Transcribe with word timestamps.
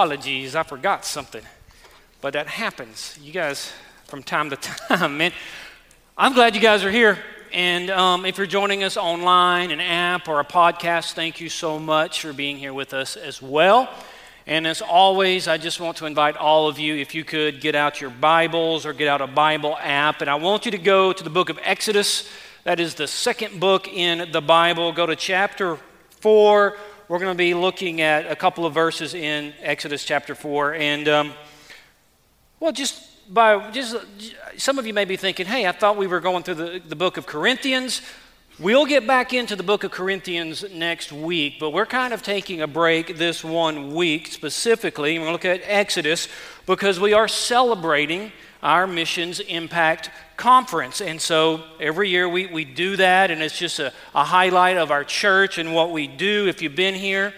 Apologies, 0.00 0.56
I 0.56 0.62
forgot 0.62 1.04
something. 1.04 1.42
But 2.22 2.32
that 2.32 2.46
happens. 2.46 3.18
You 3.20 3.32
guys, 3.32 3.70
from 4.06 4.22
time 4.22 4.48
to 4.48 4.56
time, 4.88 5.18
man. 5.18 5.30
I'm 6.16 6.32
glad 6.32 6.54
you 6.54 6.60
guys 6.62 6.82
are 6.84 6.90
here. 6.90 7.18
And 7.52 7.90
um, 7.90 8.24
if 8.24 8.38
you're 8.38 8.46
joining 8.46 8.82
us 8.82 8.96
online, 8.96 9.70
an 9.70 9.80
app, 9.80 10.26
or 10.26 10.40
a 10.40 10.44
podcast, 10.44 11.12
thank 11.12 11.38
you 11.38 11.50
so 11.50 11.78
much 11.78 12.22
for 12.22 12.32
being 12.32 12.56
here 12.56 12.72
with 12.72 12.94
us 12.94 13.14
as 13.14 13.42
well. 13.42 13.90
And 14.46 14.66
as 14.66 14.80
always, 14.80 15.46
I 15.46 15.58
just 15.58 15.80
want 15.80 15.98
to 15.98 16.06
invite 16.06 16.38
all 16.38 16.66
of 16.66 16.78
you, 16.78 16.94
if 16.94 17.14
you 17.14 17.22
could 17.22 17.60
get 17.60 17.74
out 17.74 18.00
your 18.00 18.08
Bibles 18.08 18.86
or 18.86 18.94
get 18.94 19.06
out 19.06 19.20
a 19.20 19.26
Bible 19.26 19.76
app. 19.78 20.22
And 20.22 20.30
I 20.30 20.36
want 20.36 20.64
you 20.64 20.70
to 20.70 20.78
go 20.78 21.12
to 21.12 21.22
the 21.22 21.28
book 21.28 21.50
of 21.50 21.58
Exodus. 21.62 22.26
That 22.64 22.80
is 22.80 22.94
the 22.94 23.06
second 23.06 23.60
book 23.60 23.86
in 23.86 24.32
the 24.32 24.40
Bible. 24.40 24.92
Go 24.92 25.04
to 25.04 25.14
chapter 25.14 25.76
4 26.20 26.78
we're 27.10 27.18
going 27.18 27.32
to 27.32 27.36
be 27.36 27.54
looking 27.54 28.00
at 28.02 28.30
a 28.30 28.36
couple 28.36 28.64
of 28.64 28.72
verses 28.72 29.14
in 29.14 29.52
Exodus 29.62 30.04
chapter 30.04 30.36
4. 30.36 30.74
And, 30.74 31.08
um, 31.08 31.32
well, 32.60 32.70
just 32.70 33.02
by 33.34 33.68
just 33.72 33.96
some 34.56 34.78
of 34.78 34.86
you 34.86 34.94
may 34.94 35.04
be 35.04 35.16
thinking, 35.16 35.44
hey, 35.44 35.66
I 35.66 35.72
thought 35.72 35.96
we 35.96 36.06
were 36.06 36.20
going 36.20 36.44
through 36.44 36.54
the, 36.54 36.80
the 36.86 36.94
book 36.94 37.16
of 37.16 37.26
Corinthians. 37.26 38.00
We'll 38.58 38.84
get 38.84 39.06
back 39.06 39.32
into 39.32 39.56
the 39.56 39.62
book 39.62 39.84
of 39.84 39.90
Corinthians 39.90 40.64
next 40.70 41.12
week, 41.12 41.54
but 41.58 41.70
we're 41.70 41.86
kind 41.86 42.12
of 42.12 42.22
taking 42.22 42.60
a 42.60 42.66
break 42.66 43.16
this 43.16 43.42
one 43.42 43.94
week 43.94 44.26
specifically. 44.26 45.18
We're 45.18 45.24
going 45.24 45.38
to 45.38 45.48
look 45.48 45.60
at 45.62 45.62
Exodus 45.64 46.28
because 46.66 47.00
we 47.00 47.14
are 47.14 47.28
celebrating 47.28 48.32
our 48.62 48.86
Missions 48.86 49.40
Impact 49.40 50.10
Conference. 50.36 51.00
And 51.00 51.18
so 51.18 51.62
every 51.78 52.10
year 52.10 52.28
we, 52.28 52.48
we 52.48 52.66
do 52.66 52.96
that, 52.96 53.30
and 53.30 53.40
it's 53.40 53.58
just 53.58 53.78
a, 53.78 53.94
a 54.14 54.24
highlight 54.24 54.76
of 54.76 54.90
our 54.90 55.04
church 55.04 55.56
and 55.56 55.72
what 55.74 55.90
we 55.90 56.06
do. 56.06 56.46
If 56.46 56.60
you've 56.60 56.76
been 56.76 56.96
here 56.96 57.32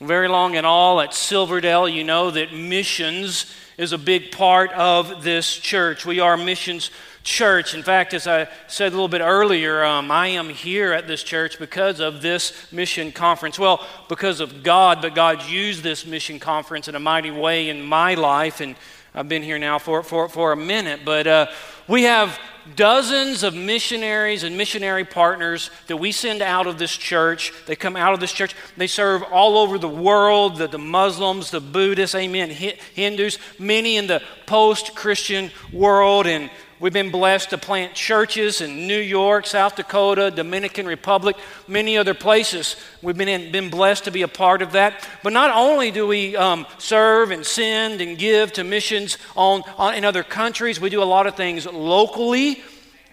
very 0.00 0.28
long 0.28 0.56
and 0.56 0.64
all 0.64 1.00
at 1.00 1.14
Silverdale, 1.14 1.88
you 1.88 2.04
know 2.04 2.30
that 2.30 2.52
missions 2.52 3.52
is 3.76 3.92
a 3.92 3.98
big 3.98 4.30
part 4.30 4.70
of 4.72 5.24
this 5.24 5.56
church. 5.56 6.06
We 6.06 6.20
are 6.20 6.36
missions 6.36 6.92
church. 7.22 7.74
In 7.74 7.82
fact, 7.82 8.14
as 8.14 8.26
I 8.26 8.48
said 8.66 8.88
a 8.88 8.94
little 8.94 9.08
bit 9.08 9.20
earlier, 9.20 9.84
um, 9.84 10.10
I 10.10 10.28
am 10.28 10.48
here 10.48 10.92
at 10.92 11.06
this 11.06 11.22
church 11.22 11.58
because 11.58 12.00
of 12.00 12.22
this 12.22 12.70
mission 12.72 13.12
conference. 13.12 13.58
Well, 13.58 13.86
because 14.08 14.40
of 14.40 14.62
God, 14.62 15.02
but 15.02 15.14
God 15.14 15.42
used 15.44 15.82
this 15.82 16.06
mission 16.06 16.38
conference 16.38 16.88
in 16.88 16.94
a 16.94 17.00
mighty 17.00 17.30
way 17.30 17.68
in 17.68 17.82
my 17.82 18.14
life. 18.14 18.60
And 18.60 18.76
I've 19.14 19.28
been 19.28 19.42
here 19.42 19.58
now 19.58 19.78
for, 19.78 20.02
for, 20.02 20.28
for 20.28 20.52
a 20.52 20.56
minute, 20.56 21.00
but 21.04 21.26
uh, 21.26 21.46
we 21.88 22.04
have 22.04 22.38
dozens 22.76 23.42
of 23.42 23.54
missionaries 23.54 24.44
and 24.44 24.56
missionary 24.56 25.04
partners 25.04 25.70
that 25.88 25.96
we 25.96 26.12
send 26.12 26.42
out 26.42 26.66
of 26.66 26.78
this 26.78 26.96
church. 26.96 27.52
They 27.66 27.76
come 27.76 27.96
out 27.96 28.14
of 28.14 28.20
this 28.20 28.32
church. 28.32 28.54
They 28.76 28.86
serve 28.86 29.22
all 29.24 29.58
over 29.58 29.78
the 29.78 29.88
world 29.88 30.56
the, 30.56 30.68
the 30.68 30.78
Muslims, 30.78 31.50
the 31.50 31.60
Buddhists, 31.60 32.14
amen, 32.14 32.50
Hindus, 32.50 33.38
many 33.58 33.96
in 33.96 34.06
the 34.06 34.22
post 34.46 34.94
Christian 34.94 35.50
world. 35.72 36.26
And 36.26 36.50
We've 36.80 36.94
been 36.94 37.10
blessed 37.10 37.50
to 37.50 37.58
plant 37.58 37.92
churches 37.92 38.62
in 38.62 38.86
New 38.86 38.98
York, 38.98 39.44
South 39.44 39.76
Dakota, 39.76 40.30
Dominican 40.30 40.86
Republic, 40.86 41.36
many 41.68 41.98
other 41.98 42.14
places. 42.14 42.74
We've 43.02 43.18
been, 43.18 43.28
in, 43.28 43.52
been 43.52 43.68
blessed 43.68 44.04
to 44.04 44.10
be 44.10 44.22
a 44.22 44.28
part 44.28 44.62
of 44.62 44.72
that. 44.72 45.06
But 45.22 45.34
not 45.34 45.50
only 45.54 45.90
do 45.90 46.06
we 46.06 46.34
um, 46.36 46.66
serve 46.78 47.32
and 47.32 47.44
send 47.44 48.00
and 48.00 48.16
give 48.16 48.54
to 48.54 48.64
missions 48.64 49.18
on, 49.36 49.62
on, 49.76 49.94
in 49.94 50.06
other 50.06 50.22
countries, 50.22 50.80
we 50.80 50.88
do 50.88 51.02
a 51.02 51.04
lot 51.04 51.26
of 51.26 51.34
things 51.34 51.66
locally. 51.66 52.62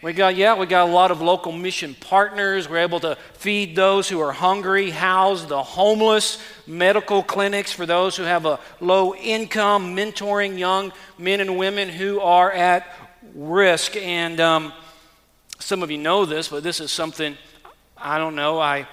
We 0.01 0.13
got, 0.13 0.37
yeah, 0.37 0.55
we 0.55 0.65
got 0.65 0.87
a 0.87 0.91
lot 0.91 1.11
of 1.11 1.19
local 1.21 1.51
mission 1.51 1.93
partners. 1.99 2.69
We're 2.69 2.77
able 2.77 3.01
to 3.01 3.17
feed 3.33 3.75
those 3.75 4.07
who 4.07 4.21
are 4.21 4.31
hungry, 4.31 4.91
house 4.91 5.43
the 5.43 5.61
homeless, 5.61 6.41
medical 6.67 7.21
clinics 7.21 7.73
for 7.73 7.85
those 7.85 8.15
who 8.15 8.23
have 8.23 8.45
a 8.45 8.61
low 8.79 9.13
income, 9.13 9.93
mentoring 9.93 10.57
young 10.57 10.93
men 11.17 11.41
and 11.41 11.57
women 11.57 11.89
who 11.89 12.21
are 12.21 12.49
at 12.49 12.87
risk. 13.33 13.95
And 13.95 14.39
um, 14.39 14.73
some 15.59 15.83
of 15.83 15.91
you 15.91 15.97
know 15.97 16.25
this, 16.25 16.47
but 16.47 16.63
this 16.63 16.79
is 16.79 16.91
something 16.91 17.37
I 17.97 18.17
don't 18.17 18.35
know. 18.35 18.59
I, 18.59 18.87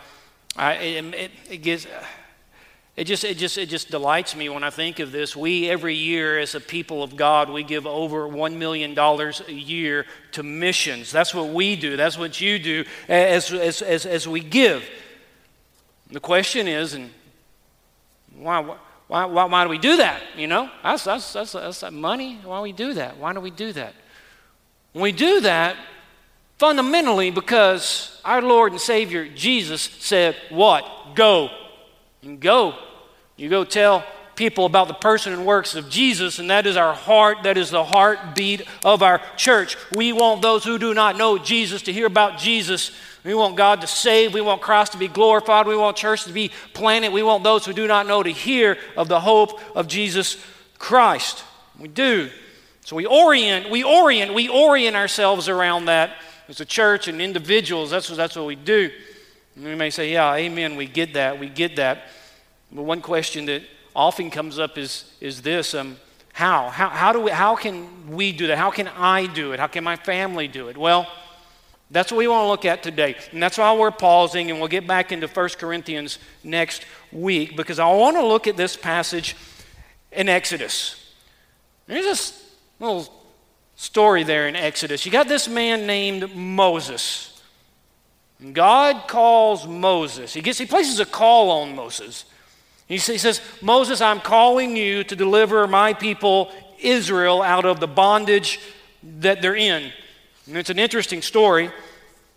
I 0.57 0.75
it, 0.75 1.31
it, 1.51 1.57
gets. 1.59 1.87
It 2.97 3.05
just, 3.05 3.25
it, 3.25 3.39
just, 3.39 3.59
it 3.59 3.69
just 3.69 3.91
delights 3.91 4.37
me 4.37 4.49
when 4.49 4.62
I 4.62 4.71
think 4.71 5.01
of 5.01 5.11
this. 5.11 5.35
We, 5.35 5.69
every 5.69 5.97
year, 5.97 6.39
as 6.39 6.55
a 6.55 6.61
people 6.61 7.03
of 7.03 7.17
God, 7.17 7.51
we 7.51 7.65
give 7.65 7.89
over 7.89 8.29
$1 8.29 8.57
million 8.57 8.97
a 8.97 9.53
year 9.53 10.07
to 10.33 10.45
missions. 10.45 11.11
That's 11.11 11.35
what 11.35 11.49
we 11.49 11.75
do. 11.75 11.97
That's 11.97 12.17
what 12.17 12.41
you 12.41 12.61
do 12.61 12.85
as, 13.09 13.53
as, 13.53 13.83
as, 13.83 14.06
as 14.06 14.29
we 14.29 14.41
give. 14.41 14.89
The 16.12 16.21
question 16.21 16.69
is, 16.69 16.95
and 16.95 17.11
why, 18.37 18.61
why, 19.09 19.25
why, 19.25 19.45
why 19.47 19.65
do 19.65 19.71
we 19.71 19.79
do 19.79 19.97
that? 19.97 20.23
You 20.37 20.47
know, 20.47 20.71
that's, 20.85 21.03
that's, 21.03 21.33
that's, 21.33 21.53
that's 21.53 21.91
money. 21.91 22.39
Why 22.45 22.59
do 22.59 22.62
we 22.62 22.73
do 22.73 22.95
that? 22.95 23.17
Why 23.17 23.33
do 23.33 23.41
we 23.41 23.51
do 23.51 23.73
that? 23.73 23.95
We 24.94 25.12
do 25.12 25.41
that 25.41 25.77
fundamentally 26.59 27.31
because 27.31 28.21
our 28.25 28.41
Lord 28.41 28.72
and 28.72 28.81
Savior 28.81 29.28
Jesus 29.28 29.82
said, 29.82 30.37
What? 30.50 31.15
Go. 31.15 31.50
And 32.22 32.41
go. 32.41 32.75
You 33.37 33.50
go 33.50 33.65
tell 33.65 34.05
people 34.37 34.66
about 34.66 34.88
the 34.88 34.94
person 34.94 35.32
and 35.32 35.47
works 35.47 35.75
of 35.75 35.88
Jesus, 35.88 36.38
and 36.38 36.50
that 36.50 36.66
is 36.66 36.77
our 36.77 36.94
heart, 36.94 37.38
that 37.44 37.56
is 37.56 37.71
the 37.71 37.84
heartbeat 37.84 38.62
of 38.84 39.03
our 39.03 39.21
church. 39.37 39.77
We 39.93 40.12
want 40.12 40.43
those 40.43 40.65
who 40.65 40.78
do 40.78 40.94
not 40.94 41.16
know 41.16 41.38
Jesus 41.38 41.82
to 41.82 41.93
hear 41.93 42.06
about 42.06 42.38
Jesus. 42.38 42.91
We 43.25 43.34
want 43.34 43.56
God 43.56 43.81
to 43.81 43.87
save. 43.87 44.34
We 44.34 44.41
want 44.41 44.61
Christ 44.61 44.93
to 44.93 44.99
be 44.99 45.09
glorified. 45.09 45.66
We 45.66 45.76
want 45.76 45.97
church 45.97 46.25
to 46.25 46.32
be 46.32 46.50
planted. 46.72 47.12
We 47.12 47.22
want 47.22 47.44
those 47.44 47.65
who 47.65 47.72
do 47.72 47.87
not 47.87 48.06
know 48.06 48.22
to 48.22 48.31
hear 48.31 48.76
of 48.97 49.09
the 49.09 49.21
hope 49.21 49.61
of 49.76 49.88
Jesus 49.88 50.37
Christ. 50.78 51.44
We 51.78 51.88
do. 51.88 52.31
So 52.84 52.97
we 52.97 53.06
orient, 53.06 53.71
we 53.71 53.83
orient, 53.83 54.34
we 54.34 54.49
orient 54.49 54.95
ourselves 54.95 55.49
around 55.49 55.87
that 55.87 56.17
as 56.49 56.61
a 56.61 56.67
church 56.67 57.09
and 57.09 57.21
individuals. 57.21 57.91
That's 57.91 58.11
what, 58.11 58.17
that's 58.17 58.37
what 58.37 58.45
we 58.45 58.56
do. 58.56 58.91
And 59.56 59.65
we 59.65 59.75
may 59.75 59.89
say, 59.89 60.12
yeah, 60.12 60.34
amen, 60.34 60.77
we 60.77 60.87
get 60.87 61.15
that, 61.15 61.41
we 61.41 61.49
get 61.49 61.77
that. 61.77 62.09
But 62.71 62.83
one 62.83 63.00
question 63.00 63.47
that 63.47 63.62
often 63.97 64.31
comes 64.31 64.59
up 64.59 64.77
is, 64.77 65.11
is 65.19 65.41
this 65.41 65.75
um, 65.75 65.97
how? 66.34 66.69
how? 66.69 66.91
How, 66.91 67.12
do 67.15 67.21
we, 67.21 67.31
how 67.31 67.56
can 67.56 68.11
we 68.11 68.33
do 68.33 68.49
that? 68.49 68.59
How 68.59 68.71
can 68.71 68.89
I 68.89 69.27
do 69.27 69.53
it? 69.53 69.61
How 69.61 69.67
can 69.67 69.83
my 69.83 69.97
family 69.97 70.47
do 70.47 70.69
it? 70.69 70.76
Well, 70.76 71.06
that's 71.91 72.12
what 72.12 72.19
we 72.19 72.29
want 72.29 72.44
to 72.44 72.49
look 72.49 72.67
at 72.67 72.82
today. 72.82 73.17
And 73.32 73.43
that's 73.43 73.56
why 73.56 73.75
we're 73.75 73.93
pausing, 73.93 74.50
and 74.50 74.58
we'll 74.58 74.69
get 74.69 74.87
back 74.87 75.11
into 75.11 75.26
1 75.26 75.49
Corinthians 75.58 76.19
next 76.43 76.85
week 77.12 77.56
because 77.56 77.79
I 77.79 77.91
want 77.91 78.17
to 78.17 78.26
look 78.26 78.47
at 78.47 78.58
this 78.58 78.76
passage 78.76 79.37
in 80.12 80.29
Exodus. 80.29 81.00
There's 81.87 82.44
little 82.84 83.12
story 83.76 84.22
there 84.22 84.48
in 84.48 84.56
Exodus. 84.56 85.04
You 85.04 85.12
got 85.12 85.28
this 85.28 85.48
man 85.48 85.86
named 85.86 86.34
Moses. 86.34 87.42
And 88.40 88.54
God 88.54 89.08
calls 89.08 89.66
Moses. 89.66 90.34
He, 90.34 90.40
gets, 90.40 90.58
he 90.58 90.66
places 90.66 91.00
a 91.00 91.06
call 91.06 91.50
on 91.50 91.75
Moses. 91.75 92.25
He 92.86 92.98
says, 92.98 93.40
Moses, 93.62 94.00
I'm 94.00 94.20
calling 94.20 94.76
you 94.76 95.04
to 95.04 95.16
deliver 95.16 95.66
my 95.66 95.94
people 95.94 96.52
Israel 96.78 97.40
out 97.40 97.64
of 97.64 97.81
the 97.81 97.86
bondage 97.86 98.60
that 99.20 99.40
they're 99.40 99.56
in. 99.56 99.90
And 100.46 100.56
it's 100.56 100.70
an 100.70 100.78
interesting 100.78 101.22
story. 101.22 101.70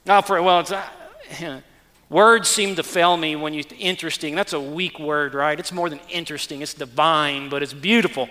Now, 0.06 0.22
for 0.22 0.42
well, 0.42 0.66
uh, 0.70 1.60
words 2.10 2.48
seem 2.48 2.76
to 2.76 2.84
fail 2.84 3.18
me 3.18 3.36
when 3.36 3.54
you 3.54 3.64
interesting. 3.78 4.36
That's 4.36 4.54
a 4.54 4.60
weak 4.60 5.00
word, 5.00 5.34
right? 5.34 5.60
It's 5.60 5.74
more 5.74 5.90
than 5.90 6.00
interesting. 6.10 6.62
It's 6.62 6.74
divine, 6.74 7.50
but 7.50 7.62
it's 7.62 7.74
beautiful. 7.74 8.30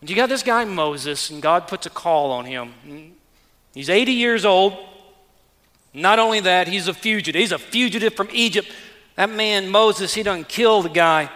And 0.00 0.08
you 0.08 0.16
got 0.16 0.28
this 0.28 0.42
guy 0.42 0.64
Moses, 0.64 1.30
and 1.30 1.42
God 1.42 1.68
puts 1.68 1.86
a 1.86 1.90
call 1.90 2.32
on 2.32 2.44
him. 2.44 3.14
He's 3.74 3.90
80 3.90 4.12
years 4.12 4.44
old. 4.44 4.76
Not 5.92 6.18
only 6.18 6.40
that, 6.40 6.68
he's 6.68 6.88
a 6.88 6.94
fugitive. 6.94 7.38
He's 7.38 7.52
a 7.52 7.58
fugitive 7.58 8.14
from 8.14 8.28
Egypt. 8.32 8.68
That 9.16 9.30
man, 9.30 9.68
Moses, 9.68 10.14
he 10.14 10.22
done 10.22 10.44
killed 10.44 10.86
the 10.86 10.90
guy. 10.90 11.30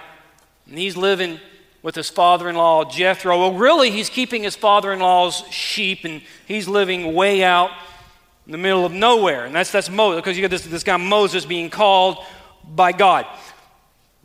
And 0.69 0.79
he's 0.79 0.97
living 0.97 1.41
with 1.83 1.95
his 1.95 2.09
father 2.09 2.49
in 2.49 2.57
law, 2.57 2.85
Jethro. 2.85 3.39
Well, 3.39 3.53
really, 3.53 3.91
he's 3.91 4.09
keeping 4.09 4.43
his 4.43 4.57
father 4.57 4.93
in 4.93 5.01
law's 5.01 5.45
sheep, 5.51 6.05
and 6.05 6.23
he's 6.47 6.67
living 6.67 7.15
way 7.15 7.45
out 7.45 7.71
in 8.47 8.53
the 8.53 8.59
middle 8.59 8.87
of 8.87 8.93
nowhere. 8.93 9.45
And 9.45 9.55
that's, 9.55 9.71
that's 9.71 9.91
Moses, 9.91 10.23
because 10.23 10.37
you 10.37 10.43
got 10.43 10.51
this, 10.51 10.65
this 10.65 10.83
guy 10.83 10.97
Moses 10.97 11.45
being 11.45 11.69
called 11.69 12.25
by 12.67 12.93
God. 12.93 13.27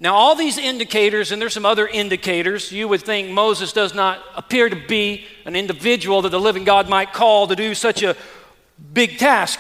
Now, 0.02 0.16
all 0.16 0.34
these 0.34 0.58
indicators, 0.58 1.34
and 1.34 1.42
there's 1.42 1.54
some 1.54 1.66
other 1.66 1.86
indicators, 1.86 2.72
you 2.72 2.88
would 2.88 3.02
think 3.02 3.30
Moses 3.30 3.74
does 3.74 3.94
not 3.94 4.24
appear 4.34 4.70
to 4.70 4.88
be 4.88 5.26
an 5.46 5.58
individual 5.58 6.22
that 6.22 6.30
the 6.30 6.40
living 6.40 6.64
God 6.64 6.88
might 6.88 7.12
call 7.12 7.48
to 7.48 7.56
do 7.56 7.76
such 7.76 8.02
a 8.02 8.16
big 8.94 9.18
task. 9.18 9.60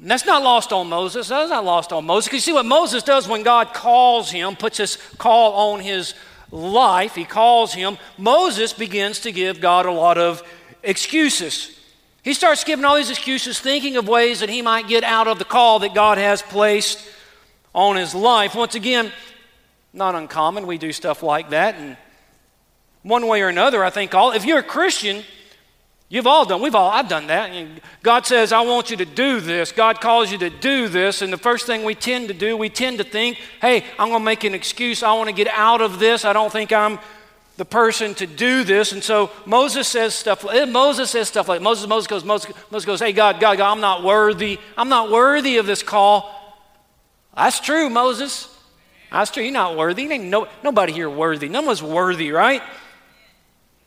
And 0.00 0.10
that's 0.10 0.26
not 0.26 0.42
lost 0.42 0.72
on 0.72 0.88
Moses. 0.88 1.28
That's 1.28 1.50
not 1.50 1.64
lost 1.64 1.92
on 1.92 2.06
Moses. 2.06 2.32
You 2.32 2.40
see 2.40 2.52
what 2.52 2.66
Moses 2.66 3.04
does 3.04 3.28
when 3.28 3.44
God 3.44 3.72
calls 3.72 4.32
him, 4.32 4.56
puts 4.56 4.78
this 4.78 4.96
call 5.16 5.72
on 5.72 5.80
his 5.80 6.14
life, 6.50 7.14
he 7.14 7.24
calls 7.24 7.72
him, 7.74 7.98
Moses 8.16 8.72
begins 8.72 9.20
to 9.20 9.30
give 9.30 9.60
God 9.60 9.86
a 9.86 9.92
lot 9.92 10.18
of 10.18 10.42
excuses. 10.82 11.78
He 12.24 12.32
starts 12.34 12.64
giving 12.64 12.84
all 12.84 12.96
these 12.96 13.10
excuses, 13.10 13.60
thinking 13.60 13.96
of 13.96 14.08
ways 14.08 14.40
that 14.40 14.48
he 14.48 14.60
might 14.60 14.88
get 14.88 15.04
out 15.04 15.28
of 15.28 15.38
the 15.38 15.44
call 15.44 15.78
that 15.80 15.94
God 15.94 16.18
has 16.18 16.42
placed 16.42 16.98
on 17.78 17.94
his 17.94 18.12
life. 18.12 18.56
Once 18.56 18.74
again, 18.74 19.12
not 19.92 20.16
uncommon. 20.16 20.66
We 20.66 20.78
do 20.78 20.92
stuff 20.92 21.22
like 21.22 21.50
that. 21.50 21.76
And 21.76 21.96
one 23.02 23.26
way 23.28 23.40
or 23.40 23.48
another, 23.48 23.84
I 23.84 23.90
think 23.90 24.14
all, 24.14 24.32
if 24.32 24.44
you're 24.44 24.58
a 24.58 24.64
Christian, 24.64 25.22
You've 26.10 26.26
all 26.26 26.46
done, 26.46 26.62
we've 26.62 26.74
all, 26.74 26.90
I've 26.90 27.08
done 27.08 27.26
that. 27.26 27.50
And 27.50 27.82
God 28.02 28.24
says, 28.24 28.50
I 28.50 28.62
want 28.62 28.90
you 28.90 28.96
to 28.96 29.04
do 29.04 29.40
this. 29.40 29.72
God 29.72 30.00
calls 30.00 30.32
you 30.32 30.38
to 30.38 30.48
do 30.48 30.88
this. 30.88 31.20
And 31.20 31.30
the 31.30 31.36
first 31.36 31.66
thing 31.66 31.84
we 31.84 31.94
tend 31.94 32.28
to 32.28 32.34
do, 32.34 32.56
we 32.56 32.70
tend 32.70 32.96
to 32.96 33.04
think, 33.04 33.36
hey, 33.60 33.84
I'm 33.98 34.08
going 34.08 34.22
to 34.22 34.24
make 34.24 34.42
an 34.42 34.54
excuse. 34.54 35.02
I 35.02 35.12
want 35.12 35.28
to 35.28 35.34
get 35.34 35.48
out 35.48 35.82
of 35.82 35.98
this. 35.98 36.24
I 36.24 36.32
don't 36.32 36.50
think 36.50 36.72
I'm 36.72 36.98
the 37.58 37.66
person 37.66 38.14
to 38.14 38.26
do 38.26 38.64
this. 38.64 38.92
And 38.92 39.04
so 39.04 39.30
Moses 39.44 39.86
says 39.86 40.14
stuff, 40.14 40.46
eh, 40.50 40.64
Moses 40.64 41.10
says 41.10 41.28
stuff 41.28 41.46
like, 41.46 41.60
Moses, 41.60 41.86
Moses 41.86 42.06
goes, 42.06 42.24
Moses, 42.24 42.54
Moses 42.70 42.86
goes, 42.86 43.00
hey, 43.00 43.12
God, 43.12 43.38
God, 43.38 43.58
God, 43.58 43.70
I'm 43.70 43.82
not 43.82 44.02
worthy. 44.02 44.58
I'm 44.78 44.88
not 44.88 45.10
worthy 45.10 45.58
of 45.58 45.66
this 45.66 45.82
call. 45.82 46.37
That's 47.38 47.60
true, 47.60 47.88
Moses. 47.88 48.52
That's 49.12 49.30
true. 49.30 49.44
You're 49.44 49.52
not 49.52 49.76
worthy. 49.76 50.10
Ain't 50.10 50.24
no, 50.24 50.48
nobody 50.64 50.92
here 50.92 51.08
worthy. 51.08 51.48
No 51.48 51.62
one's 51.62 51.80
worthy, 51.80 52.32
right? 52.32 52.60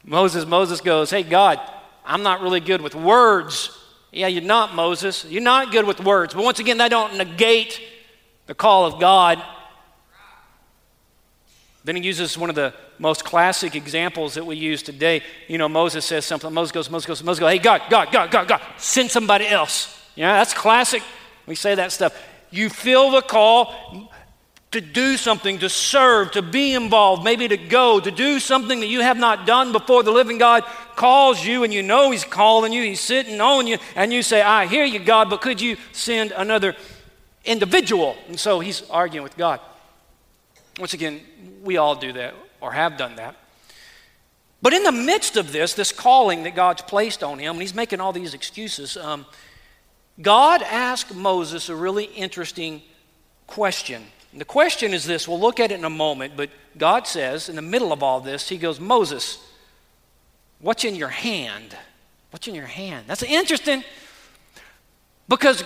Moses, 0.05 0.45
Moses 0.45 0.79
goes, 0.79 1.11
hey, 1.11 1.23
God, 1.23 1.59
I'm 2.05 2.23
not 2.23 2.41
really 2.41 2.61
good 2.61 2.81
with 2.81 2.95
words. 2.95 3.77
Yeah, 4.11 4.27
you're 4.27 4.41
not, 4.41 4.73
Moses. 4.73 5.25
You're 5.25 5.43
not 5.43 5.71
good 5.71 5.85
with 5.85 5.99
words. 5.99 6.33
But 6.33 6.45
once 6.45 6.59
again, 6.59 6.77
they 6.77 6.87
don't 6.87 7.17
negate 7.17 7.81
the 8.47 8.55
call 8.55 8.85
of 8.85 9.01
God. 9.01 9.43
Then 11.83 11.97
he 11.97 12.03
uses 12.03 12.37
one 12.37 12.49
of 12.49 12.55
the 12.55 12.73
most 12.99 13.25
classic 13.25 13.75
examples 13.75 14.35
that 14.35 14.45
we 14.45 14.55
use 14.55 14.81
today. 14.81 15.23
You 15.49 15.57
know, 15.57 15.67
Moses 15.67 16.05
says 16.05 16.25
something. 16.25 16.53
Moses 16.53 16.71
goes, 16.71 16.89
Moses 16.89 17.05
goes, 17.05 17.23
Moses 17.23 17.39
goes, 17.41 17.51
hey, 17.51 17.59
God, 17.59 17.81
God, 17.89 18.11
God, 18.13 18.31
God, 18.31 18.47
God, 18.47 18.61
send 18.77 19.11
somebody 19.11 19.47
else. 19.47 19.99
Yeah, 20.15 20.33
that's 20.33 20.53
classic. 20.53 21.03
We 21.47 21.55
say 21.55 21.75
that 21.75 21.91
stuff. 21.91 22.15
You 22.51 22.69
feel 22.69 23.11
the 23.11 23.21
call 23.21 24.09
to 24.71 24.79
do 24.79 25.17
something, 25.17 25.59
to 25.59 25.69
serve, 25.69 26.31
to 26.31 26.41
be 26.41 26.73
involved, 26.73 27.23
maybe 27.23 27.47
to 27.47 27.57
go, 27.57 27.99
to 27.99 28.11
do 28.11 28.39
something 28.39 28.79
that 28.79 28.87
you 28.87 29.01
have 29.01 29.17
not 29.17 29.45
done 29.45 29.71
before. 29.71 30.03
The 30.03 30.11
living 30.11 30.37
God 30.37 30.63
calls 30.95 31.43
you 31.45 31.63
and 31.63 31.73
you 31.73 31.83
know 31.83 32.11
He's 32.11 32.23
calling 32.23 32.71
you, 32.71 32.83
He's 32.83 33.01
sitting 33.01 33.41
on 33.41 33.67
you, 33.67 33.77
and 33.95 34.13
you 34.13 34.23
say, 34.23 34.41
I 34.41 34.67
hear 34.67 34.85
you, 34.85 34.99
God, 34.99 35.29
but 35.29 35.41
could 35.41 35.59
you 35.59 35.75
send 35.91 36.31
another 36.31 36.75
individual? 37.43 38.15
And 38.27 38.39
so 38.39 38.59
He's 38.59 38.89
arguing 38.89 39.23
with 39.23 39.35
God. 39.35 39.59
Once 40.79 40.93
again, 40.93 41.21
we 41.63 41.77
all 41.77 41.95
do 41.95 42.13
that 42.13 42.33
or 42.61 42.71
have 42.71 42.97
done 42.97 43.15
that. 43.17 43.35
But 44.61 44.73
in 44.73 44.83
the 44.83 44.91
midst 44.91 45.37
of 45.37 45.51
this, 45.51 45.73
this 45.73 45.91
calling 45.91 46.43
that 46.43 46.55
God's 46.55 46.83
placed 46.83 47.23
on 47.23 47.39
him, 47.39 47.53
and 47.53 47.61
he's 47.61 47.73
making 47.73 47.99
all 47.99 48.13
these 48.13 48.33
excuses, 48.33 48.95
um, 48.95 49.25
God 50.21 50.61
asked 50.61 51.15
Moses 51.15 51.69
a 51.69 51.75
really 51.75 52.05
interesting 52.05 52.81
question. 53.47 54.03
And 54.31 54.39
the 54.39 54.45
question 54.45 54.93
is 54.93 55.05
this 55.05 55.27
we'll 55.27 55.39
look 55.39 55.59
at 55.59 55.71
it 55.71 55.79
in 55.79 55.85
a 55.85 55.89
moment, 55.89 56.33
but 56.37 56.49
God 56.77 57.07
says, 57.07 57.49
in 57.49 57.55
the 57.55 57.61
middle 57.61 57.91
of 57.91 58.01
all 58.03 58.19
this, 58.19 58.49
He 58.49 58.57
goes, 58.57 58.79
Moses, 58.79 59.39
what's 60.59 60.83
in 60.83 60.95
your 60.95 61.09
hand? 61.09 61.75
What's 62.31 62.47
in 62.47 62.55
your 62.55 62.65
hand? 62.65 63.05
That's 63.07 63.23
interesting 63.23 63.83
because 65.27 65.63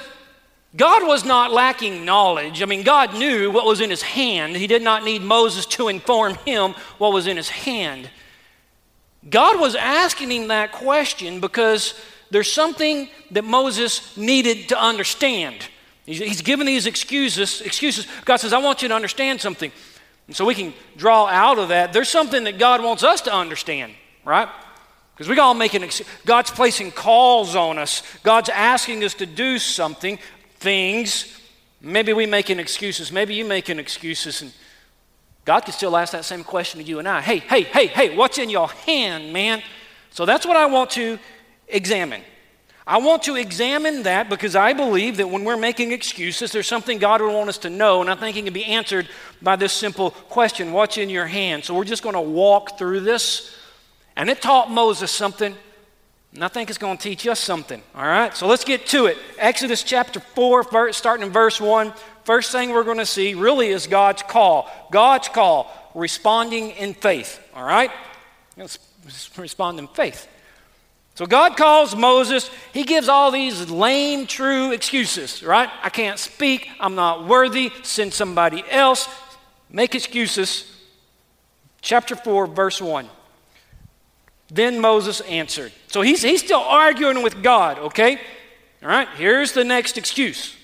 God 0.76 1.08
was 1.08 1.24
not 1.24 1.52
lacking 1.52 2.04
knowledge. 2.04 2.62
I 2.62 2.66
mean, 2.66 2.84
God 2.84 3.14
knew 3.14 3.50
what 3.52 3.66
was 3.66 3.82
in 3.82 3.90
his 3.90 4.02
hand. 4.02 4.56
He 4.56 4.68
did 4.68 4.82
not 4.82 5.06
need 5.06 5.22
Moses 5.22 5.66
to 5.68 5.88
inform 5.88 6.36
him 6.46 6.74
what 6.98 7.14
was 7.14 7.28
in 7.28 7.38
his 7.38 7.50
hand. 7.50 8.10
God 9.30 9.60
was 9.60 9.76
asking 9.76 10.32
him 10.32 10.50
that 10.50 10.72
question 10.72 11.40
because 11.40 12.00
there's 12.32 12.52
something 12.52 13.10
that 13.32 13.44
Moses 13.44 14.16
needed 14.18 14.70
to 14.70 14.82
understand. 14.82 15.68
He's, 16.06 16.20
he's 16.20 16.42
given 16.42 16.66
these 16.66 16.86
excuses. 16.86 17.62
Excuses. 17.62 18.08
God 18.26 18.38
says, 18.38 18.54
"I 18.54 18.58
want 18.58 18.82
you 18.82 18.88
to 18.88 18.96
understand 18.96 19.42
something," 19.42 19.72
and 20.28 20.36
so 20.36 20.46
we 20.46 20.56
can 20.56 20.74
draw 20.98 21.28
out 21.28 21.60
of 21.60 21.70
that. 21.70 21.94
There's 21.94 22.10
something 22.10 22.44
that 22.46 22.58
God 22.58 22.84
wants 22.84 23.04
us 23.04 23.22
to 23.22 23.34
understand, 23.34 23.94
right? 24.24 24.50
Because 25.14 25.30
we 25.30 25.40
all 25.40 25.54
making 25.54 25.84
ex- 25.84 26.02
God's 26.26 26.52
placing 26.52 26.92
calls 26.92 27.56
on 27.56 27.78
us. 27.78 28.04
God's 28.24 28.50
asking 28.50 29.04
us 29.04 29.14
to 29.16 29.26
do 29.26 29.58
something, 29.58 30.20
things. 30.58 31.40
Maybe 31.82 32.14
we 32.14 32.26
making 32.26 32.60
excuses. 32.60 33.12
Maybe 33.12 33.36
you 33.36 33.46
making 33.46 33.80
excuses, 33.80 34.42
and 34.42 34.52
God 35.46 35.62
can 35.62 35.74
still 35.74 35.96
ask 35.96 36.12
that 36.12 36.26
same 36.26 36.44
question 36.44 36.82
to 36.82 36.86
you 36.86 37.00
and 37.00 37.08
I. 37.08 37.22
Hey, 37.22 37.38
hey, 37.38 37.62
hey, 37.62 37.88
hey, 37.88 38.16
what's 38.16 38.40
in 38.40 38.50
your 38.50 38.68
hand, 38.68 39.32
man? 39.32 39.62
So 40.12 40.26
that's 40.26 40.46
what 40.46 40.58
I 40.58 40.66
want 40.66 40.90
to 40.92 41.20
examine. 41.68 42.22
I 42.88 43.00
want 43.00 43.24
to 43.24 43.36
examine 43.36 44.04
that 44.04 44.30
because 44.30 44.56
I 44.56 44.74
believe 44.74 45.18
that 45.18 45.28
when 45.28 45.44
we're 45.44 45.58
making 45.58 45.92
excuses, 45.92 46.52
there's 46.52 46.68
something 46.68 47.00
God 47.00 47.20
would 47.20 47.34
want 47.34 47.50
us 47.50 47.58
to 47.60 47.70
know, 47.70 48.02
and 48.02 48.12
I 48.12 48.16
think 48.16 48.38
it 48.38 48.44
can 48.44 48.54
be 48.54 48.66
answered 48.66 49.10
by 49.42 49.56
this 49.56 49.74
simple 49.74 50.12
question 50.12 50.72
What's 50.72 50.98
in 50.98 51.10
your 51.10 51.26
hand? 51.26 51.64
So 51.66 51.74
we're 51.74 51.84
just 51.84 52.04
going 52.04 52.14
to 52.14 52.22
walk 52.22 52.78
through 52.78 53.00
this. 53.02 53.58
And 54.16 54.30
it 54.30 54.42
taught 54.42 54.72
Moses 54.72 55.12
something, 55.12 55.54
and 56.34 56.44
I 56.44 56.48
think 56.48 56.70
it's 56.70 56.78
going 56.78 56.98
to 56.98 57.04
teach 57.04 57.28
us 57.28 57.40
something. 57.40 57.82
All 57.96 58.06
right? 58.06 58.36
So 58.36 58.48
let's 58.48 58.64
get 58.64 58.86
to 58.88 59.08
it. 59.08 59.18
Exodus 59.40 59.84
chapter 59.84 60.20
4, 60.20 60.94
starting 60.94 61.26
in 61.26 61.32
verse 61.34 61.60
1. 61.60 61.92
First 62.24 62.52
thing 62.52 62.70
we're 62.70 62.84
going 62.84 63.00
to 63.00 63.06
see 63.06 63.34
really 63.34 63.70
is 63.70 63.88
God's 63.88 64.22
call. 64.22 64.70
God's 64.92 65.28
call, 65.28 65.72
responding 65.96 66.70
in 66.72 66.94
faith. 66.94 67.42
All 67.56 67.66
right? 67.66 67.92
Let's 68.56 68.80
respond 69.38 69.80
in 69.80 69.88
faith. 69.88 70.28
So 71.16 71.26
God 71.26 71.56
calls 71.56 71.96
Moses. 71.96 72.50
He 72.74 72.84
gives 72.84 73.08
all 73.08 73.32
these 73.32 73.70
lame, 73.72 74.28
true 74.28 74.72
excuses, 74.74 75.42
right? 75.42 75.70
I 75.82 75.90
can't 75.90 76.20
speak. 76.20 76.70
I'm 76.80 76.96
not 76.96 77.26
worthy. 77.26 77.72
Send 77.84 78.14
somebody 78.14 78.64
else. 78.70 79.08
Make 79.70 79.96
excuses. 79.96 80.72
Chapter 81.82 82.18
4, 82.18 82.48
verse 82.48 82.82
1. 82.82 83.08
Then 84.50 84.80
Moses 84.80 85.22
answered. 85.22 85.72
So 85.88 86.02
he's, 86.02 86.22
he's 86.22 86.44
still 86.44 86.60
arguing 86.60 87.24
with 87.24 87.42
God, 87.42 87.80
okay? 87.80 88.20
All 88.84 88.90
right, 88.90 89.08
here's 89.16 89.54
the 89.54 89.64
next 89.64 89.98
excuse. 89.98 90.56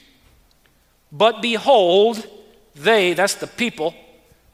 But 1.12 1.42
behold, 1.42 2.28
they, 2.76 3.14
that's 3.14 3.36
the 3.36 3.48
people, 3.48 3.96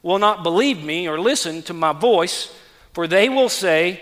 will 0.02 0.18
not 0.18 0.42
believe 0.42 0.82
me 0.82 1.08
or 1.08 1.20
listen 1.20 1.62
to 1.62 1.74
my 1.74 1.92
voice, 1.92 2.54
for 2.92 3.06
they 3.06 3.28
will 3.28 3.48
say, 3.48 4.00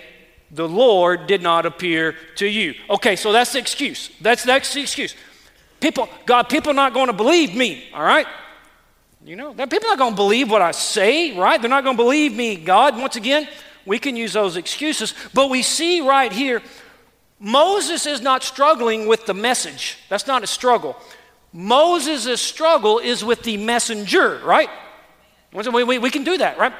the 0.50 0.68
Lord 0.68 1.26
did 1.26 1.42
not 1.42 1.66
appear 1.66 2.16
to 2.36 2.46
you. 2.46 2.74
Okay, 2.88 3.16
so 3.16 3.32
that's 3.32 3.52
the 3.52 3.58
excuse. 3.58 4.10
That's 4.20 4.44
that's 4.44 4.72
the 4.72 4.80
excuse. 4.80 5.14
People, 5.80 6.08
God, 6.24 6.44
people 6.44 6.70
are 6.70 6.74
not 6.74 6.94
going 6.94 7.08
to 7.08 7.12
believe 7.12 7.54
me, 7.54 7.84
all 7.92 8.02
right? 8.02 8.26
You 9.24 9.36
know, 9.36 9.52
people 9.52 9.88
are 9.88 9.96
not 9.96 9.98
going 9.98 10.12
to 10.12 10.16
believe 10.16 10.50
what 10.50 10.62
I 10.62 10.70
say, 10.70 11.36
right? 11.36 11.60
They're 11.60 11.68
not 11.68 11.84
going 11.84 11.96
to 11.96 12.02
believe 12.02 12.34
me, 12.34 12.56
God. 12.56 12.96
Once 12.96 13.16
again, 13.16 13.48
we 13.84 13.98
can 13.98 14.16
use 14.16 14.32
those 14.32 14.56
excuses, 14.56 15.14
but 15.34 15.50
we 15.50 15.62
see 15.62 16.00
right 16.00 16.32
here, 16.32 16.62
Moses 17.38 18.06
is 18.06 18.20
not 18.20 18.42
struggling 18.42 19.06
with 19.06 19.26
the 19.26 19.34
message. 19.34 19.98
That's 20.08 20.26
not 20.26 20.42
a 20.42 20.46
struggle. 20.46 20.96
Moses' 21.52 22.40
struggle 22.40 22.98
is 22.98 23.24
with 23.24 23.42
the 23.42 23.56
messenger, 23.56 24.40
right? 24.44 24.70
We, 25.52 25.84
we, 25.84 25.98
we 25.98 26.10
can 26.10 26.24
do 26.24 26.38
that, 26.38 26.58
right? 26.58 26.72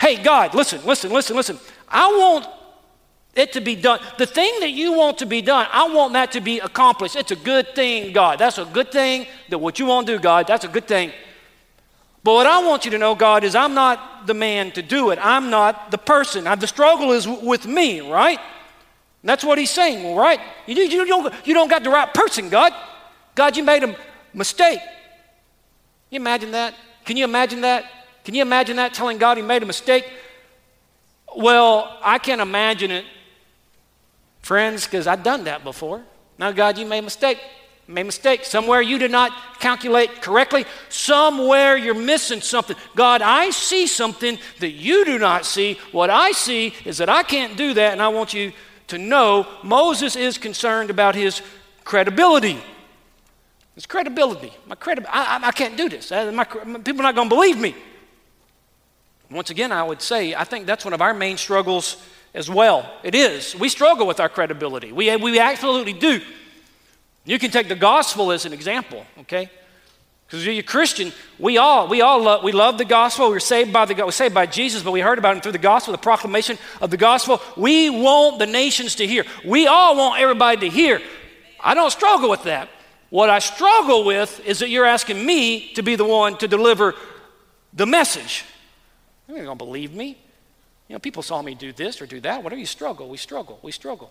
Hey, 0.00 0.22
God, 0.22 0.54
listen, 0.54 0.84
listen, 0.84 1.10
listen, 1.10 1.36
listen. 1.36 1.58
I 1.88 2.06
want 2.08 2.46
it 3.34 3.52
to 3.52 3.60
be 3.60 3.76
done. 3.76 4.00
The 4.18 4.26
thing 4.26 4.60
that 4.60 4.70
you 4.70 4.92
want 4.92 5.18
to 5.18 5.26
be 5.26 5.42
done, 5.42 5.66
I 5.70 5.88
want 5.92 6.12
that 6.14 6.32
to 6.32 6.40
be 6.40 6.58
accomplished. 6.58 7.16
It's 7.16 7.30
a 7.30 7.36
good 7.36 7.74
thing, 7.74 8.12
God. 8.12 8.38
That's 8.38 8.58
a 8.58 8.64
good 8.64 8.90
thing. 8.90 9.26
That 9.48 9.58
what 9.58 9.78
you 9.78 9.86
want 9.86 10.06
to 10.06 10.16
do, 10.16 10.22
God, 10.22 10.46
that's 10.46 10.64
a 10.64 10.68
good 10.68 10.88
thing. 10.88 11.12
But 12.24 12.34
what 12.34 12.46
I 12.46 12.64
want 12.66 12.84
you 12.84 12.90
to 12.90 12.98
know, 12.98 13.14
God, 13.14 13.44
is 13.44 13.54
I'm 13.54 13.74
not 13.74 14.26
the 14.26 14.34
man 14.34 14.72
to 14.72 14.82
do 14.82 15.10
it. 15.10 15.18
I'm 15.22 15.50
not 15.50 15.90
the 15.90 15.98
person. 15.98 16.44
the 16.44 16.66
struggle 16.66 17.12
is 17.12 17.26
with 17.28 17.66
me, 17.66 18.00
right? 18.00 18.38
And 19.22 19.28
that's 19.28 19.44
what 19.44 19.58
he's 19.58 19.70
saying, 19.70 20.16
right? 20.16 20.40
You, 20.66 20.74
you, 20.74 21.06
don't, 21.06 21.34
you 21.46 21.54
don't 21.54 21.68
got 21.68 21.84
the 21.84 21.90
right 21.90 22.12
person, 22.12 22.48
God. 22.48 22.72
God, 23.34 23.56
you 23.56 23.62
made 23.62 23.84
a 23.84 23.96
mistake. 24.34 24.80
you 26.10 26.16
imagine 26.16 26.50
that? 26.52 26.74
Can 27.04 27.16
you 27.16 27.24
imagine 27.24 27.60
that? 27.62 27.84
Can 28.24 28.34
you 28.34 28.42
imagine 28.42 28.76
that 28.76 28.94
telling 28.94 29.16
God 29.16 29.36
he 29.36 29.42
made 29.42 29.62
a 29.62 29.66
mistake? 29.66 30.04
Well, 31.34 31.98
I 32.02 32.18
can't 32.18 32.40
imagine 32.40 32.90
it, 32.90 33.04
friends, 34.48 34.86
because 34.86 35.06
I've 35.06 35.22
done 35.22 35.44
that 35.44 35.62
before. 35.62 36.02
Now, 36.38 36.52
God, 36.52 36.78
you 36.78 36.86
made 36.86 37.00
a 37.00 37.02
mistake. 37.02 37.38
Made 37.86 38.00
a 38.00 38.04
mistake. 38.04 38.46
Somewhere 38.46 38.80
you 38.80 38.98
did 38.98 39.10
not 39.10 39.30
calculate 39.60 40.22
correctly. 40.22 40.64
Somewhere 40.88 41.76
you're 41.76 41.92
missing 41.92 42.40
something. 42.40 42.74
God, 42.96 43.20
I 43.20 43.50
see 43.50 43.86
something 43.86 44.38
that 44.60 44.70
you 44.70 45.04
do 45.04 45.18
not 45.18 45.44
see. 45.44 45.78
What 45.92 46.08
I 46.08 46.32
see 46.32 46.72
is 46.86 46.96
that 46.96 47.10
I 47.10 47.24
can't 47.24 47.58
do 47.58 47.74
that, 47.74 47.92
and 47.92 48.00
I 48.00 48.08
want 48.08 48.32
you 48.32 48.52
to 48.86 48.96
know 48.96 49.46
Moses 49.62 50.16
is 50.16 50.38
concerned 50.38 50.88
about 50.88 51.14
his 51.14 51.42
credibility. 51.84 52.58
His 53.74 53.84
credibility. 53.84 54.50
My 54.66 54.76
credibility. 54.76 55.12
I, 55.14 55.36
I, 55.36 55.48
I, 55.48 55.52
can't 55.52 55.76
do 55.76 55.90
this. 55.90 56.10
Uh, 56.10 56.32
my, 56.32 56.44
people 56.44 57.00
are 57.00 57.08
not 57.10 57.14
going 57.14 57.28
to 57.28 57.34
believe 57.34 57.58
me. 57.58 57.74
Once 59.30 59.50
again, 59.50 59.72
I 59.72 59.82
would 59.82 60.00
say 60.00 60.34
I 60.34 60.44
think 60.44 60.64
that's 60.64 60.86
one 60.86 60.94
of 60.94 61.02
our 61.02 61.12
main 61.12 61.36
struggles 61.36 61.98
as 62.38 62.48
well. 62.48 62.88
It 63.02 63.16
is. 63.16 63.56
We 63.56 63.68
struggle 63.68 64.06
with 64.06 64.20
our 64.20 64.28
credibility. 64.28 64.92
We, 64.92 65.14
we 65.16 65.40
absolutely 65.40 65.92
do. 65.92 66.20
You 67.24 67.36
can 67.38 67.50
take 67.50 67.68
the 67.68 67.74
gospel 67.74 68.30
as 68.30 68.46
an 68.46 68.52
example, 68.52 69.04
okay? 69.18 69.50
Because 70.24 70.46
you're 70.46 70.54
a 70.54 70.62
Christian, 70.62 71.12
we 71.40 71.58
all, 71.58 71.88
we 71.88 72.00
all 72.00 72.22
love, 72.22 72.44
we 72.44 72.52
love 72.52 72.78
the 72.78 72.84
gospel. 72.84 73.28
We're 73.28 73.40
saved 73.40 73.72
by 73.72 73.86
the 73.86 73.94
we're 73.94 74.12
saved 74.12 74.34
by 74.34 74.46
Jesus, 74.46 74.84
but 74.84 74.92
we 74.92 75.00
heard 75.00 75.18
about 75.18 75.34
him 75.34 75.42
through 75.42 75.52
the 75.52 75.58
gospel, 75.58 75.90
the 75.90 75.98
proclamation 75.98 76.58
of 76.80 76.90
the 76.90 76.96
gospel. 76.96 77.42
We 77.56 77.90
want 77.90 78.38
the 78.38 78.46
nations 78.46 78.94
to 78.96 79.06
hear. 79.06 79.24
We 79.44 79.66
all 79.66 79.96
want 79.96 80.20
everybody 80.20 80.68
to 80.68 80.70
hear. 80.70 81.02
I 81.58 81.74
don't 81.74 81.90
struggle 81.90 82.30
with 82.30 82.44
that. 82.44 82.68
What 83.10 83.30
I 83.30 83.40
struggle 83.40 84.04
with 84.04 84.38
is 84.46 84.60
that 84.60 84.68
you're 84.68 84.86
asking 84.86 85.24
me 85.24 85.72
to 85.72 85.82
be 85.82 85.96
the 85.96 86.04
one 86.04 86.38
to 86.38 86.46
deliver 86.46 86.94
the 87.72 87.86
message. 87.86 88.44
You're 89.26 89.42
not 89.42 89.58
to 89.58 89.64
believe 89.64 89.92
me. 89.92 90.18
You 90.88 90.94
know, 90.94 90.98
people 90.98 91.22
saw 91.22 91.42
me 91.42 91.54
do 91.54 91.72
this 91.72 92.00
or 92.00 92.06
do 92.06 92.20
that. 92.20 92.42
Whatever 92.42 92.60
you 92.60 92.66
struggle, 92.66 93.08
we 93.08 93.18
struggle, 93.18 93.58
we 93.62 93.72
struggle. 93.72 94.10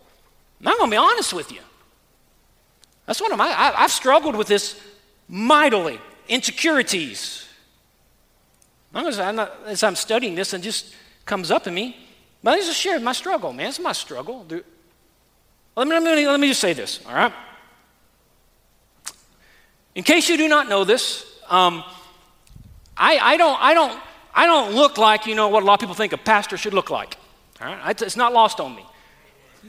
I'm 0.63 0.77
going 0.77 0.89
to 0.89 0.93
be 0.93 0.97
honest 0.97 1.33
with 1.33 1.51
you. 1.51 1.61
That's 3.05 3.21
one 3.21 3.31
of 3.31 3.37
my, 3.37 3.47
I, 3.47 3.81
have 3.81 3.91
struggled 3.91 4.35
with 4.35 4.47
this 4.47 4.79
mightily. 5.27 5.99
Insecurities. 6.27 7.47
I'm 8.93 9.35
not, 9.35 9.53
as 9.65 9.83
I'm 9.83 9.95
studying 9.95 10.35
this, 10.35 10.53
and 10.53 10.63
just 10.63 10.93
comes 11.25 11.51
up 11.51 11.63
to 11.65 11.71
me. 11.71 11.95
But 12.43 12.55
I 12.55 12.57
just 12.57 12.79
share 12.79 12.99
my 12.99 13.13
struggle, 13.13 13.53
man. 13.53 13.69
It's 13.69 13.79
my 13.79 13.93
struggle. 13.93 14.45
Let 15.75 15.87
me, 15.87 15.99
let, 15.99 16.03
me, 16.03 16.27
let 16.27 16.39
me 16.39 16.47
just 16.47 16.59
say 16.61 16.73
this, 16.73 16.99
all 17.07 17.13
right? 17.13 17.33
In 19.95 20.03
case 20.03 20.29
you 20.29 20.37
do 20.37 20.47
not 20.47 20.69
know 20.69 20.83
this, 20.83 21.25
um, 21.49 21.83
I, 22.95 23.17
I, 23.17 23.37
don't, 23.37 23.61
I, 23.61 23.73
don't, 23.73 23.99
I 24.37 24.45
don't 24.45 24.75
look 24.75 24.99
like, 24.99 25.25
you 25.25 25.33
know, 25.33 25.47
what 25.47 25.63
a 25.63 25.65
lot 25.65 25.73
of 25.73 25.79
people 25.79 25.95
think 25.95 26.13
a 26.13 26.17
pastor 26.17 26.57
should 26.57 26.75
look 26.75 26.91
like. 26.91 27.17
All 27.59 27.67
right? 27.67 28.01
It's 28.01 28.15
not 28.15 28.33
lost 28.33 28.59
on 28.59 28.75
me. 28.75 28.85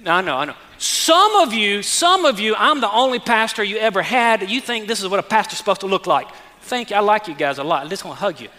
I 0.04 0.20
know, 0.20 0.37
I 0.37 0.44
know. 0.44 0.54
Some 0.76 1.37
of 1.37 1.54
you, 1.54 1.82
some 1.82 2.26
of 2.26 2.38
you, 2.38 2.54
I'm 2.54 2.82
the 2.82 2.92
only 2.92 3.18
pastor 3.18 3.64
you 3.64 3.78
ever 3.78 4.02
had. 4.02 4.48
You 4.48 4.60
think 4.60 4.87
this 4.87 5.00
is 5.02 5.08
what 5.08 5.20
a 5.20 5.22
pastor's 5.22 5.58
supposed 5.58 5.80
to 5.80 5.87
look 5.87 6.06
like. 6.06 6.28
Thank 6.60 6.90
you. 6.90 6.96
I 6.96 7.00
like 7.00 7.28
you 7.28 7.34
guys 7.34 7.56
a 7.56 7.64
lot. 7.64 7.87
I 7.87 7.88
just 7.88 8.04
want 8.04 8.18
to 8.18 8.20
hug 8.20 8.40
you. 8.40 8.50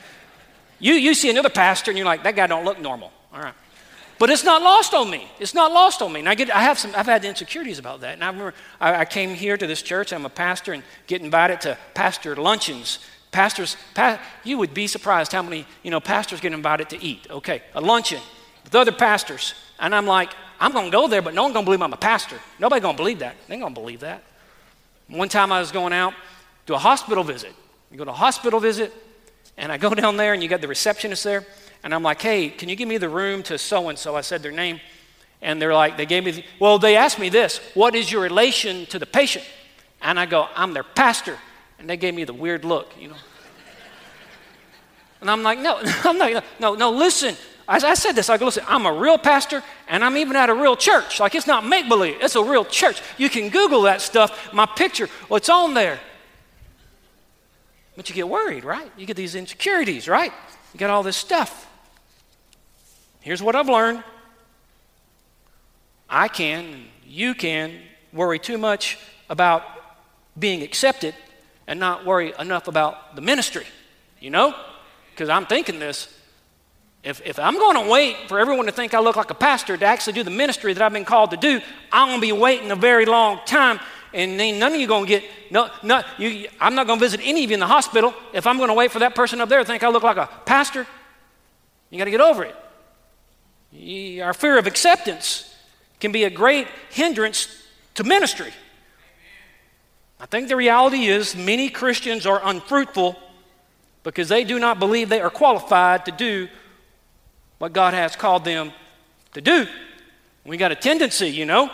You, 0.79 0.95
you 0.95 1.13
see 1.13 1.29
another 1.29 1.49
pastor 1.49 1.91
and 1.91 1.97
you're 1.97 2.07
like, 2.07 2.23
that 2.23 2.35
guy 2.35 2.47
don't 2.47 2.65
look 2.65 2.81
normal. 2.81 3.11
All 3.31 3.41
right. 3.41 3.53
But 4.17 4.31
it's 4.31 4.43
not 4.43 4.63
lost 4.63 4.95
on 4.95 5.11
me. 5.11 5.29
It's 5.39 5.53
not 5.53 5.71
lost 5.71 6.01
on 6.01 6.11
me. 6.11 6.21
And 6.21 6.27
I, 6.27 6.33
get, 6.33 6.49
I 6.49 6.61
have 6.63 6.79
some, 6.79 6.91
I've 6.95 7.05
had 7.05 7.23
insecurities 7.23 7.77
about 7.77 8.01
that. 8.01 8.15
And 8.15 8.23
I 8.23 8.27
remember 8.27 8.55
I, 8.81 9.01
I 9.01 9.05
came 9.05 9.35
here 9.35 9.57
to 9.57 9.67
this 9.67 9.83
church. 9.83 10.11
I'm 10.11 10.25
a 10.25 10.29
pastor 10.29 10.73
and 10.73 10.81
get 11.05 11.21
invited 11.21 11.61
to 11.61 11.77
pastor 11.93 12.35
luncheons. 12.35 12.97
Pastors, 13.31 13.77
pa- 13.93 14.19
you 14.43 14.57
would 14.57 14.73
be 14.73 14.87
surprised 14.87 15.31
how 15.31 15.43
many, 15.43 15.65
you 15.83 15.91
know, 15.91 15.99
pastors 15.99 16.39
get 16.39 16.53
invited 16.53 16.89
to 16.89 17.03
eat. 17.03 17.27
Okay, 17.29 17.61
a 17.75 17.81
luncheon 17.81 18.21
with 18.63 18.75
other 18.75 18.91
pastors. 18.91 19.53
And 19.79 19.93
I'm 19.95 20.05
like, 20.05 20.31
I'm 20.59 20.71
going 20.71 20.85
to 20.85 20.91
go 20.91 21.07
there, 21.07 21.21
but 21.21 21.33
no 21.33 21.43
one's 21.43 21.53
going 21.53 21.65
to 21.65 21.67
believe 21.67 21.81
I'm 21.81 21.93
a 21.93 21.97
pastor. 21.97 22.39
Nobody 22.59 22.81
going 22.81 22.95
to 22.95 23.01
believe 23.01 23.19
that. 23.19 23.35
They 23.47 23.55
ain't 23.55 23.63
going 23.63 23.73
to 23.73 23.79
believe 23.79 24.01
that. 24.01 24.23
One 25.07 25.29
time 25.29 25.51
I 25.51 25.59
was 25.59 25.71
going 25.71 25.93
out 25.93 26.13
to 26.65 26.75
a 26.75 26.77
hospital 26.77 27.23
visit. 27.23 27.53
You 27.91 27.97
go 27.97 28.05
to 28.05 28.11
a 28.11 28.13
hospital 28.13 28.59
visit, 28.59 28.93
and 29.57 29.71
I 29.71 29.77
go 29.77 29.89
down 29.95 30.17
there, 30.17 30.33
and 30.33 30.43
you 30.43 30.49
got 30.49 30.61
the 30.61 30.67
receptionist 30.67 31.23
there, 31.23 31.45
and 31.83 31.93
I'm 31.93 32.03
like, 32.03 32.21
hey, 32.21 32.49
can 32.49 32.69
you 32.69 32.75
give 32.75 32.87
me 32.87 32.97
the 32.97 33.09
room 33.09 33.41
to 33.43 33.57
so 33.57 33.89
and 33.89 33.97
so? 33.97 34.15
I 34.15 34.21
said 34.21 34.43
their 34.43 34.51
name, 34.51 34.79
and 35.41 35.61
they're 35.61 35.73
like, 35.73 35.97
they 35.97 36.05
gave 36.05 36.25
me, 36.25 36.31
the, 36.31 36.43
well, 36.59 36.77
they 36.77 36.95
asked 36.95 37.19
me 37.19 37.29
this, 37.29 37.59
what 37.73 37.95
is 37.95 38.11
your 38.11 38.21
relation 38.21 38.85
to 38.87 38.99
the 38.99 39.05
patient? 39.05 39.45
And 40.01 40.19
I 40.19 40.25
go, 40.25 40.47
I'm 40.55 40.73
their 40.73 40.83
pastor. 40.83 41.37
And 41.79 41.89
they 41.89 41.97
gave 41.97 42.13
me 42.13 42.23
the 42.25 42.33
weird 42.33 42.65
look, 42.65 42.93
you 42.99 43.07
know. 43.07 43.15
And 45.21 45.29
I'm 45.29 45.43
like, 45.43 45.59
no, 45.59 45.79
I'm 46.03 46.17
not, 46.17 46.43
no, 46.59 46.75
no, 46.75 46.91
listen, 46.91 47.35
I, 47.67 47.75
I 47.75 47.93
said 47.93 48.13
this. 48.13 48.29
I 48.29 48.37
go, 48.37 48.45
listen, 48.45 48.63
I'm 48.67 48.85
a 48.85 48.93
real 48.93 49.17
pastor 49.17 49.63
and 49.87 50.03
I'm 50.03 50.17
even 50.17 50.35
at 50.35 50.49
a 50.49 50.53
real 50.53 50.75
church. 50.75 51.19
Like 51.19 51.35
it's 51.35 51.47
not 51.47 51.65
make 51.65 51.87
believe, 51.87 52.17
it's 52.21 52.35
a 52.35 52.43
real 52.43 52.65
church. 52.65 53.01
You 53.17 53.29
can 53.29 53.49
Google 53.49 53.83
that 53.83 54.01
stuff. 54.01 54.53
My 54.53 54.65
picture, 54.65 55.09
well, 55.29 55.37
it's 55.37 55.49
on 55.49 55.73
there. 55.73 55.99
But 57.95 58.09
you 58.09 58.15
get 58.15 58.29
worried, 58.29 58.63
right? 58.63 58.89
You 58.97 59.05
get 59.05 59.17
these 59.17 59.35
insecurities, 59.35 60.07
right? 60.07 60.31
You 60.73 60.79
got 60.79 60.89
all 60.89 61.03
this 61.03 61.17
stuff. 61.17 61.67
Here's 63.21 63.43
what 63.43 63.55
I've 63.55 63.69
learned 63.69 64.03
I 66.09 66.27
can, 66.27 66.85
you 67.05 67.35
can 67.35 67.73
worry 68.11 68.39
too 68.39 68.57
much 68.57 68.97
about 69.29 69.63
being 70.39 70.63
accepted 70.63 71.13
and 71.69 71.79
not 71.79 72.03
worry 72.03 72.33
enough 72.39 72.67
about 72.67 73.15
the 73.15 73.21
ministry, 73.21 73.65
you 74.19 74.31
know? 74.31 74.53
Because 75.11 75.29
I'm 75.29 75.45
thinking 75.45 75.79
this 75.79 76.13
if, 77.03 77.21
if 77.25 77.39
I'm 77.39 77.53
going 77.53 77.81
to 77.81 77.89
wait 77.89 78.17
for 78.27 78.39
everyone 78.39 78.65
to 78.65 78.73
think 78.73 78.93
I 78.93 78.99
look 78.99 79.15
like 79.15 79.29
a 79.29 79.35
pastor 79.35 79.77
to 79.77 79.85
actually 79.85 80.13
do 80.13 80.23
the 80.23 80.31
ministry 80.31 80.73
that 80.73 80.81
I've 80.81 80.91
been 80.91 81.05
called 81.05 81.31
to 81.31 81.37
do, 81.37 81.61
I'm 81.91 82.09
going 82.09 82.19
to 82.19 82.27
be 82.27 82.31
waiting 82.33 82.71
a 82.71 82.75
very 82.75 83.05
long 83.05 83.39
time. 83.45 83.79
And 84.13 84.37
then 84.39 84.59
none 84.59 84.73
of 84.73 84.81
you 84.81 84.87
going 84.87 85.05
to 85.05 85.09
get, 85.09 85.23
no, 85.49 85.69
no, 85.81 86.01
you, 86.17 86.49
I'm 86.59 86.75
not 86.75 86.87
going 86.87 86.99
to 86.99 87.05
visit 87.05 87.21
any 87.23 87.43
of 87.45 87.51
you 87.51 87.53
in 87.53 87.59
the 87.59 87.67
hospital 87.67 88.13
if 88.33 88.45
I'm 88.45 88.57
going 88.57 88.69
to 88.69 88.73
wait 88.73 88.91
for 88.91 88.99
that 88.99 89.15
person 89.15 89.39
up 89.39 89.47
there 89.47 89.59
to 89.59 89.65
think 89.65 89.83
I 89.83 89.89
look 89.89 90.03
like 90.03 90.17
a 90.17 90.27
pastor. 90.45 90.85
You 91.89 91.97
got 91.97 92.05
to 92.05 92.11
get 92.11 92.21
over 92.21 92.43
it. 92.43 94.21
Our 94.21 94.33
fear 94.33 94.57
of 94.57 94.67
acceptance 94.67 95.55
can 95.99 96.11
be 96.11 96.25
a 96.25 96.29
great 96.29 96.67
hindrance 96.89 97.47
to 97.95 98.03
ministry. 98.03 98.51
I 100.19 100.25
think 100.25 100.49
the 100.49 100.55
reality 100.55 101.05
is 101.05 101.35
many 101.35 101.69
Christians 101.69 102.25
are 102.25 102.41
unfruitful 102.43 103.17
because 104.03 104.29
they 104.29 104.43
do 104.43 104.59
not 104.59 104.79
believe 104.79 105.09
they 105.09 105.21
are 105.21 105.29
qualified 105.29 106.05
to 106.05 106.11
do 106.11 106.47
what 107.57 107.73
God 107.73 107.93
has 107.93 108.15
called 108.15 108.43
them 108.43 108.71
to 109.33 109.41
do. 109.41 109.67
We 110.45 110.57
got 110.57 110.71
a 110.71 110.75
tendency, 110.75 111.29
you 111.29 111.45
know. 111.45 111.69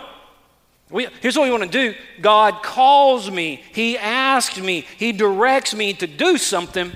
We, 0.89 1.07
here's 1.21 1.35
what 1.37 1.45
we 1.45 1.51
want 1.51 1.63
to 1.63 1.69
do 1.69 1.95
God 2.21 2.61
calls 2.61 3.31
me, 3.31 3.63
He 3.73 3.97
asks 3.97 4.59
me, 4.59 4.85
He 4.97 5.11
directs 5.11 5.73
me 5.73 5.93
to 5.93 6.07
do 6.07 6.37
something. 6.37 6.91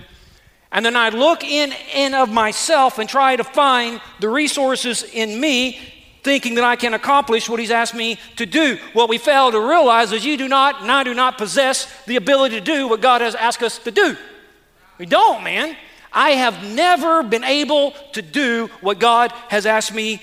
And 0.71 0.85
then 0.85 0.95
I 0.95 1.09
look 1.09 1.43
in 1.43 1.73
and 1.95 2.13
of 2.13 2.31
myself 2.31 2.99
and 2.99 3.09
try 3.09 3.35
to 3.35 3.43
find 3.43 3.99
the 4.19 4.29
resources 4.29 5.03
in 5.03 5.39
me, 5.39 5.79
thinking 6.23 6.55
that 6.55 6.63
I 6.63 6.75
can 6.75 6.93
accomplish 6.93 7.49
what 7.49 7.59
He's 7.59 7.71
asked 7.71 7.95
me 7.95 8.17
to 8.35 8.45
do. 8.45 8.77
What 8.93 9.09
we 9.09 9.17
fail 9.17 9.51
to 9.51 9.59
realize 9.59 10.11
is 10.11 10.25
you 10.25 10.37
do 10.37 10.47
not, 10.47 10.81
and 10.81 10.91
I 10.91 11.03
do 11.03 11.13
not 11.13 11.37
possess 11.37 11.87
the 12.05 12.15
ability 12.15 12.59
to 12.59 12.65
do 12.65 12.87
what 12.87 13.01
God 13.01 13.21
has 13.21 13.35
asked 13.35 13.63
us 13.63 13.77
to 13.79 13.91
do. 13.91 14.17
We 14.97 15.05
don't, 15.05 15.43
man. 15.43 15.75
I 16.11 16.31
have 16.31 16.63
never 16.63 17.23
been 17.23 17.43
able 17.43 17.91
to 18.13 18.21
do 18.21 18.69
what 18.81 18.99
God 18.99 19.31
has 19.49 19.65
asked 19.65 19.93
me 19.93 20.21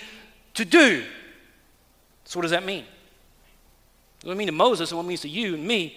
to 0.55 0.65
do. 0.65 1.05
So, 2.25 2.39
what 2.39 2.43
does 2.43 2.51
that 2.51 2.65
mean? 2.65 2.85
What 4.23 4.33
it 4.33 4.37
mean 4.37 4.49
to 4.49 4.53
Moses 4.53 4.91
and 4.91 4.99
what 4.99 5.05
it 5.05 5.09
means 5.09 5.21
to 5.21 5.29
you 5.29 5.55
and 5.55 5.67
me? 5.67 5.97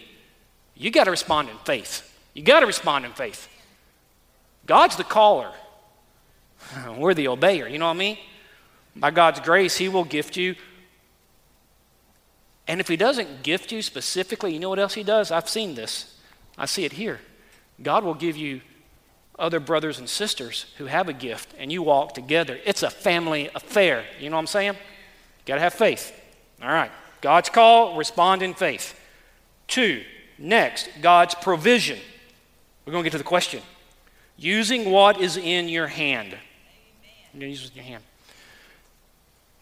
You 0.75 0.91
got 0.91 1.05
to 1.05 1.11
respond 1.11 1.49
in 1.49 1.57
faith. 1.65 2.05
You 2.33 2.43
got 2.43 2.59
to 2.59 2.67
respond 2.67 3.05
in 3.05 3.11
faith. 3.13 3.47
God's 4.65 4.95
the 4.95 5.03
caller, 5.03 5.51
we're 6.97 7.15
the 7.15 7.25
obeyer. 7.25 7.69
You 7.69 7.79
know 7.79 7.87
what 7.87 7.95
I 7.95 7.97
mean? 7.97 8.17
By 8.99 9.11
God's 9.11 9.39
grace, 9.39 9.77
He 9.77 9.89
will 9.89 10.03
gift 10.03 10.35
you. 10.35 10.55
And 12.67 12.79
if 12.79 12.87
He 12.87 12.97
doesn't 12.97 13.43
gift 13.43 13.71
you 13.71 13.81
specifically, 13.81 14.53
you 14.53 14.59
know 14.59 14.69
what 14.69 14.79
else 14.79 14.93
He 14.93 15.03
does? 15.03 15.31
I've 15.31 15.49
seen 15.49 15.75
this. 15.75 16.17
I 16.57 16.65
see 16.65 16.85
it 16.85 16.93
here. 16.93 17.19
God 17.81 18.03
will 18.03 18.13
give 18.13 18.35
you 18.35 18.61
other 19.39 19.61
brothers 19.61 19.99
and 19.99 20.09
sisters 20.09 20.65
who 20.77 20.85
have 20.85 21.07
a 21.07 21.13
gift 21.13 21.53
and 21.57 21.71
you 21.71 21.81
walk 21.81 22.13
together. 22.13 22.59
It's 22.65 22.83
a 22.83 22.89
family 22.89 23.49
affair. 23.55 24.03
You 24.19 24.29
know 24.29 24.35
what 24.35 24.41
I'm 24.41 24.47
saying? 24.47 24.75
Got 25.45 25.55
to 25.55 25.61
have 25.61 25.73
faith. 25.73 26.13
All 26.61 26.67
right. 26.67 26.91
God's 27.21 27.49
call, 27.49 27.97
respond 27.97 28.43
in 28.43 28.53
faith. 28.53 28.99
Two, 29.67 30.03
next, 30.37 30.89
God's 31.01 31.35
provision. 31.35 31.99
We're 32.85 32.91
going 32.91 33.03
to 33.03 33.09
get 33.09 33.13
to 33.13 33.17
the 33.17 33.23
question. 33.23 33.61
Using 34.37 34.91
what 34.91 35.19
is 35.19 35.37
in 35.37 35.69
your 35.69 35.87
hand. 35.87 36.35
You're 37.33 37.49
use 37.49 37.71
your 37.73 37.83
hand. 37.83 38.03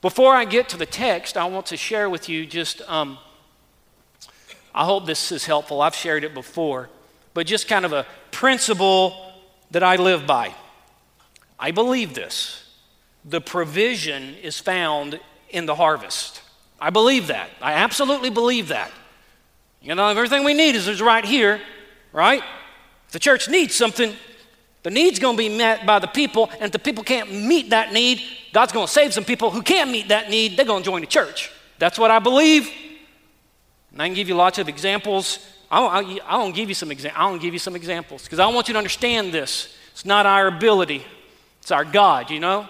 Before 0.01 0.35
I 0.35 0.45
get 0.45 0.69
to 0.69 0.77
the 0.77 0.85
text, 0.85 1.37
I 1.37 1.45
want 1.45 1.67
to 1.67 1.77
share 1.77 2.09
with 2.09 2.29
you 2.29 2.45
just, 2.45 2.81
um, 2.87 3.17
I 4.73 4.85
hope 4.85 5.07
this 5.07 5.31
is 5.31 5.45
helpful. 5.45 5.81
I've 5.81 5.95
shared 5.95 6.23
it 6.23 6.35
before, 6.35 6.89
but 7.33 7.47
just 7.47 7.67
kind 7.67 7.83
of 7.83 7.93
a 7.93 8.05
principle 8.31 9.33
that 9.71 9.81
I 9.81 9.95
live 9.95 10.27
by. 10.27 10.53
I 11.59 11.71
believe 11.71 12.13
this 12.13 12.63
the 13.25 13.41
provision 13.41 14.35
is 14.35 14.57
found 14.59 15.19
in 15.49 15.65
the 15.65 15.75
harvest. 15.75 16.41
I 16.79 16.91
believe 16.91 17.27
that. 17.27 17.49
I 17.61 17.73
absolutely 17.73 18.29
believe 18.29 18.69
that. 18.69 18.91
You 19.81 19.95
know, 19.95 20.07
everything 20.07 20.45
we 20.45 20.53
need 20.53 20.75
is 20.75 21.01
right 21.01 21.25
here, 21.25 21.59
right? 22.13 22.41
If 23.07 23.11
the 23.11 23.19
church 23.19 23.49
needs 23.49 23.75
something, 23.75 24.13
the 24.83 24.91
need's 24.91 25.19
going 25.19 25.35
to 25.35 25.37
be 25.37 25.49
met 25.49 25.85
by 25.85 25.99
the 25.99 26.07
people, 26.07 26.49
and 26.53 26.63
if 26.63 26.71
the 26.71 26.79
people 26.79 27.03
can't 27.03 27.33
meet 27.33 27.71
that 27.71 27.91
need, 27.91 28.21
God's 28.57 28.73
going 28.73 28.87
to 28.87 28.91
save 28.91 29.13
some 29.13 29.23
people 29.23 29.51
who 29.51 29.61
can't 29.61 29.91
meet 29.91 30.07
that 30.07 30.31
need. 30.31 30.57
They're 30.57 30.65
going 30.65 30.81
to 30.81 30.89
join 30.89 31.01
the 31.01 31.05
church. 31.05 31.51
That's 31.77 31.99
what 31.99 32.09
I 32.09 32.17
believe. 32.17 32.67
And 33.91 34.01
I 34.01 34.07
can 34.07 34.15
give 34.15 34.27
you 34.27 34.33
lots 34.33 34.57
of 34.57 34.67
examples. 34.67 35.45
I 35.69 36.01
don't, 36.27 36.55
give 36.55 36.67
you 36.67 36.73
some 36.73 36.89
examples. 36.89 37.19
I 37.19 37.29
don't 37.29 37.39
give 37.39 37.53
you 37.53 37.59
some 37.59 37.75
examples 37.75 38.23
because 38.23 38.39
I 38.39 38.47
want 38.47 38.67
you 38.67 38.73
to 38.73 38.79
understand 38.79 39.31
this. 39.31 39.77
It's 39.91 40.05
not 40.05 40.25
our 40.25 40.47
ability, 40.47 41.05
it's 41.61 41.69
our 41.69 41.85
God, 41.85 42.31
you 42.31 42.39
know? 42.39 42.67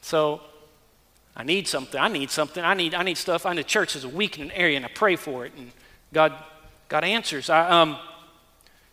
So 0.00 0.40
I 1.36 1.44
need 1.44 1.68
something. 1.68 2.00
I 2.00 2.08
need 2.08 2.32
something. 2.32 2.64
I 2.64 2.74
need, 2.74 2.92
I 2.92 3.04
need 3.04 3.18
stuff. 3.18 3.46
I 3.46 3.52
need 3.52 3.68
church 3.68 3.94
is 3.94 4.02
a 4.02 4.08
weak 4.08 4.36
in 4.36 4.46
an 4.46 4.50
area, 4.50 4.78
and 4.78 4.84
I 4.84 4.88
pray 4.88 5.14
for 5.14 5.46
it, 5.46 5.52
and 5.56 5.70
God, 6.12 6.32
God 6.88 7.04
answers. 7.04 7.50
I, 7.50 7.68
um, 7.82 7.98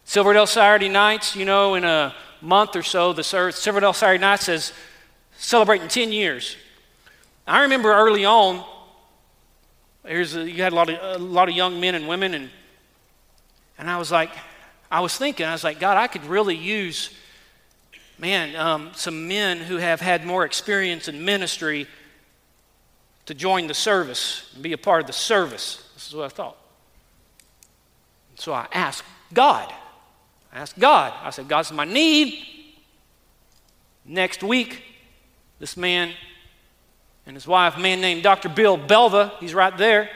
Silverdale 0.06 0.46
Saturday 0.46 0.90
nights, 0.90 1.36
you 1.36 1.46
know, 1.46 1.74
in 1.74 1.84
a 1.84 2.14
month 2.42 2.76
or 2.76 2.84
so, 2.84 3.12
the 3.12 3.24
Silverdale 3.24 3.94
Saturday 3.94 4.22
night 4.22 4.42
says 4.42 4.72
celebrating 5.38 5.88
10 5.88 6.12
years. 6.12 6.58
I 7.46 7.64
remember 7.64 7.92
early 7.92 8.26
on, 8.26 8.64
here's 10.06 10.36
a, 10.36 10.50
you 10.50 10.64
had 10.64 10.72
a 10.72 10.76
lot, 10.76 10.90
of, 10.90 11.22
a 11.22 11.24
lot 11.24 11.50
of 11.50 11.56
young 11.56 11.80
men 11.80 11.96
and 11.96 12.08
women, 12.08 12.34
and, 12.34 12.50
and 13.78 13.90
I 13.90 13.98
was 13.98 14.12
like, 14.12 14.32
I 14.90 15.00
was 15.02 15.18
thinking, 15.18 15.46
I 15.46 15.52
was 15.52 15.64
like, 15.64 15.80
God, 15.80 15.98
I 15.98 16.08
could 16.08 16.26
really 16.26 16.56
use, 16.56 17.10
man, 18.18 18.56
um, 18.56 18.92
some 18.94 19.28
men 19.28 19.58
who 19.58 19.78
have 19.78 20.00
had 20.00 20.26
more 20.26 20.46
experience 20.46 21.08
in 21.08 21.26
ministry 21.26 21.88
to 23.26 23.34
join 23.34 23.68
the 23.68 23.74
service 23.74 24.52
and 24.54 24.64
be 24.64 24.74
a 24.74 24.78
part 24.78 25.02
of 25.02 25.08
the 25.08 25.14
service. 25.14 25.84
This 25.96 26.08
is 26.08 26.16
what 26.16 26.26
I 26.26 26.30
thought. 26.30 26.58
So 28.36 28.54
I 28.54 28.68
asked 28.72 29.04
God. 29.34 29.74
I 30.52 30.60
asked 30.60 30.78
God. 30.78 31.14
I 31.22 31.30
said, 31.30 31.48
God's 31.48 31.72
my 31.72 31.86
need. 31.86 32.46
Next 34.06 34.44
week, 34.44 34.84
this 35.64 35.78
man 35.78 36.12
and 37.26 37.38
his 37.38 37.48
wife, 37.48 37.78
a 37.78 37.80
man 37.80 38.02
named 38.02 38.22
Dr. 38.22 38.50
Bill 38.50 38.76
Belva, 38.76 39.32
he's 39.40 39.54
right 39.54 39.78
there, 39.78 40.02
and 40.02 40.10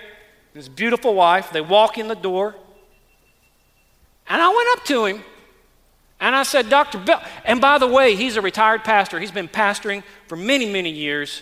his 0.53 0.67
beautiful 0.67 1.13
wife, 1.13 1.51
they 1.51 1.61
walk 1.61 1.97
in 1.97 2.09
the 2.09 2.17
door. 2.17 2.53
And 4.27 4.41
I 4.41 4.49
went 4.49 4.67
up 4.77 4.83
to 4.87 5.05
him 5.05 5.23
and 6.19 6.35
I 6.35 6.43
said, 6.43 6.69
Dr. 6.69 6.97
Bill, 6.97 7.21
and 7.45 7.61
by 7.61 7.77
the 7.77 7.87
way, 7.87 8.17
he's 8.17 8.35
a 8.35 8.41
retired 8.41 8.83
pastor. 8.83 9.21
He's 9.21 9.31
been 9.31 9.47
pastoring 9.47 10.03
for 10.27 10.35
many, 10.35 10.65
many 10.65 10.89
years. 10.89 11.41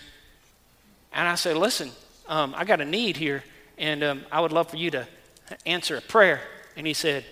And 1.11 1.27
I 1.27 1.33
said, 1.33 1.57
Listen, 1.57 1.89
um, 2.27 2.53
I 2.55 2.63
got 2.63 2.81
a 2.81 2.85
need 2.85 3.17
here, 3.17 3.43
and 3.79 4.03
um, 4.03 4.25
I 4.31 4.39
would 4.39 4.51
love 4.51 4.69
for 4.69 4.77
you 4.77 4.91
to 4.91 5.07
answer 5.65 5.97
a 5.97 6.01
prayer. 6.01 6.41
And 6.77 6.85
he 6.85 6.93
said, 6.93 7.25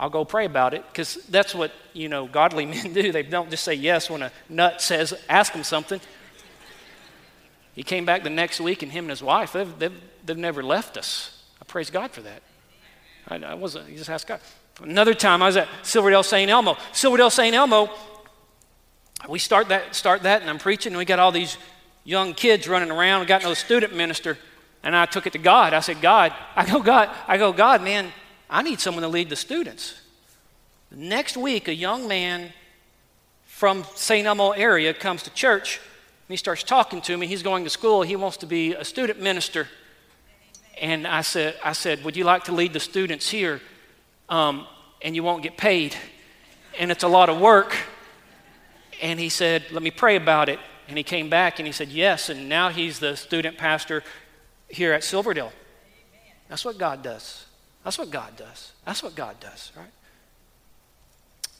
I'll 0.00 0.10
go 0.10 0.24
pray 0.24 0.44
about 0.44 0.74
it 0.74 0.84
because 0.88 1.16
that's 1.28 1.54
what, 1.54 1.72
you 1.92 2.08
know, 2.08 2.26
godly 2.26 2.66
men 2.74 2.92
do. 2.92 3.12
They 3.12 3.22
don't 3.22 3.50
just 3.50 3.64
say 3.64 3.74
yes 3.74 4.08
when 4.08 4.22
a 4.22 4.32
nut 4.48 4.80
says, 4.80 5.14
ask 5.28 5.52
them 5.52 5.64
something. 5.64 6.00
He 7.74 7.82
came 7.82 8.04
back 8.04 8.24
the 8.24 8.30
next 8.30 8.60
week, 8.60 8.82
and 8.82 8.90
him 8.90 9.04
and 9.04 9.10
his 9.10 9.22
wife, 9.22 9.52
they've, 9.52 9.78
they've, 9.78 10.00
they've 10.24 10.36
never 10.36 10.64
left 10.64 10.96
us. 10.96 11.42
I 11.62 11.64
praise 11.64 11.90
God 11.90 12.10
for 12.10 12.22
that. 12.22 12.42
I, 13.28 13.36
I 13.36 13.54
wasn't, 13.54 13.88
you 13.88 13.96
just 13.96 14.10
ask 14.10 14.26
God. 14.26 14.40
Another 14.82 15.14
time, 15.14 15.42
I 15.42 15.46
was 15.46 15.56
at 15.56 15.68
Silverdale 15.82 16.24
St. 16.24 16.50
Elmo. 16.50 16.76
Silverdale 16.92 17.30
St. 17.30 17.54
Elmo, 17.54 17.88
we 19.28 19.38
start 19.38 19.68
that, 19.68 19.94
start 19.94 20.22
that, 20.22 20.40
and 20.40 20.50
I'm 20.50 20.58
preaching, 20.58 20.92
and 20.92 20.98
we 20.98 21.04
got 21.04 21.18
all 21.18 21.32
these 21.32 21.56
young 22.04 22.34
kids 22.34 22.68
running 22.68 22.90
around. 22.90 23.20
We 23.20 23.26
got 23.26 23.42
no 23.42 23.54
student 23.54 23.94
minister. 23.94 24.38
And 24.82 24.94
I 24.96 25.06
took 25.06 25.26
it 25.26 25.32
to 25.32 25.38
God. 25.38 25.74
I 25.74 25.80
said, 25.80 26.00
God, 26.00 26.32
I 26.54 26.64
go, 26.64 26.80
God, 26.80 27.10
I 27.26 27.36
go, 27.36 27.52
God, 27.52 27.82
man, 27.82 28.12
I 28.50 28.62
need 28.62 28.80
someone 28.80 29.02
to 29.02 29.08
lead 29.08 29.28
the 29.28 29.36
students. 29.36 30.00
Next 30.90 31.36
week, 31.36 31.68
a 31.68 31.74
young 31.74 32.08
man 32.08 32.52
from 33.44 33.84
St. 33.94 34.26
Elmo 34.26 34.52
area 34.52 34.94
comes 34.94 35.22
to 35.24 35.30
church 35.30 35.78
and 36.28 36.32
he 36.32 36.36
starts 36.36 36.62
talking 36.62 37.00
to 37.02 37.16
me. 37.16 37.26
He's 37.26 37.42
going 37.42 37.64
to 37.64 37.70
school. 37.70 38.02
He 38.02 38.16
wants 38.16 38.36
to 38.38 38.46
be 38.46 38.74
a 38.74 38.84
student 38.84 39.20
minister. 39.20 39.66
And 40.80 41.06
I 41.06 41.22
said, 41.22 41.56
I 41.64 41.72
said, 41.72 42.04
Would 42.04 42.16
you 42.16 42.24
like 42.24 42.44
to 42.44 42.52
lead 42.52 42.72
the 42.72 42.80
students 42.80 43.28
here? 43.28 43.60
Um, 44.28 44.66
and 45.02 45.16
you 45.16 45.22
won't 45.22 45.42
get 45.42 45.56
paid. 45.56 45.96
And 46.78 46.90
it's 46.90 47.02
a 47.02 47.08
lot 47.08 47.28
of 47.28 47.40
work. 47.40 47.76
And 49.02 49.18
he 49.18 49.28
said, 49.28 49.64
Let 49.72 49.82
me 49.82 49.90
pray 49.90 50.16
about 50.16 50.48
it. 50.48 50.58
And 50.86 50.96
he 50.96 51.02
came 51.02 51.28
back 51.28 51.58
and 51.58 51.66
he 51.66 51.72
said, 51.72 51.88
Yes. 51.88 52.28
And 52.28 52.48
now 52.48 52.68
he's 52.68 52.98
the 52.98 53.16
student 53.16 53.58
pastor 53.58 54.04
here 54.68 54.92
at 54.92 55.04
Silverdale. 55.04 55.52
That's 56.48 56.64
what 56.64 56.78
God 56.78 57.02
does. 57.02 57.46
That's 57.88 57.96
what 57.96 58.10
God 58.10 58.36
does. 58.36 58.72
That's 58.84 59.02
what 59.02 59.14
God 59.14 59.40
does, 59.40 59.72
right? 59.74 59.88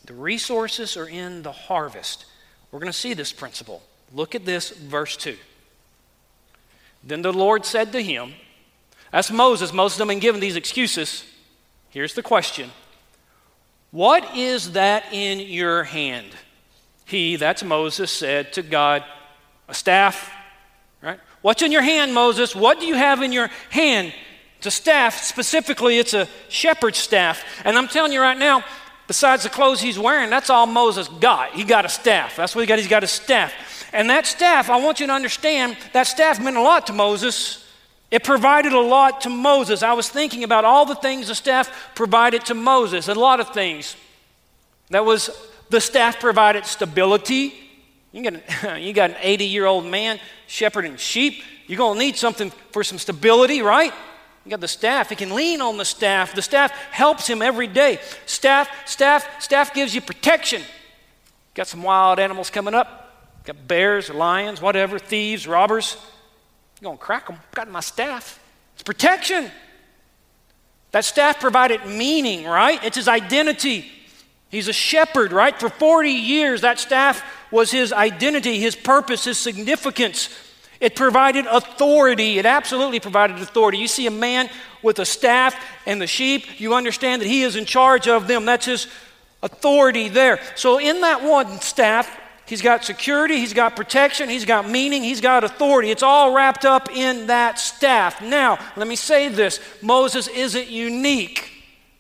The 0.05 0.13
resources 0.13 0.95
are 0.99 1.09
in 1.09 1.41
the 1.41 1.53
harvest. 1.53 2.27
We're 2.71 2.81
going 2.81 2.93
to 2.93 2.99
see 2.99 3.15
this 3.15 3.33
principle. 3.33 3.83
Look 4.13 4.35
at 4.35 4.45
this, 4.45 4.69
verse 4.69 5.17
2. 5.17 5.39
Then 7.03 7.23
the 7.23 7.33
Lord 7.33 7.65
said 7.65 7.93
to 7.93 8.03
him, 8.03 8.35
That's 9.11 9.31
Moses. 9.31 9.73
Moses 9.73 9.97
has 9.97 10.07
been 10.07 10.19
given 10.19 10.39
these 10.39 10.57
excuses. 10.57 11.25
Here's 11.89 12.13
the 12.13 12.23
question 12.23 12.73
What 13.91 14.37
is 14.37 14.73
that 14.73 15.05
in 15.11 15.41
your 15.41 15.85
hand? 15.85 16.29
He, 17.07 17.37
that's 17.37 17.65
Moses, 17.65 18.11
said 18.11 18.53
to 18.53 18.63
God, 18.63 19.03
a 19.67 19.73
staff, 19.73 20.31
right? 21.01 21.21
What's 21.41 21.63
in 21.63 21.73
your 21.73 21.81
hand, 21.81 22.13
Moses? 22.13 22.55
What 22.55 22.81
do 22.81 22.87
you 22.87 22.97
have 22.97 23.23
in 23.23 23.33
your 23.33 23.49
hand? 23.71 24.13
It's 24.59 24.67
a 24.67 24.71
staff. 24.71 25.23
Specifically, 25.23 25.99
it's 25.99 26.15
a 26.15 26.29
shepherd's 26.49 26.99
staff. 26.99 27.43
And 27.65 27.79
I'm 27.79 27.89
telling 27.89 28.13
you 28.13 28.21
right 28.21 28.39
now, 28.39 28.65
besides 29.07 29.45
the 29.45 29.49
clothes 29.49 29.81
he's 29.81 29.99
wearing, 29.99 30.31
that's 30.31 30.51
all 30.51 30.67
Moses 30.67 31.09
got. 31.09 31.53
He 31.53 31.65
got 31.65 31.85
a 31.85 31.89
staff. 31.89 32.37
That's 32.37 32.55
what 32.55 32.63
he 32.63 32.67
got. 32.67 32.79
He's 32.79 32.89
got 32.89 33.05
a 33.05 33.09
staff. 33.09 33.53
And 33.93 34.11
that 34.11 34.27
staff, 34.27 34.69
I 34.69 34.77
want 34.77 35.01
you 35.01 35.07
to 35.07 35.13
understand, 35.13 35.77
that 35.93 36.07
staff 36.07 36.41
meant 36.41 36.57
a 36.57 36.63
lot 36.63 36.89
to 36.89 36.93
Moses. 36.93 37.65
It 38.11 38.25
provided 38.25 38.73
a 38.73 38.81
lot 38.81 39.23
to 39.23 39.31
Moses. 39.31 39.83
I 39.83 39.93
was 39.93 40.09
thinking 40.09 40.45
about 40.45 40.65
all 40.65 40.85
the 40.85 40.95
things 40.95 41.29
the 41.29 41.35
staff 41.35 41.71
provided 41.95 42.45
to 42.47 42.55
Moses, 42.55 43.09
a 43.09 43.15
lot 43.15 43.41
of 43.41 43.51
things. 43.51 43.97
That 44.91 45.05
was 45.05 45.31
the 45.71 45.81
staff 45.81 46.19
provided 46.19 46.67
stability, 46.67 47.55
you 48.13 48.23
got, 48.23 48.41
an, 48.65 48.83
you 48.83 48.93
got 48.93 49.11
an 49.11 49.17
80 49.21 49.45
year 49.45 49.67
old 49.67 49.87
man 49.87 50.19
shepherding 50.47 50.97
sheep. 50.97 51.43
You're 51.67 51.79
going 51.79 51.99
to 51.99 52.05
need 52.05 52.17
something 52.17 52.51
for 52.73 52.83
some 52.83 52.99
stability, 52.99 53.61
right? 53.61 53.93
You 54.49 54.53
got 54.53 54.61
the 54.61 54.67
staff. 54.69 55.11
He 55.11 55.15
can 55.15 55.35
lean 55.35 55.61
on 55.61 55.77
the 55.77 55.85
staff. 55.85 56.35
The 56.35 56.41
staff 56.41 56.71
helps 56.91 57.27
him 57.27 57.43
every 57.43 57.67
day. 57.67 58.01
Staff, 58.25 58.71
staff, 58.87 59.43
staff 59.43 59.75
gives 59.75 59.95
you 59.95 60.01
protection. 60.01 60.63
Got 61.53 61.67
some 61.67 61.83
wild 61.83 62.19
animals 62.19 62.49
coming 62.49 62.73
up. 62.73 63.15
Got 63.45 63.69
bears, 63.69 64.09
lions, 64.09 64.63
whatever, 64.63 64.99
thieves, 64.99 65.47
robbers. 65.47 65.99
You're 66.81 66.89
going 66.89 66.97
to 66.97 67.05
crack 67.05 67.27
them. 67.27 67.37
Got 67.53 67.71
my 67.71 67.81
staff. 67.81 68.43
It's 68.73 68.83
protection. 68.83 69.51
That 70.93 71.05
staff 71.05 71.41
provided 71.41 71.85
meaning, 71.85 72.47
right? 72.47 72.83
It's 72.83 72.97
his 72.97 73.07
identity. 73.07 73.85
He's 74.49 74.69
a 74.69 74.73
shepherd, 74.73 75.31
right? 75.31 75.61
For 75.61 75.69
40 75.69 76.11
years, 76.11 76.63
that 76.63 76.79
staff 76.79 77.23
was 77.51 77.71
his 77.71 77.93
identity, 77.93 78.59
his 78.59 78.77
purpose, 78.77 79.25
his 79.25 79.37
significance. 79.37 80.31
It 80.81 80.95
provided 80.95 81.47
authority. 81.47 82.39
It 82.39 82.47
absolutely 82.47 83.01
provided 83.01 83.39
authority. 83.39 83.79
You 83.79 83.89
see 83.89 84.07
a 84.07 84.13
man 84.13 84.49
with 84.83 84.99
a 85.01 85.05
staff 85.05 85.57
and 85.87 86.01
the 86.01 86.07
sheep, 86.07 86.61
you 86.61 86.75
understand 86.75 87.23
that 87.23 87.29
he 87.29 87.43
is 87.43 87.57
in 87.57 87.65
charge 87.65 88.07
of 88.07 88.29
them. 88.29 88.45
That's 88.45 88.67
his 88.67 88.87
authority 89.43 90.09
there. 90.09 90.41
So, 90.55 90.79
in 90.79 91.01
that 91.01 91.23
one 91.23 91.61
staff, 91.61 92.09
he's 92.47 92.63
got 92.63 92.85
security, 92.85 93.39
he's 93.39 93.53
got 93.53 93.75
protection, 93.75 94.29
he's 94.29 94.45
got 94.45 94.69
meaning, 94.69 95.03
he's 95.03 95.21
got 95.21 95.43
authority. 95.43 95.91
It's 95.91 96.03
all 96.03 96.33
wrapped 96.33 96.65
up 96.65 96.91
in 96.91 97.27
that 97.27 97.59
staff. 97.59 98.23
Now, 98.23 98.59
let 98.77 98.87
me 98.87 98.97
say 98.97 99.29
this 99.29 99.61
Moses 99.83 100.29
isn't 100.29 100.69
unique. 100.69 101.51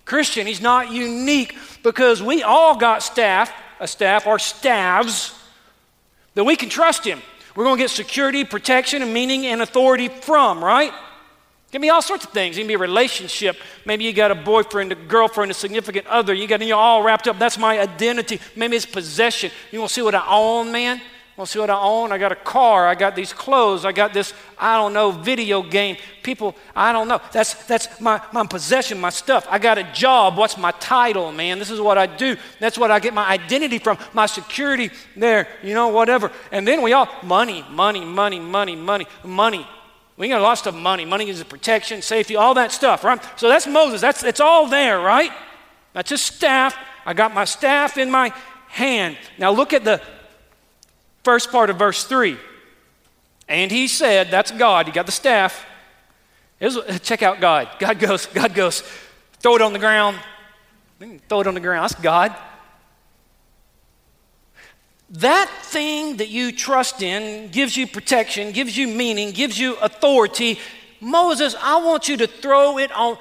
Christian, 0.05 0.47
he's 0.47 0.61
not 0.61 0.91
unique 0.91 1.57
because 1.83 2.23
we 2.23 2.43
all 2.43 2.77
got 2.77 3.03
staff, 3.03 3.53
a 3.79 3.87
staff, 3.87 4.27
or 4.27 4.39
staffs 4.39 5.35
that 6.35 6.45
we 6.45 6.57
can 6.57 6.69
trust 6.69 7.05
Him. 7.05 7.21
We're 7.59 7.65
going 7.65 7.77
to 7.77 7.83
get 7.83 7.91
security, 7.91 8.45
protection, 8.45 9.03
and 9.03 9.13
meaning 9.13 9.45
and 9.47 9.61
authority 9.61 10.07
from, 10.07 10.63
right? 10.63 10.93
It 10.93 11.73
can 11.73 11.83
be 11.83 11.91
all 11.91 12.01
sorts 12.01 12.25
of 12.25 12.31
things. 12.31 12.57
It 12.57 12.61
can 12.61 12.69
be 12.69 12.75
a 12.75 12.79
relationship. 12.79 13.57
Maybe 13.85 14.05
you 14.05 14.13
got 14.13 14.31
a 14.31 14.37
boyfriend, 14.37 14.93
a 14.93 14.95
girlfriend, 14.95 15.51
a 15.51 15.55
significant 15.55 16.07
other. 16.07 16.33
You 16.33 16.47
got 16.47 16.65
you 16.65 16.77
all 16.77 17.03
wrapped 17.03 17.27
up. 17.27 17.37
That's 17.41 17.59
my 17.59 17.81
identity. 17.81 18.39
Maybe 18.55 18.77
it's 18.77 18.87
possession. 18.87 19.51
You 19.73 19.81
want 19.81 19.89
to 19.89 19.95
see 19.95 20.03
what 20.03 20.15
I 20.15 20.25
own, 20.29 20.71
man? 20.71 21.01
Well, 21.39 21.47
see 21.47 21.61
what 21.61 21.71
I 21.71 21.81
own? 21.81 22.11
I 22.11 22.19
got 22.19 22.33
a 22.33 22.37
car. 22.37 22.89
I 22.89 22.97
got 22.97 23.15
these 23.15 23.33
clothes. 23.33 23.85
I 23.85 23.93
got 23.93 24.13
this, 24.13 24.35
I 24.59 24.77
don't 24.77 24.93
know, 24.93 25.13
video 25.13 25.63
game. 25.63 25.97
People, 26.25 26.57
I 26.75 26.91
don't 26.93 27.07
know. 27.07 27.21
That's, 27.31 27.55
that's 27.67 28.01
my, 28.01 28.21
my 28.33 28.45
possession, 28.45 29.01
my 29.01 29.11
stuff. 29.11 29.47
I 29.49 29.61
got 29.61 29.79
a 29.79 29.85
job. 29.93 30.37
What's 30.37 30.59
my 30.59 30.73
title, 30.73 31.31
man? 31.31 31.61
This 31.61 31.71
is 31.71 31.81
what 31.81 31.97
I 31.97 32.07
do. 32.07 32.37
That's 32.59 32.77
what 32.77 32.91
I 32.91 32.99
get 32.99 33.15
my 33.15 33.25
identity 33.25 33.79
from, 33.79 33.99
my 34.15 34.27
security 34.27 34.91
there, 35.15 35.47
you 35.63 35.75
know, 35.75 35.87
whatever. 35.87 36.33
And 36.51 36.67
then 36.67 36.83
we 36.83 36.93
all, 36.93 37.09
money, 37.23 37.65
money, 37.71 38.05
money, 38.05 38.41
money, 38.41 38.75
money, 38.75 39.07
money. 39.23 39.65
We 40.17 40.29
got 40.29 40.43
lots 40.43 40.67
of 40.67 40.75
money. 40.75 41.05
Money 41.05 41.31
is 41.31 41.41
a 41.41 41.45
protection, 41.45 42.03
safety, 42.03 42.35
all 42.35 42.55
that 42.55 42.73
stuff, 42.73 43.05
right? 43.05 43.25
So 43.37 43.49
that's 43.49 43.69
Moses. 43.69 44.01
That's, 44.01 44.25
it's 44.25 44.41
all 44.41 44.67
there, 44.67 44.99
right? 44.99 45.31
That's 45.93 46.11
his 46.11 46.21
staff. 46.21 46.77
I 47.07 47.15
got 47.15 47.33
my 47.33 47.45
staff 47.45 47.97
in 47.97 48.11
my 48.11 48.33
hand. 48.67 49.17
Now 49.39 49.53
look 49.53 49.73
at 49.73 49.85
the 49.85 50.03
First 51.25 51.51
part 51.51 51.71
of 51.71 51.79
verse 51.79 52.05
3. 52.05 52.37
And 53.49 53.71
he 53.71 53.89
said, 53.89 54.31
That's 54.31 54.51
God. 54.51 54.87
You 54.87 54.93
got 54.93 55.07
the 55.07 55.13
staff. 55.13 55.67
check 57.03 57.23
out 57.23 57.41
God. 57.41 57.69
God 57.79 57.99
goes, 57.99 58.27
God 58.27 58.55
goes, 58.55 58.83
throw 59.41 59.57
it 59.57 59.63
on 59.63 59.73
the 59.73 59.79
ground. 59.79 60.19
Throw 61.29 61.41
it 61.41 61.47
on 61.47 61.55
the 61.55 61.61
ground. 61.61 61.85
That's 61.85 62.01
God. 62.01 62.35
That 65.11 65.49
thing 65.63 66.19
that 66.19 66.29
you 66.29 66.53
trust 66.53 67.01
in 67.03 67.51
gives 67.51 67.77
you 67.77 67.87
protection, 67.87 68.53
gives 68.53 68.77
you 68.77 68.87
meaning, 68.89 69.31
gives 69.31 69.59
you 69.59 69.77
authority. 69.77 70.59
Moses, 71.01 71.55
I 71.63 71.83
want 71.83 72.09
you 72.09 72.17
to 72.19 72.27
throw 72.27 72.79
it 72.79 72.93
on, 72.93 73.17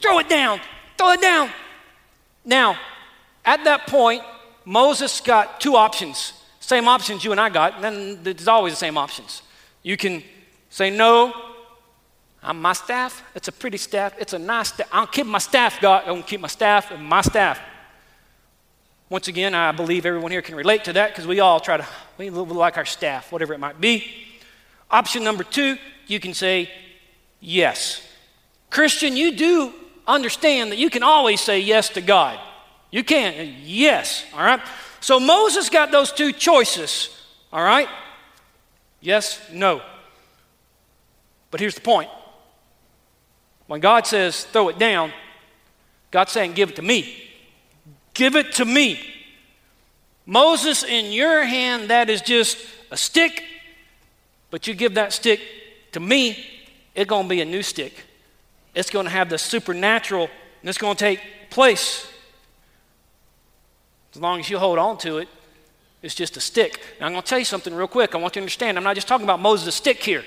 throw 0.00 0.18
it 0.18 0.28
down, 0.28 0.60
throw 0.98 1.12
it 1.12 1.20
down. 1.20 1.50
Now, 2.44 2.78
at 3.44 3.62
that 3.64 3.86
point, 3.86 4.22
Moses 4.64 5.20
got 5.20 5.60
two 5.60 5.76
options. 5.76 6.32
Same 6.64 6.88
options 6.88 7.22
you 7.22 7.30
and 7.30 7.38
I 7.38 7.50
got, 7.50 7.82
then 7.82 8.22
there's 8.22 8.48
always 8.48 8.72
the 8.72 8.78
same 8.78 8.96
options. 8.96 9.42
You 9.82 9.98
can 9.98 10.22
say, 10.70 10.88
No, 10.88 11.34
I'm 12.42 12.58
my 12.58 12.72
staff. 12.72 13.22
It's 13.34 13.48
a 13.48 13.52
pretty 13.52 13.76
staff. 13.76 14.14
It's 14.18 14.32
a 14.32 14.38
nice 14.38 14.68
staff. 14.68 14.88
I'll 14.90 15.06
keep 15.06 15.26
my 15.26 15.36
staff, 15.36 15.78
God. 15.82 16.04
I'll 16.06 16.22
keep 16.22 16.40
my 16.40 16.48
staff 16.48 16.90
and 16.90 17.04
my 17.04 17.20
staff. 17.20 17.60
Once 19.10 19.28
again, 19.28 19.54
I 19.54 19.72
believe 19.72 20.06
everyone 20.06 20.30
here 20.30 20.40
can 20.40 20.54
relate 20.54 20.84
to 20.84 20.94
that 20.94 21.10
because 21.10 21.26
we 21.26 21.38
all 21.38 21.60
try 21.60 21.76
to, 21.76 21.86
we 22.16 22.30
live 22.30 22.50
like 22.50 22.78
our 22.78 22.86
staff, 22.86 23.30
whatever 23.30 23.52
it 23.52 23.60
might 23.60 23.78
be. 23.78 24.10
Option 24.90 25.22
number 25.22 25.44
two, 25.44 25.76
you 26.06 26.18
can 26.18 26.32
say, 26.32 26.70
Yes. 27.40 28.00
Christian, 28.70 29.18
you 29.18 29.36
do 29.36 29.74
understand 30.06 30.72
that 30.72 30.78
you 30.78 30.88
can 30.88 31.02
always 31.02 31.42
say 31.42 31.60
yes 31.60 31.90
to 31.90 32.00
God. 32.00 32.40
You 32.90 33.04
can, 33.04 33.54
yes, 33.64 34.24
all 34.32 34.42
right? 34.42 34.60
So 35.04 35.20
Moses 35.20 35.68
got 35.68 35.90
those 35.90 36.10
two 36.10 36.32
choices, 36.32 37.10
all 37.52 37.62
right? 37.62 37.90
Yes, 39.02 39.38
no. 39.52 39.82
But 41.50 41.60
here's 41.60 41.74
the 41.74 41.82
point 41.82 42.08
when 43.66 43.80
God 43.80 44.06
says 44.06 44.44
throw 44.44 44.70
it 44.70 44.78
down, 44.78 45.12
God's 46.10 46.32
saying 46.32 46.54
give 46.54 46.70
it 46.70 46.76
to 46.76 46.82
me. 46.82 47.22
Give 48.14 48.34
it 48.34 48.52
to 48.52 48.64
me. 48.64 48.98
Moses, 50.24 50.82
in 50.84 51.12
your 51.12 51.44
hand, 51.44 51.90
that 51.90 52.08
is 52.08 52.22
just 52.22 52.56
a 52.90 52.96
stick, 52.96 53.44
but 54.50 54.66
you 54.66 54.72
give 54.72 54.94
that 54.94 55.12
stick 55.12 55.38
to 55.92 56.00
me, 56.00 56.46
it's 56.94 57.10
going 57.10 57.24
to 57.24 57.28
be 57.28 57.42
a 57.42 57.44
new 57.44 57.62
stick. 57.62 58.04
It's 58.74 58.88
going 58.88 59.04
to 59.04 59.12
have 59.12 59.28
the 59.28 59.36
supernatural, 59.36 60.30
and 60.62 60.68
it's 60.70 60.78
going 60.78 60.96
to 60.96 61.04
take 61.04 61.20
place. 61.50 62.08
As 64.14 64.20
long 64.20 64.38
as 64.38 64.48
you 64.48 64.58
hold 64.58 64.78
on 64.78 64.96
to 64.98 65.18
it, 65.18 65.28
it's 66.02 66.14
just 66.14 66.36
a 66.36 66.40
stick. 66.40 66.80
Now, 67.00 67.06
I'm 67.06 67.12
going 67.12 67.22
to 67.22 67.28
tell 67.28 67.38
you 67.38 67.44
something 67.44 67.74
real 67.74 67.88
quick. 67.88 68.14
I 68.14 68.18
want 68.18 68.36
you 68.36 68.40
to 68.40 68.44
understand. 68.44 68.76
I'm 68.76 68.84
not 68.84 68.94
just 68.94 69.08
talking 69.08 69.24
about 69.24 69.40
Moses' 69.40 69.74
stick 69.74 70.02
here. 70.02 70.24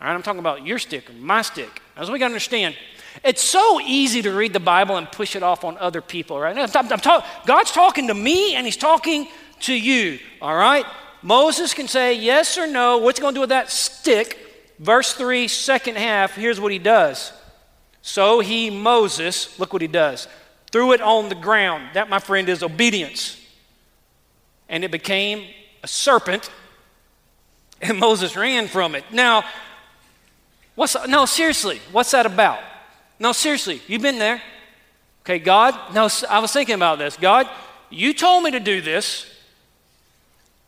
All 0.00 0.08
right, 0.08 0.14
I'm 0.14 0.22
talking 0.22 0.40
about 0.40 0.66
your 0.66 0.78
stick 0.78 1.08
or 1.08 1.12
my 1.12 1.42
stick. 1.42 1.80
That's 1.94 2.08
what 2.08 2.14
we 2.14 2.18
got 2.18 2.28
to 2.28 2.32
understand. 2.32 2.74
It's 3.22 3.42
so 3.42 3.80
easy 3.80 4.20
to 4.22 4.32
read 4.32 4.52
the 4.52 4.60
Bible 4.60 4.96
and 4.96 5.10
push 5.10 5.36
it 5.36 5.42
off 5.42 5.64
on 5.64 5.78
other 5.78 6.00
people, 6.00 6.40
right? 6.40 6.56
I'm, 6.56 6.92
I'm 6.92 6.98
talk, 6.98 7.24
God's 7.46 7.70
talking 7.70 8.08
to 8.08 8.14
me 8.14 8.54
and 8.56 8.66
He's 8.66 8.76
talking 8.76 9.28
to 9.60 9.74
you, 9.74 10.18
all 10.42 10.56
right? 10.56 10.84
Moses 11.22 11.72
can 11.72 11.88
say 11.88 12.14
yes 12.14 12.58
or 12.58 12.66
no. 12.66 12.98
What's 12.98 13.18
he 13.18 13.22
going 13.22 13.34
to 13.34 13.36
do 13.36 13.40
with 13.40 13.50
that 13.50 13.70
stick? 13.70 14.38
Verse 14.78 15.14
3, 15.14 15.48
second 15.48 15.96
half, 15.96 16.34
here's 16.34 16.60
what 16.60 16.72
he 16.72 16.78
does. 16.78 17.32
So 18.02 18.40
he, 18.40 18.70
Moses, 18.70 19.58
look 19.58 19.72
what 19.72 19.82
he 19.82 19.88
does 19.88 20.28
threw 20.76 20.92
it 20.92 21.00
on 21.00 21.30
the 21.30 21.34
ground. 21.34 21.88
That, 21.94 22.10
my 22.10 22.18
friend, 22.18 22.50
is 22.50 22.62
obedience. 22.62 23.40
And 24.68 24.84
it 24.84 24.90
became 24.90 25.46
a 25.82 25.88
serpent, 25.88 26.50
and 27.80 27.98
Moses 27.98 28.36
ran 28.36 28.68
from 28.68 28.94
it. 28.94 29.02
Now, 29.10 29.42
what's, 30.74 30.94
no, 31.08 31.24
seriously, 31.24 31.80
what's 31.92 32.10
that 32.10 32.26
about? 32.26 32.58
No, 33.18 33.32
seriously, 33.32 33.80
you've 33.86 34.02
been 34.02 34.18
there. 34.18 34.42
Okay, 35.22 35.38
God, 35.38 35.94
no, 35.94 36.10
I 36.28 36.40
was 36.40 36.52
thinking 36.52 36.74
about 36.74 36.98
this. 36.98 37.16
God, 37.16 37.48
you 37.88 38.12
told 38.12 38.44
me 38.44 38.50
to 38.50 38.60
do 38.60 38.82
this. 38.82 39.24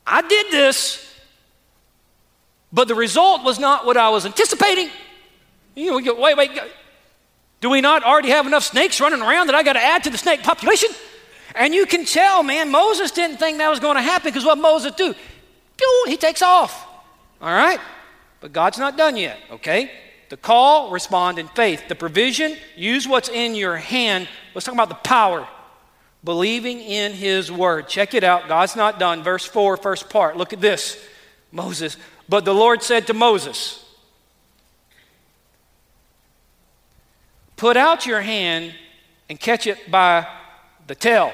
I 0.06 0.22
did 0.22 0.46
this, 0.50 1.20
but 2.72 2.88
the 2.88 2.94
result 2.94 3.44
was 3.44 3.58
not 3.58 3.84
what 3.84 3.98
I 3.98 4.08
was 4.08 4.24
anticipating. 4.24 4.88
You 5.74 6.00
know, 6.00 6.14
wait, 6.14 6.34
wait, 6.34 6.58
do 7.60 7.70
we 7.70 7.80
not 7.80 8.04
already 8.04 8.30
have 8.30 8.46
enough 8.46 8.64
snakes 8.64 9.00
running 9.00 9.20
around 9.20 9.48
that 9.48 9.56
I 9.56 9.62
got 9.62 9.72
to 9.74 9.82
add 9.82 10.04
to 10.04 10.10
the 10.10 10.18
snake 10.18 10.42
population? 10.42 10.90
And 11.54 11.74
you 11.74 11.86
can 11.86 12.04
tell, 12.04 12.42
man, 12.42 12.70
Moses 12.70 13.10
didn't 13.10 13.38
think 13.38 13.58
that 13.58 13.68
was 13.68 13.80
going 13.80 13.96
to 13.96 14.02
happen 14.02 14.30
because 14.30 14.44
what 14.44 14.58
Moses 14.58 14.92
do? 14.94 15.14
He 16.06 16.16
takes 16.16 16.42
off. 16.42 16.86
All 17.40 17.52
right? 17.52 17.80
But 18.40 18.52
God's 18.52 18.78
not 18.78 18.96
done 18.96 19.16
yet, 19.16 19.38
okay? 19.50 19.90
The 20.28 20.36
call, 20.36 20.90
respond 20.90 21.38
in 21.38 21.48
faith. 21.48 21.88
The 21.88 21.94
provision, 21.94 22.56
use 22.76 23.08
what's 23.08 23.28
in 23.28 23.54
your 23.54 23.76
hand. 23.76 24.28
Let's 24.54 24.66
talk 24.66 24.74
about 24.74 24.88
the 24.88 24.94
power. 24.96 25.48
Believing 26.22 26.80
in 26.80 27.12
his 27.12 27.50
word. 27.50 27.88
Check 27.88 28.14
it 28.14 28.24
out. 28.24 28.48
God's 28.48 28.76
not 28.76 28.98
done. 28.98 29.22
Verse 29.22 29.44
4, 29.44 29.76
first 29.76 30.10
part. 30.10 30.36
Look 30.36 30.52
at 30.52 30.60
this. 30.60 31.02
Moses. 31.50 31.96
But 32.28 32.44
the 32.44 32.54
Lord 32.54 32.82
said 32.82 33.06
to 33.06 33.14
Moses, 33.14 33.84
Put 37.58 37.76
out 37.76 38.06
your 38.06 38.20
hand 38.20 38.72
and 39.28 39.38
catch 39.38 39.66
it 39.66 39.90
by 39.90 40.26
the 40.86 40.94
tail. 40.94 41.32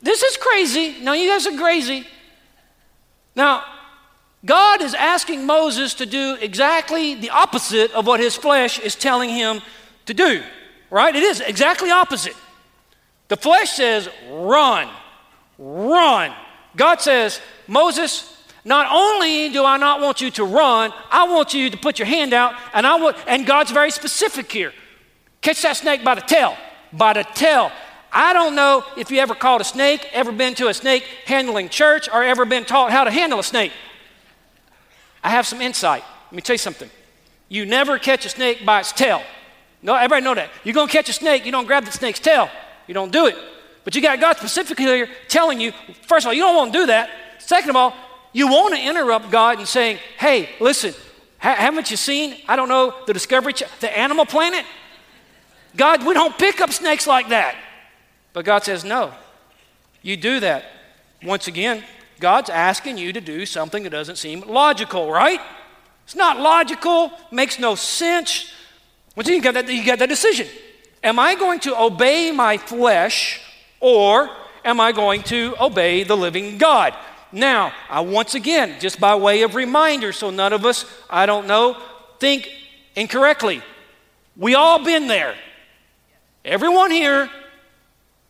This 0.00 0.22
is 0.22 0.36
crazy. 0.36 1.00
Now, 1.02 1.14
you 1.14 1.28
guys 1.28 1.46
are 1.46 1.58
crazy. 1.58 2.06
Now, 3.34 3.64
God 4.44 4.82
is 4.82 4.94
asking 4.94 5.46
Moses 5.46 5.94
to 5.94 6.06
do 6.06 6.36
exactly 6.40 7.16
the 7.16 7.30
opposite 7.30 7.90
of 7.92 8.06
what 8.06 8.20
his 8.20 8.36
flesh 8.36 8.78
is 8.78 8.94
telling 8.94 9.30
him 9.30 9.62
to 10.06 10.14
do, 10.14 10.42
right? 10.88 11.14
It 11.14 11.22
is 11.22 11.40
exactly 11.40 11.90
opposite. 11.90 12.36
The 13.28 13.36
flesh 13.36 13.70
says, 13.70 14.08
run, 14.30 14.88
run. 15.58 16.32
God 16.76 17.00
says, 17.00 17.40
Moses, 17.66 18.33
not 18.64 18.90
only 18.90 19.50
do 19.50 19.64
I 19.64 19.76
not 19.76 20.00
want 20.00 20.20
you 20.20 20.30
to 20.32 20.44
run, 20.44 20.92
I 21.10 21.28
want 21.28 21.52
you 21.52 21.68
to 21.68 21.76
put 21.76 21.98
your 21.98 22.06
hand 22.06 22.32
out, 22.32 22.54
and 22.72 22.86
I 22.86 22.96
want, 22.96 23.16
and 23.26 23.46
God's 23.46 23.70
very 23.70 23.90
specific 23.90 24.50
here. 24.50 24.72
Catch 25.42 25.62
that 25.62 25.76
snake 25.76 26.02
by 26.02 26.14
the 26.14 26.22
tail, 26.22 26.56
by 26.92 27.12
the 27.12 27.24
tail. 27.34 27.70
I 28.10 28.32
don't 28.32 28.54
know 28.54 28.84
if 28.96 29.10
you 29.10 29.18
ever 29.18 29.34
caught 29.34 29.60
a 29.60 29.64
snake, 29.64 30.08
ever 30.12 30.32
been 30.32 30.54
to 30.54 30.68
a 30.68 30.74
snake 30.74 31.02
handling 31.26 31.68
church, 31.68 32.08
or 32.08 32.22
ever 32.22 32.46
been 32.46 32.64
taught 32.64 32.90
how 32.90 33.04
to 33.04 33.10
handle 33.10 33.38
a 33.38 33.44
snake. 33.44 33.72
I 35.22 35.30
have 35.30 35.46
some 35.46 35.60
insight. 35.60 36.04
Let 36.26 36.32
me 36.32 36.40
tell 36.40 36.54
you 36.54 36.58
something. 36.58 36.88
You 37.48 37.66
never 37.66 37.98
catch 37.98 38.24
a 38.24 38.30
snake 38.30 38.64
by 38.64 38.80
its 38.80 38.92
tail. 38.92 39.22
No, 39.82 39.94
everybody 39.94 40.24
know 40.24 40.34
that. 40.34 40.48
You're 40.64 40.74
gonna 40.74 40.90
catch 40.90 41.10
a 41.10 41.12
snake, 41.12 41.44
you 41.44 41.52
don't 41.52 41.66
grab 41.66 41.84
the 41.84 41.92
snake's 41.92 42.20
tail. 42.20 42.48
You 42.86 42.94
don't 42.94 43.12
do 43.12 43.26
it. 43.26 43.36
But 43.84 43.94
you 43.94 44.00
got 44.00 44.20
God 44.20 44.36
specifically 44.38 44.86
here 44.86 45.08
telling 45.28 45.60
you, 45.60 45.72
first 46.02 46.24
of 46.24 46.28
all, 46.28 46.34
you 46.34 46.42
don't 46.42 46.56
want 46.56 46.72
to 46.72 46.78
do 46.78 46.86
that. 46.86 47.10
Second 47.38 47.70
of 47.70 47.76
all, 47.76 47.94
you 48.34 48.48
want 48.48 48.74
to 48.74 48.80
interrupt 48.82 49.30
God 49.30 49.58
and 49.58 49.66
saying, 49.66 49.98
hey, 50.18 50.50
listen, 50.60 50.92
ha- 51.38 51.54
haven't 51.54 51.90
you 51.90 51.96
seen, 51.96 52.36
I 52.48 52.56
don't 52.56 52.68
know, 52.68 52.92
the 53.06 53.14
Discovery, 53.14 53.54
Ch- 53.54 53.62
the 53.80 53.96
Animal 53.96 54.26
Planet? 54.26 54.66
God, 55.76 56.04
we 56.04 56.12
don't 56.14 56.36
pick 56.36 56.60
up 56.60 56.70
snakes 56.72 57.06
like 57.06 57.28
that. 57.28 57.56
But 58.32 58.44
God 58.44 58.64
says, 58.64 58.84
no, 58.84 59.14
you 60.02 60.16
do 60.16 60.40
that. 60.40 60.64
Once 61.22 61.46
again, 61.46 61.84
God's 62.18 62.50
asking 62.50 62.98
you 62.98 63.12
to 63.12 63.20
do 63.20 63.46
something 63.46 63.84
that 63.84 63.90
doesn't 63.90 64.16
seem 64.16 64.40
logical, 64.40 65.10
right? 65.10 65.40
It's 66.04 66.16
not 66.16 66.38
logical, 66.38 67.12
makes 67.30 67.60
no 67.60 67.76
sense. 67.76 68.52
Once 69.14 69.28
you 69.28 69.40
got 69.40 69.54
that, 69.54 69.68
you 69.68 69.84
got 69.84 70.00
that 70.00 70.08
decision. 70.08 70.48
Am 71.04 71.20
I 71.20 71.36
going 71.36 71.60
to 71.60 71.80
obey 71.80 72.32
my 72.32 72.58
flesh 72.58 73.40
or 73.78 74.28
am 74.64 74.80
I 74.80 74.90
going 74.90 75.22
to 75.24 75.54
obey 75.60 76.02
the 76.02 76.16
living 76.16 76.58
God? 76.58 76.94
Now, 77.34 77.72
I 77.90 78.00
once 78.00 78.36
again, 78.36 78.76
just 78.78 79.00
by 79.00 79.16
way 79.16 79.42
of 79.42 79.56
reminder, 79.56 80.12
so 80.12 80.30
none 80.30 80.52
of 80.52 80.64
us, 80.64 80.86
I 81.10 81.26
don't 81.26 81.48
know, 81.48 81.76
think 82.20 82.48
incorrectly. 82.94 83.60
We 84.36 84.54
all 84.54 84.84
been 84.84 85.08
there. 85.08 85.34
Everyone 86.44 86.92
here 86.92 87.28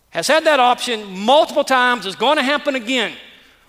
has 0.09 0.27
had 0.27 0.45
that 0.45 0.59
option 0.59 1.19
multiple 1.19 1.65
times, 1.65 2.07
it's 2.07 2.17
going 2.17 2.39
to 2.39 2.43
happen 2.43 2.77
again. 2.77 3.13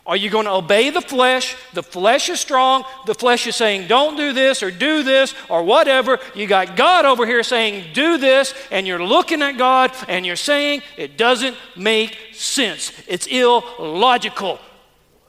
Are 0.07 0.15
you 0.15 0.29
going 0.29 0.45
to 0.45 0.51
obey 0.51 0.91
the 0.91 1.01
flesh? 1.01 1.57
The 1.73 1.83
flesh 1.83 2.29
is 2.29 2.39
strong. 2.39 2.85
The 3.05 3.15
flesh 3.15 3.47
is 3.47 3.55
saying, 3.55 3.87
don't 3.87 4.15
do 4.15 4.31
this 4.31 4.61
or 4.61 4.69
do 4.69 5.01
this 5.01 5.33
or 5.49 5.63
whatever. 5.63 6.19
You 6.35 6.45
got 6.45 6.77
God 6.77 7.05
over 7.05 7.25
here 7.25 7.41
saying, 7.41 7.93
do 7.93 8.17
this, 8.17 8.53
and 8.69 8.85
you're 8.85 9.03
looking 9.03 9.41
at 9.41 9.57
God 9.57 9.91
and 10.07 10.23
you're 10.25 10.35
saying, 10.35 10.83
it 10.95 11.17
doesn't 11.17 11.57
make 11.75 12.17
sense. 12.33 12.93
It's 13.07 13.25
illogical. 13.25 14.59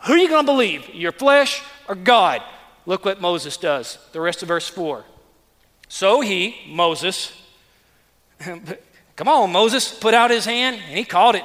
Who 0.07 0.13
are 0.13 0.19
you 0.19 0.29
going 0.29 0.47
to 0.47 0.53
believe, 0.53 0.95
your 0.95 1.13
flesh 1.13 1.63
or 1.89 1.97
God? 1.97 2.43
Look 2.87 3.05
what 3.05 3.21
Moses 3.21 3.57
does. 3.57 3.99
The 4.13 4.21
rest 4.21 4.43
of 4.43 4.49
verse 4.49 4.69
4. 4.69 5.05
So 5.89 6.21
he, 6.21 6.57
Moses, 6.69 7.33
come 8.41 9.29
on, 9.29 9.51
Moses, 9.51 9.93
put 9.93 10.15
out 10.15 10.31
his 10.31 10.45
hand, 10.45 10.81
and 10.87 10.97
he 10.97 11.05
caught 11.05 11.35
it. 11.35 11.45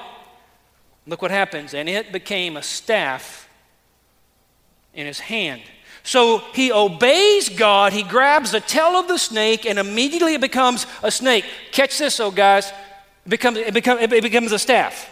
Look 1.07 1.23
what 1.23 1.31
happens. 1.31 1.73
And 1.73 1.89
it 1.89 2.11
became 2.11 2.55
a 2.55 2.61
staff 2.61 3.49
in 4.93 5.07
his 5.07 5.19
hand. 5.19 5.61
So 6.03 6.39
he 6.53 6.71
obeys 6.71 7.49
God. 7.49 7.93
He 7.93 8.03
grabs 8.03 8.51
the 8.51 8.59
tail 8.59 8.95
of 8.95 9.07
the 9.07 9.17
snake, 9.17 9.65
and 9.65 9.79
immediately 9.79 10.35
it 10.35 10.41
becomes 10.41 10.85
a 11.01 11.09
snake. 11.09 11.45
Catch 11.71 11.97
this, 11.97 12.19
oh 12.19 12.29
guys. 12.29 12.71
It 13.25 13.29
becomes, 13.29 13.57
it, 13.57 13.73
becomes, 13.73 14.01
it 14.01 14.23
becomes 14.23 14.51
a 14.51 14.59
staff. 14.59 15.09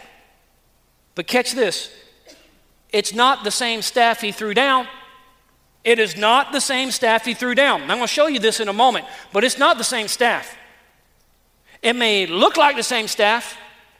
But 1.16 1.26
catch 1.26 1.52
this 1.52 1.90
it's 2.92 3.14
not 3.14 3.44
the 3.44 3.50
same 3.50 3.82
staff 3.82 4.20
he 4.20 4.32
threw 4.32 4.54
down. 4.54 4.86
It 5.82 5.98
is 5.98 6.16
not 6.16 6.52
the 6.52 6.60
same 6.60 6.90
staff 6.90 7.24
he 7.24 7.34
threw 7.34 7.54
down. 7.54 7.82
I'm 7.82 7.88
going 7.88 8.00
to 8.00 8.06
show 8.06 8.26
you 8.26 8.38
this 8.38 8.60
in 8.60 8.68
a 8.68 8.72
moment, 8.72 9.06
but 9.32 9.44
it's 9.44 9.58
not 9.58 9.78
the 9.78 9.84
same 9.84 10.08
staff. 10.08 10.56
It 11.82 11.96
may 11.96 12.26
look 12.26 12.56
like 12.56 12.76
the 12.76 12.82
same 12.82 13.08
staff, 13.08 13.56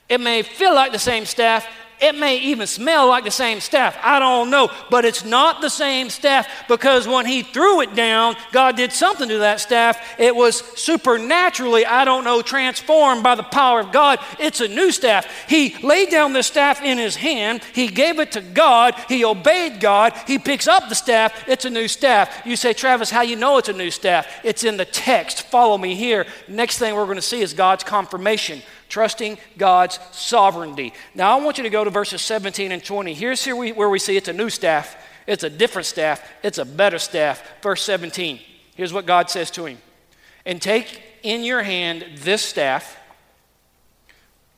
it 0.08 0.20
may 0.20 0.42
feel 0.42 0.74
like 0.74 0.92
the 0.92 0.98
same 0.98 1.24
staff, 1.24 1.66
it 2.00 2.14
may 2.14 2.38
even 2.38 2.66
smell 2.66 3.08
like 3.08 3.24
the 3.24 3.30
same 3.30 3.60
staff. 3.60 3.98
I 4.02 4.18
don't 4.18 4.50
know. 4.50 4.70
But 4.90 5.04
it's 5.04 5.24
not 5.24 5.60
the 5.60 5.68
same 5.68 6.08
staff 6.08 6.48
because 6.68 7.06
when 7.06 7.26
he 7.26 7.42
threw 7.42 7.82
it 7.82 7.94
down, 7.94 8.36
God 8.52 8.76
did 8.76 8.92
something 8.92 9.28
to 9.28 9.38
that 9.38 9.60
staff. 9.60 10.18
It 10.18 10.34
was 10.34 10.60
supernaturally, 10.78 11.84
I 11.84 12.04
don't 12.04 12.24
know, 12.24 12.42
transformed 12.42 13.22
by 13.22 13.34
the 13.34 13.42
power 13.42 13.80
of 13.80 13.92
God. 13.92 14.18
It's 14.38 14.60
a 14.60 14.68
new 14.68 14.90
staff. 14.92 15.26
He 15.48 15.76
laid 15.82 16.10
down 16.10 16.32
the 16.32 16.42
staff 16.42 16.82
in 16.82 16.96
his 16.96 17.16
hand. 17.16 17.62
He 17.74 17.88
gave 17.88 18.18
it 18.18 18.32
to 18.32 18.40
God. 18.40 18.94
He 19.08 19.24
obeyed 19.24 19.80
God. 19.80 20.14
He 20.26 20.38
picks 20.38 20.66
up 20.66 20.88
the 20.88 20.94
staff. 20.94 21.48
It's 21.48 21.64
a 21.64 21.70
new 21.70 21.88
staff. 21.88 22.42
You 22.46 22.56
say, 22.56 22.72
Travis, 22.72 23.10
how 23.10 23.22
you 23.22 23.36
know 23.36 23.58
it's 23.58 23.68
a 23.68 23.74
new 23.74 23.90
staff? 23.90 24.26
It's 24.42 24.64
in 24.64 24.76
the 24.76 24.84
text. 24.86 25.42
Follow 25.42 25.76
me 25.76 25.94
here. 25.94 26.26
Next 26.48 26.78
thing 26.78 26.94
we're 26.94 27.04
going 27.04 27.16
to 27.16 27.22
see 27.22 27.42
is 27.42 27.52
God's 27.52 27.84
confirmation 27.84 28.62
trusting 28.90 29.38
God's 29.56 29.98
sovereignty. 30.12 30.92
Now, 31.14 31.38
I 31.38 31.42
want 31.42 31.56
you 31.56 31.64
to 31.64 31.70
go 31.70 31.84
to 31.84 31.90
verses 31.90 32.20
17 32.20 32.72
and 32.72 32.84
20. 32.84 33.14
Here's 33.14 33.42
here 33.42 33.56
we, 33.56 33.72
where 33.72 33.88
we 33.88 33.98
see 33.98 34.16
it's 34.16 34.28
a 34.28 34.34
new 34.34 34.50
staff, 34.50 34.96
it's 35.26 35.44
a 35.44 35.48
different 35.48 35.86
staff, 35.86 36.22
it's 36.42 36.58
a 36.58 36.64
better 36.66 36.98
staff. 36.98 37.42
Verse 37.62 37.82
17. 37.82 38.40
Here's 38.74 38.92
what 38.92 39.06
God 39.06 39.30
says 39.30 39.50
to 39.52 39.64
him 39.64 39.78
And 40.44 40.60
take 40.60 41.02
in 41.22 41.42
your 41.44 41.62
hand 41.62 42.04
this 42.16 42.42
staff 42.42 42.98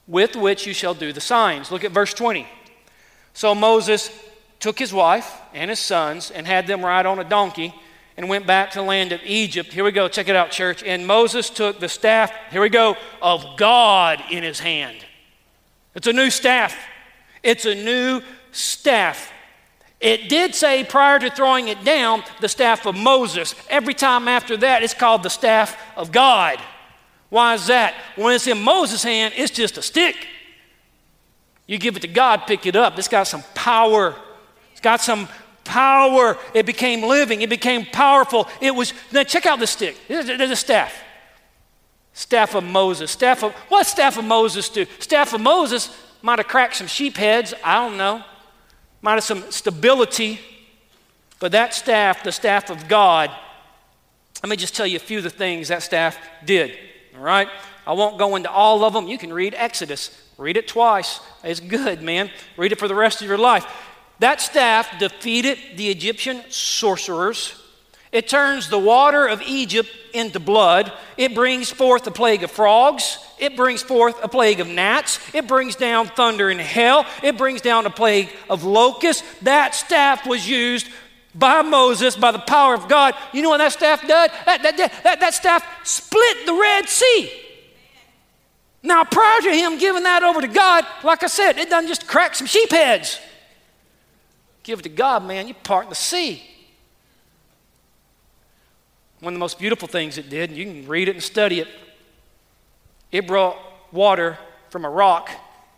with 0.08 0.34
which 0.34 0.66
you 0.66 0.74
shall 0.74 0.94
do 0.94 1.12
the 1.12 1.20
signs. 1.20 1.70
Look 1.70 1.84
at 1.84 1.92
verse 1.92 2.12
20. 2.12 2.46
So 3.34 3.54
Moses 3.54 4.10
took 4.60 4.78
his 4.78 4.92
wife 4.92 5.40
and 5.54 5.70
his 5.70 5.78
sons 5.78 6.30
and 6.30 6.46
had 6.46 6.66
them 6.66 6.84
ride 6.84 7.06
on 7.06 7.18
a 7.18 7.24
donkey 7.24 7.74
and 8.16 8.28
went 8.28 8.46
back 8.46 8.70
to 8.72 8.78
the 8.78 8.84
land 8.84 9.12
of 9.12 9.20
Egypt. 9.24 9.72
Here 9.72 9.84
we 9.84 9.92
go, 9.92 10.08
check 10.08 10.28
it 10.28 10.36
out, 10.36 10.50
church. 10.50 10.82
And 10.82 11.06
Moses 11.06 11.50
took 11.50 11.80
the 11.80 11.88
staff, 11.88 12.32
here 12.50 12.60
we 12.60 12.68
go, 12.68 12.96
of 13.20 13.56
God 13.56 14.22
in 14.30 14.42
his 14.42 14.60
hand. 14.60 14.98
It's 15.94 16.06
a 16.06 16.12
new 16.12 16.30
staff. 16.30 16.76
It's 17.42 17.64
a 17.64 17.74
new 17.74 18.20
staff. 18.52 19.32
It 20.00 20.28
did 20.28 20.54
say 20.54 20.84
prior 20.84 21.18
to 21.20 21.30
throwing 21.30 21.68
it 21.68 21.84
down, 21.84 22.24
the 22.40 22.48
staff 22.48 22.86
of 22.86 22.96
Moses. 22.96 23.54
Every 23.70 23.94
time 23.94 24.26
after 24.26 24.56
that, 24.56 24.82
it's 24.82 24.94
called 24.94 25.22
the 25.22 25.30
staff 25.30 25.76
of 25.96 26.10
God. 26.10 26.58
Why 27.28 27.54
is 27.54 27.68
that? 27.68 27.94
When 28.16 28.34
it's 28.34 28.46
in 28.46 28.60
Moses' 28.60 29.02
hand, 29.02 29.32
it's 29.36 29.52
just 29.52 29.78
a 29.78 29.82
stick. 29.82 30.26
You 31.66 31.78
give 31.78 31.96
it 31.96 32.00
to 32.00 32.08
God, 32.08 32.46
pick 32.46 32.66
it 32.66 32.76
up. 32.76 32.98
It's 32.98 33.08
got 33.08 33.28
some 33.28 33.44
power. 33.54 34.16
It's 34.72 34.80
got 34.80 35.00
some 35.00 35.28
power. 35.64 36.36
It 36.54 36.66
became 36.66 37.02
living. 37.02 37.42
It 37.42 37.50
became 37.50 37.86
powerful. 37.86 38.48
It 38.60 38.74
was, 38.74 38.92
now 39.12 39.22
check 39.22 39.46
out 39.46 39.58
the 39.58 39.66
stick. 39.66 39.96
There's 40.08 40.28
a 40.28 40.56
staff. 40.56 40.94
Staff 42.12 42.54
of 42.54 42.64
Moses. 42.64 43.10
Staff 43.10 43.42
of, 43.42 43.52
what 43.68 43.86
staff 43.86 44.18
of 44.18 44.24
Moses 44.24 44.68
do? 44.68 44.86
Staff 44.98 45.32
of 45.32 45.40
Moses 45.40 45.96
might 46.20 46.38
have 46.38 46.48
cracked 46.48 46.76
some 46.76 46.86
sheep 46.86 47.16
heads. 47.16 47.54
I 47.64 47.86
don't 47.86 47.96
know. 47.96 48.22
Might 49.00 49.14
have 49.14 49.24
some 49.24 49.50
stability. 49.50 50.40
But 51.40 51.52
that 51.52 51.74
staff, 51.74 52.22
the 52.22 52.32
staff 52.32 52.70
of 52.70 52.86
God, 52.86 53.30
let 54.42 54.50
me 54.50 54.56
just 54.56 54.76
tell 54.76 54.86
you 54.86 54.96
a 54.96 55.00
few 55.00 55.18
of 55.18 55.24
the 55.24 55.30
things 55.30 55.68
that 55.68 55.82
staff 55.82 56.18
did. 56.44 56.76
All 57.16 57.22
right? 57.22 57.48
I 57.86 57.94
won't 57.94 58.18
go 58.18 58.36
into 58.36 58.50
all 58.50 58.84
of 58.84 58.92
them. 58.92 59.08
You 59.08 59.18
can 59.18 59.32
read 59.32 59.54
Exodus. 59.56 60.16
Read 60.38 60.56
it 60.56 60.68
twice. 60.68 61.20
It's 61.42 61.60
good, 61.60 62.02
man. 62.02 62.30
Read 62.56 62.72
it 62.72 62.78
for 62.78 62.88
the 62.88 62.94
rest 62.94 63.22
of 63.22 63.28
your 63.28 63.38
life. 63.38 63.66
That 64.22 64.40
staff 64.40 65.00
defeated 65.00 65.58
the 65.74 65.88
Egyptian 65.88 66.44
sorcerers. 66.48 67.60
It 68.12 68.28
turns 68.28 68.68
the 68.68 68.78
water 68.78 69.26
of 69.26 69.42
Egypt 69.42 69.90
into 70.14 70.38
blood. 70.38 70.92
It 71.16 71.34
brings 71.34 71.72
forth 71.72 72.06
a 72.06 72.12
plague 72.12 72.44
of 72.44 72.52
frogs. 72.52 73.18
It 73.40 73.56
brings 73.56 73.82
forth 73.82 74.22
a 74.22 74.28
plague 74.28 74.60
of 74.60 74.68
gnats. 74.68 75.18
It 75.34 75.48
brings 75.48 75.74
down 75.74 76.06
thunder 76.06 76.50
and 76.50 76.60
hail. 76.60 77.04
It 77.24 77.36
brings 77.36 77.62
down 77.62 77.84
a 77.84 77.90
plague 77.90 78.30
of 78.48 78.62
locusts. 78.62 79.24
That 79.40 79.74
staff 79.74 80.24
was 80.24 80.48
used 80.48 80.86
by 81.34 81.62
Moses, 81.62 82.14
by 82.14 82.30
the 82.30 82.38
power 82.38 82.74
of 82.74 82.86
God. 82.86 83.16
You 83.32 83.42
know 83.42 83.48
what 83.48 83.58
that 83.58 83.72
staff 83.72 84.02
did? 84.02 84.08
That, 84.08 84.30
that, 84.62 84.76
that, 85.02 85.18
that 85.18 85.34
staff 85.34 85.66
split 85.82 86.46
the 86.46 86.54
Red 86.54 86.88
Sea. 86.88 87.28
Now, 88.84 89.02
prior 89.02 89.40
to 89.40 89.50
him 89.52 89.78
giving 89.78 90.04
that 90.04 90.22
over 90.22 90.40
to 90.40 90.46
God, 90.46 90.86
like 91.02 91.24
I 91.24 91.26
said, 91.26 91.58
it 91.58 91.68
doesn't 91.68 91.88
just 91.88 92.06
crack 92.06 92.36
some 92.36 92.46
sheep 92.46 92.70
heads. 92.70 93.18
Give 94.62 94.78
it 94.78 94.82
to 94.82 94.88
God, 94.88 95.24
man, 95.24 95.48
you 95.48 95.54
part 95.54 95.88
the 95.88 95.94
sea. 95.94 96.42
One 99.20 99.32
of 99.32 99.36
the 99.36 99.40
most 99.40 99.58
beautiful 99.58 99.88
things 99.88 100.18
it 100.18 100.28
did, 100.28 100.50
and 100.50 100.58
you 100.58 100.64
can 100.64 100.86
read 100.86 101.08
it 101.08 101.14
and 101.14 101.22
study 101.22 101.60
it, 101.60 101.68
it 103.10 103.26
brought 103.26 103.56
water 103.92 104.38
from 104.70 104.84
a 104.84 104.90
rock 104.90 105.30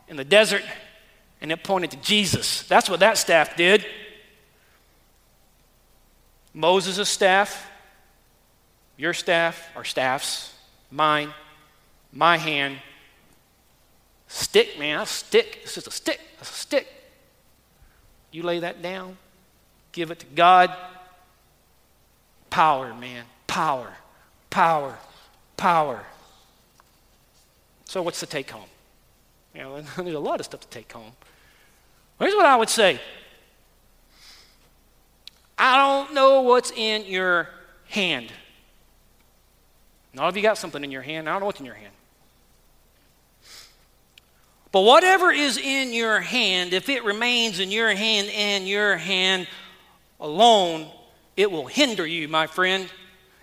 in 0.09 0.17
the 0.17 0.25
desert 0.25 0.63
and 1.41 1.53
it 1.53 1.63
pointed 1.63 1.91
to 1.91 1.97
Jesus. 1.99 2.63
That's 2.63 2.89
what 2.89 3.01
that 3.01 3.19
staff 3.19 3.55
did. 3.55 3.85
Moses' 6.55 7.07
staff, 7.09 7.71
your 8.97 9.13
staff, 9.13 9.69
our 9.77 9.85
staffs, 9.85 10.55
mine, 10.91 11.35
my 12.13 12.39
hand. 12.39 12.79
Stick, 14.29 14.79
man, 14.79 15.01
a 15.01 15.07
stick. 15.07 15.59
It's 15.65 15.75
just 15.75 15.87
a 15.87 15.91
stick. 15.91 16.21
It's 16.41 16.51
a 16.51 16.55
stick. 16.55 16.89
You 18.35 18.43
lay 18.43 18.59
that 18.59 18.83
down, 18.83 19.17
give 19.93 20.11
it 20.11 20.19
to 20.19 20.27
God. 20.27 20.75
Power, 22.51 22.93
man. 22.93 23.27
Power, 23.47 23.93
power, 24.51 24.99
power. 25.57 26.03
So, 27.85 28.03
what's 28.03 28.19
the 28.19 28.27
take 28.27 28.51
home? 28.51 28.69
You 29.55 29.61
know, 29.61 29.81
there's 29.97 30.17
a 30.17 30.19
lot 30.19 30.41
of 30.41 30.47
stuff 30.47 30.63
to 30.63 30.67
take 30.67 30.91
home. 30.91 31.13
Here's 32.19 32.35
what 32.35 32.45
I 32.45 32.57
would 32.57 32.69
say 32.69 32.99
I 35.57 35.77
don't 35.77 36.13
know 36.13 36.41
what's 36.41 36.73
in 36.73 37.05
your 37.05 37.49
hand. 37.87 38.33
Not 40.13 40.31
if 40.31 40.37
you 40.37 40.43
got 40.43 40.59
something 40.59 40.83
in 40.83 40.91
your 40.91 41.03
hand. 41.03 41.29
I 41.29 41.33
don't 41.35 41.41
know 41.41 41.47
what's 41.47 41.61
in 41.61 41.67
your 41.67 41.77
hand. 41.77 41.94
But 44.75 44.81
whatever 44.81 45.31
is 45.31 45.57
in 45.57 45.93
your 45.93 46.19
hand, 46.19 46.73
if 46.73 46.89
it 46.89 47.05
remains 47.05 47.61
in 47.61 47.71
your 47.71 47.95
hand 47.95 48.29
and 48.35 48.67
your 48.67 48.97
hand 48.97 49.47
alone, 50.19 50.91
it 51.37 51.49
will 51.49 51.69
hinder 51.69 52.05
you, 52.05 52.27
my 52.27 52.49
friend. 52.49 52.89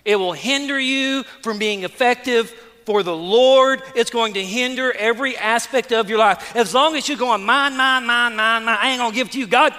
It 0.03 0.17
will 0.17 0.33
hinder 0.33 0.77
you 0.77 1.23
from 1.41 1.57
being 1.57 1.85
effective 1.85 2.49
for 2.85 3.01
the 3.01 3.15
Lord. 3.15 3.81
It's 3.95 4.09
going 4.09 4.33
to 4.33 4.43
hinder 4.43 4.91
every 4.91 5.37
aspect 5.37 5.93
of 5.93 6.09
your 6.09 6.19
life. 6.19 6.53
As 6.53 6.73
long 6.73 6.97
as 6.97 7.07
you're 7.07 7.17
going, 7.17 7.45
mine, 7.45 7.77
mine, 7.77 8.05
mine, 8.05 8.35
mine, 8.35 8.65
mine, 8.65 8.77
I 8.81 8.89
ain't 8.89 8.99
going 8.99 9.11
to 9.11 9.15
give 9.15 9.27
it 9.27 9.31
to 9.31 9.39
you, 9.39 9.47
God. 9.47 9.71
I 9.71 9.77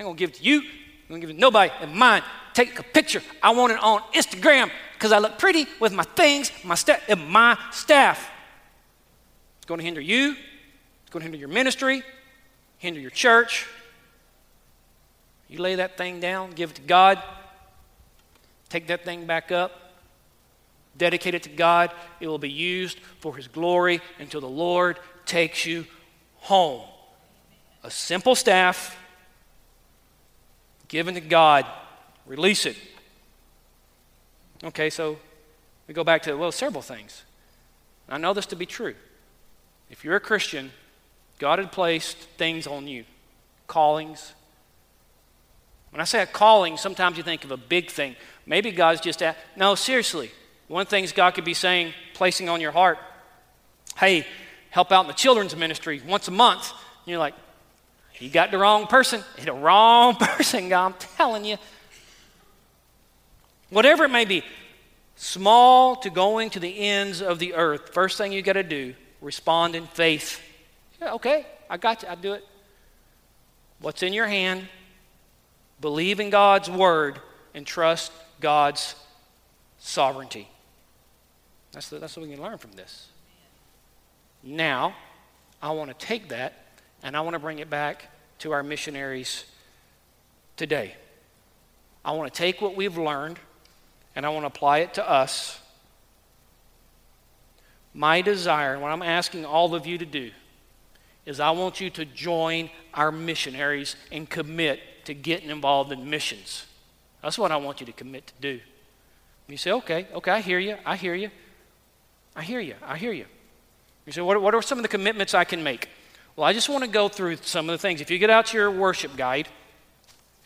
ain't 0.00 0.06
going 0.06 0.16
to 0.16 0.18
give 0.18 0.30
it 0.30 0.36
to 0.38 0.42
you. 0.42 0.62
I'm 0.62 1.08
going 1.10 1.20
to 1.20 1.26
give 1.28 1.30
it 1.30 1.34
to 1.34 1.40
nobody. 1.40 1.70
And 1.80 1.94
mine, 1.94 2.22
take 2.54 2.76
a 2.76 2.82
picture. 2.82 3.22
I 3.40 3.50
want 3.50 3.72
it 3.72 3.80
on 3.80 4.00
Instagram 4.14 4.68
because 4.94 5.12
I 5.12 5.20
look 5.20 5.38
pretty 5.38 5.66
with 5.78 5.92
my 5.92 6.02
things, 6.02 6.50
my 6.64 6.76
and 7.06 7.28
my 7.28 7.56
staff. 7.70 8.28
It's 9.58 9.66
going 9.66 9.78
to 9.78 9.84
hinder 9.84 10.00
you. 10.00 10.34
It's 11.08 11.12
going 11.14 11.22
to 11.22 11.24
hinder 11.24 11.38
your 11.38 11.48
ministry, 11.48 12.02
hinder 12.76 13.00
your 13.00 13.08
church. 13.08 13.66
You 15.48 15.58
lay 15.58 15.76
that 15.76 15.96
thing 15.96 16.20
down, 16.20 16.50
give 16.50 16.72
it 16.72 16.76
to 16.76 16.82
God, 16.82 17.18
take 18.68 18.88
that 18.88 19.06
thing 19.06 19.24
back 19.24 19.50
up, 19.50 19.72
dedicate 20.98 21.32
it 21.32 21.44
to 21.44 21.48
God. 21.48 21.92
It 22.20 22.26
will 22.26 22.38
be 22.38 22.50
used 22.50 23.00
for 23.20 23.34
His 23.34 23.48
glory 23.48 24.02
until 24.18 24.42
the 24.42 24.50
Lord 24.50 24.98
takes 25.24 25.64
you 25.64 25.86
home. 26.40 26.82
A 27.82 27.90
simple 27.90 28.34
staff 28.34 28.94
given 30.88 31.14
to 31.14 31.22
God. 31.22 31.64
Release 32.26 32.66
it. 32.66 32.76
Okay, 34.62 34.90
so 34.90 35.18
we 35.86 35.94
go 35.94 36.04
back 36.04 36.20
to, 36.24 36.34
well, 36.34 36.52
several 36.52 36.82
things. 36.82 37.22
I 38.10 38.18
know 38.18 38.34
this 38.34 38.44
to 38.44 38.56
be 38.56 38.66
true. 38.66 38.94
If 39.88 40.04
you're 40.04 40.16
a 40.16 40.20
Christian, 40.20 40.70
God 41.38 41.58
had 41.58 41.72
placed 41.72 42.16
things 42.36 42.66
on 42.66 42.86
you, 42.86 43.04
callings. 43.66 44.34
When 45.90 46.00
I 46.00 46.04
say 46.04 46.22
a 46.22 46.26
calling, 46.26 46.76
sometimes 46.76 47.16
you 47.16 47.22
think 47.22 47.44
of 47.44 47.50
a 47.50 47.56
big 47.56 47.90
thing. 47.90 48.16
Maybe 48.44 48.70
God's 48.70 49.00
just 49.00 49.22
at, 49.22 49.36
no, 49.56 49.74
seriously. 49.74 50.30
One 50.66 50.82
of 50.82 50.88
the 50.88 50.90
things 50.90 51.12
God 51.12 51.34
could 51.34 51.44
be 51.44 51.54
saying, 51.54 51.94
placing 52.14 52.48
on 52.48 52.60
your 52.60 52.72
heart, 52.72 52.98
hey, 53.96 54.26
help 54.70 54.92
out 54.92 55.02
in 55.02 55.08
the 55.08 55.14
children's 55.14 55.56
ministry 55.56 56.02
once 56.06 56.28
a 56.28 56.30
month. 56.30 56.70
And 56.70 57.10
you're 57.10 57.18
like, 57.18 57.34
you 58.18 58.28
got 58.28 58.50
the 58.50 58.58
wrong 58.58 58.86
person. 58.86 59.22
The 59.44 59.52
wrong 59.52 60.16
person, 60.20 60.68
God, 60.68 60.86
I'm 60.86 60.94
telling 61.16 61.44
you. 61.44 61.56
Whatever 63.70 64.04
it 64.04 64.10
may 64.10 64.24
be, 64.24 64.42
small 65.16 65.96
to 65.96 66.10
going 66.10 66.50
to 66.50 66.60
the 66.60 66.78
ends 66.78 67.22
of 67.22 67.38
the 67.38 67.54
earth, 67.54 67.92
first 67.92 68.18
thing 68.18 68.32
you 68.32 68.42
got 68.42 68.54
to 68.54 68.62
do, 68.62 68.94
respond 69.20 69.74
in 69.74 69.86
faith. 69.86 70.40
Yeah, 71.00 71.14
okay, 71.14 71.46
I 71.70 71.76
got 71.76 72.02
you, 72.02 72.08
I'll 72.08 72.16
do 72.16 72.32
it. 72.32 72.44
What's 73.80 74.02
in 74.02 74.12
your 74.12 74.26
hand? 74.26 74.66
Believe 75.80 76.18
in 76.18 76.30
God's 76.30 76.68
word 76.68 77.20
and 77.54 77.66
trust 77.66 78.12
God's 78.40 78.96
sovereignty. 79.78 80.48
That's, 81.72 81.88
the, 81.88 81.98
that's 81.98 82.16
what 82.16 82.26
we 82.26 82.34
can 82.34 82.42
learn 82.42 82.58
from 82.58 82.72
this. 82.72 83.08
Now, 84.42 84.94
I 85.62 85.70
want 85.70 85.96
to 85.96 86.06
take 86.06 86.28
that 86.28 86.64
and 87.02 87.16
I 87.16 87.20
want 87.20 87.34
to 87.34 87.38
bring 87.38 87.58
it 87.58 87.70
back 87.70 88.06
to 88.40 88.52
our 88.52 88.62
missionaries 88.62 89.44
today. 90.56 90.94
I 92.04 92.12
want 92.12 92.32
to 92.32 92.36
take 92.36 92.60
what 92.60 92.76
we've 92.76 92.96
learned 92.96 93.38
and 94.16 94.26
I 94.26 94.30
want 94.30 94.42
to 94.42 94.46
apply 94.48 94.78
it 94.78 94.94
to 94.94 95.08
us. 95.08 95.60
My 97.94 98.20
desire, 98.20 98.78
what 98.78 98.90
I'm 98.90 99.02
asking 99.02 99.44
all 99.44 99.74
of 99.74 99.86
you 99.86 99.98
to 99.98 100.06
do, 100.06 100.30
is 101.28 101.40
I 101.40 101.50
want 101.50 101.78
you 101.78 101.90
to 101.90 102.06
join 102.06 102.70
our 102.94 103.12
missionaries 103.12 103.96
and 104.10 104.28
commit 104.28 104.80
to 105.04 105.12
getting 105.12 105.50
involved 105.50 105.92
in 105.92 106.08
missions. 106.08 106.64
That's 107.22 107.38
what 107.38 107.52
I 107.52 107.58
want 107.58 107.80
you 107.80 107.86
to 107.86 107.92
commit 107.92 108.28
to 108.28 108.32
do. 108.40 108.60
You 109.46 109.58
say, 109.58 109.72
okay, 109.72 110.06
okay, 110.14 110.30
I 110.30 110.40
hear 110.40 110.58
you, 110.58 110.76
I 110.86 110.96
hear 110.96 111.14
you, 111.14 111.30
I 112.34 112.42
hear 112.42 112.60
you, 112.60 112.76
I 112.82 112.96
hear 112.96 113.12
you. 113.12 113.26
You 114.06 114.12
say, 114.12 114.22
what, 114.22 114.40
what 114.40 114.54
are 114.54 114.62
some 114.62 114.78
of 114.78 114.82
the 114.82 114.88
commitments 114.88 115.34
I 115.34 115.44
can 115.44 115.62
make? 115.62 115.90
Well, 116.34 116.46
I 116.46 116.54
just 116.54 116.70
want 116.70 116.84
to 116.84 116.90
go 116.90 117.08
through 117.10 117.36
some 117.36 117.68
of 117.68 117.72
the 117.72 117.78
things. 117.78 118.00
If 118.00 118.10
you 118.10 118.18
get 118.18 118.30
out 118.30 118.54
your 118.54 118.70
worship 118.70 119.14
guide, 119.14 119.48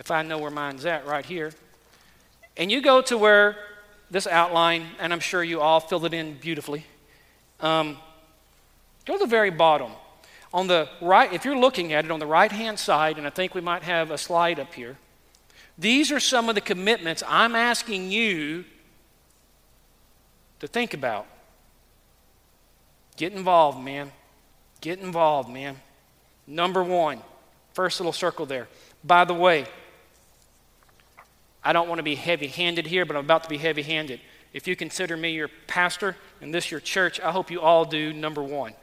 if 0.00 0.10
I 0.10 0.22
know 0.22 0.38
where 0.38 0.50
mine's 0.50 0.84
at, 0.84 1.06
right 1.06 1.24
here, 1.24 1.52
and 2.56 2.72
you 2.72 2.82
go 2.82 3.00
to 3.02 3.16
where 3.16 3.56
this 4.10 4.26
outline, 4.26 4.86
and 4.98 5.12
I'm 5.12 5.20
sure 5.20 5.44
you 5.44 5.60
all 5.60 5.78
filled 5.78 6.06
it 6.06 6.12
in 6.12 6.34
beautifully. 6.34 6.84
Um, 7.60 7.98
go 9.06 9.12
to 9.12 9.20
the 9.20 9.30
very 9.30 9.50
bottom. 9.50 9.92
On 10.54 10.66
the 10.66 10.88
right, 11.00 11.32
if 11.32 11.44
you're 11.44 11.56
looking 11.56 11.92
at 11.92 12.04
it 12.04 12.10
on 12.10 12.18
the 12.18 12.26
right 12.26 12.52
hand 12.52 12.78
side, 12.78 13.18
and 13.18 13.26
I 13.26 13.30
think 13.30 13.54
we 13.54 13.60
might 13.60 13.82
have 13.82 14.10
a 14.10 14.18
slide 14.18 14.60
up 14.60 14.74
here, 14.74 14.96
these 15.78 16.12
are 16.12 16.20
some 16.20 16.48
of 16.48 16.54
the 16.54 16.60
commitments 16.60 17.22
I'm 17.26 17.54
asking 17.54 18.10
you 18.10 18.64
to 20.60 20.68
think 20.68 20.94
about. 20.94 21.26
Get 23.16 23.32
involved, 23.32 23.82
man. 23.82 24.12
Get 24.80 24.98
involved, 24.98 25.48
man. 25.48 25.76
Number 26.46 26.82
one, 26.82 27.20
first 27.72 27.98
little 28.00 28.12
circle 28.12 28.46
there. 28.46 28.68
By 29.04 29.24
the 29.24 29.34
way, 29.34 29.66
I 31.64 31.72
don't 31.72 31.88
want 31.88 31.98
to 31.98 32.04
be 32.04 32.14
heavy 32.14 32.48
handed 32.48 32.86
here, 32.86 33.04
but 33.04 33.16
I'm 33.16 33.24
about 33.24 33.44
to 33.44 33.48
be 33.48 33.58
heavy 33.58 33.82
handed. 33.82 34.20
If 34.52 34.66
you 34.66 34.76
consider 34.76 35.16
me 35.16 35.30
your 35.30 35.48
pastor 35.66 36.16
and 36.40 36.52
this 36.52 36.70
your 36.70 36.80
church, 36.80 37.20
I 37.20 37.32
hope 37.32 37.50
you 37.50 37.60
all 37.60 37.84
do 37.84 38.12
number 38.12 38.42
one. 38.42 38.74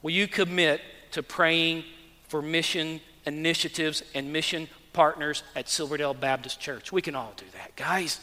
Will 0.00 0.12
you 0.12 0.26
commit 0.26 0.80
to 1.12 1.22
praying 1.22 1.84
for 2.28 2.42
mission 2.42 3.00
initiatives 3.26 4.02
and 4.14 4.32
mission 4.32 4.68
partners 4.92 5.42
at 5.54 5.68
Silverdale 5.68 6.14
Baptist 6.14 6.60
Church? 6.60 6.92
We 6.92 7.02
can 7.02 7.14
all 7.14 7.32
do 7.36 7.46
that, 7.54 7.76
guys. 7.76 8.20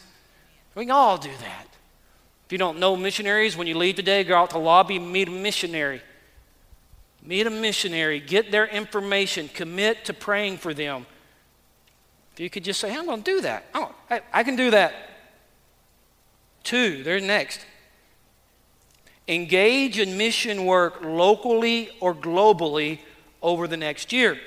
We 0.75 0.86
can 0.86 0.91
all 0.91 1.17
do 1.17 1.32
that. 1.41 1.67
If 2.45 2.52
you 2.52 2.58
don't 2.58 2.80
know 2.80 2.95
missionaries, 2.95 3.56
when 3.56 3.67
you 3.67 3.78
leave 3.78 3.95
today, 3.95 4.23
go 4.23 4.36
out 4.36 4.49
to 4.52 4.54
the 4.54 4.60
lobby, 4.60 4.97
meet 4.97 5.28
a 5.28 5.32
missionary. 5.32 6.02
Meet 7.21 7.47
a 7.47 7.49
missionary, 7.49 8.19
get 8.19 8.52
their 8.52 8.65
information, 8.65 9.49
commit 9.49 10.06
to 10.06 10.13
praying 10.13 10.58
for 10.58 10.73
them 10.73 11.06
If 12.34 12.39
you 12.39 12.49
could 12.49 12.63
just 12.63 12.80
say, 12.80 12.95
I'm 12.95 13.06
going 13.06 13.23
to 13.23 13.32
do 13.32 13.41
that. 13.41 13.65
I, 14.10 14.21
I 14.32 14.43
can 14.43 14.56
do 14.56 14.71
that. 14.71 14.93
Two, 16.63 17.04
they're 17.04 17.19
next. 17.19 17.65
Engage 19.30 20.00
in 20.00 20.18
mission 20.18 20.65
work 20.65 21.04
locally 21.04 21.92
or 22.00 22.15
globally 22.15 22.98
over 23.44 23.68
the 23.68 23.78
next 23.78 24.12
year. 24.12 24.39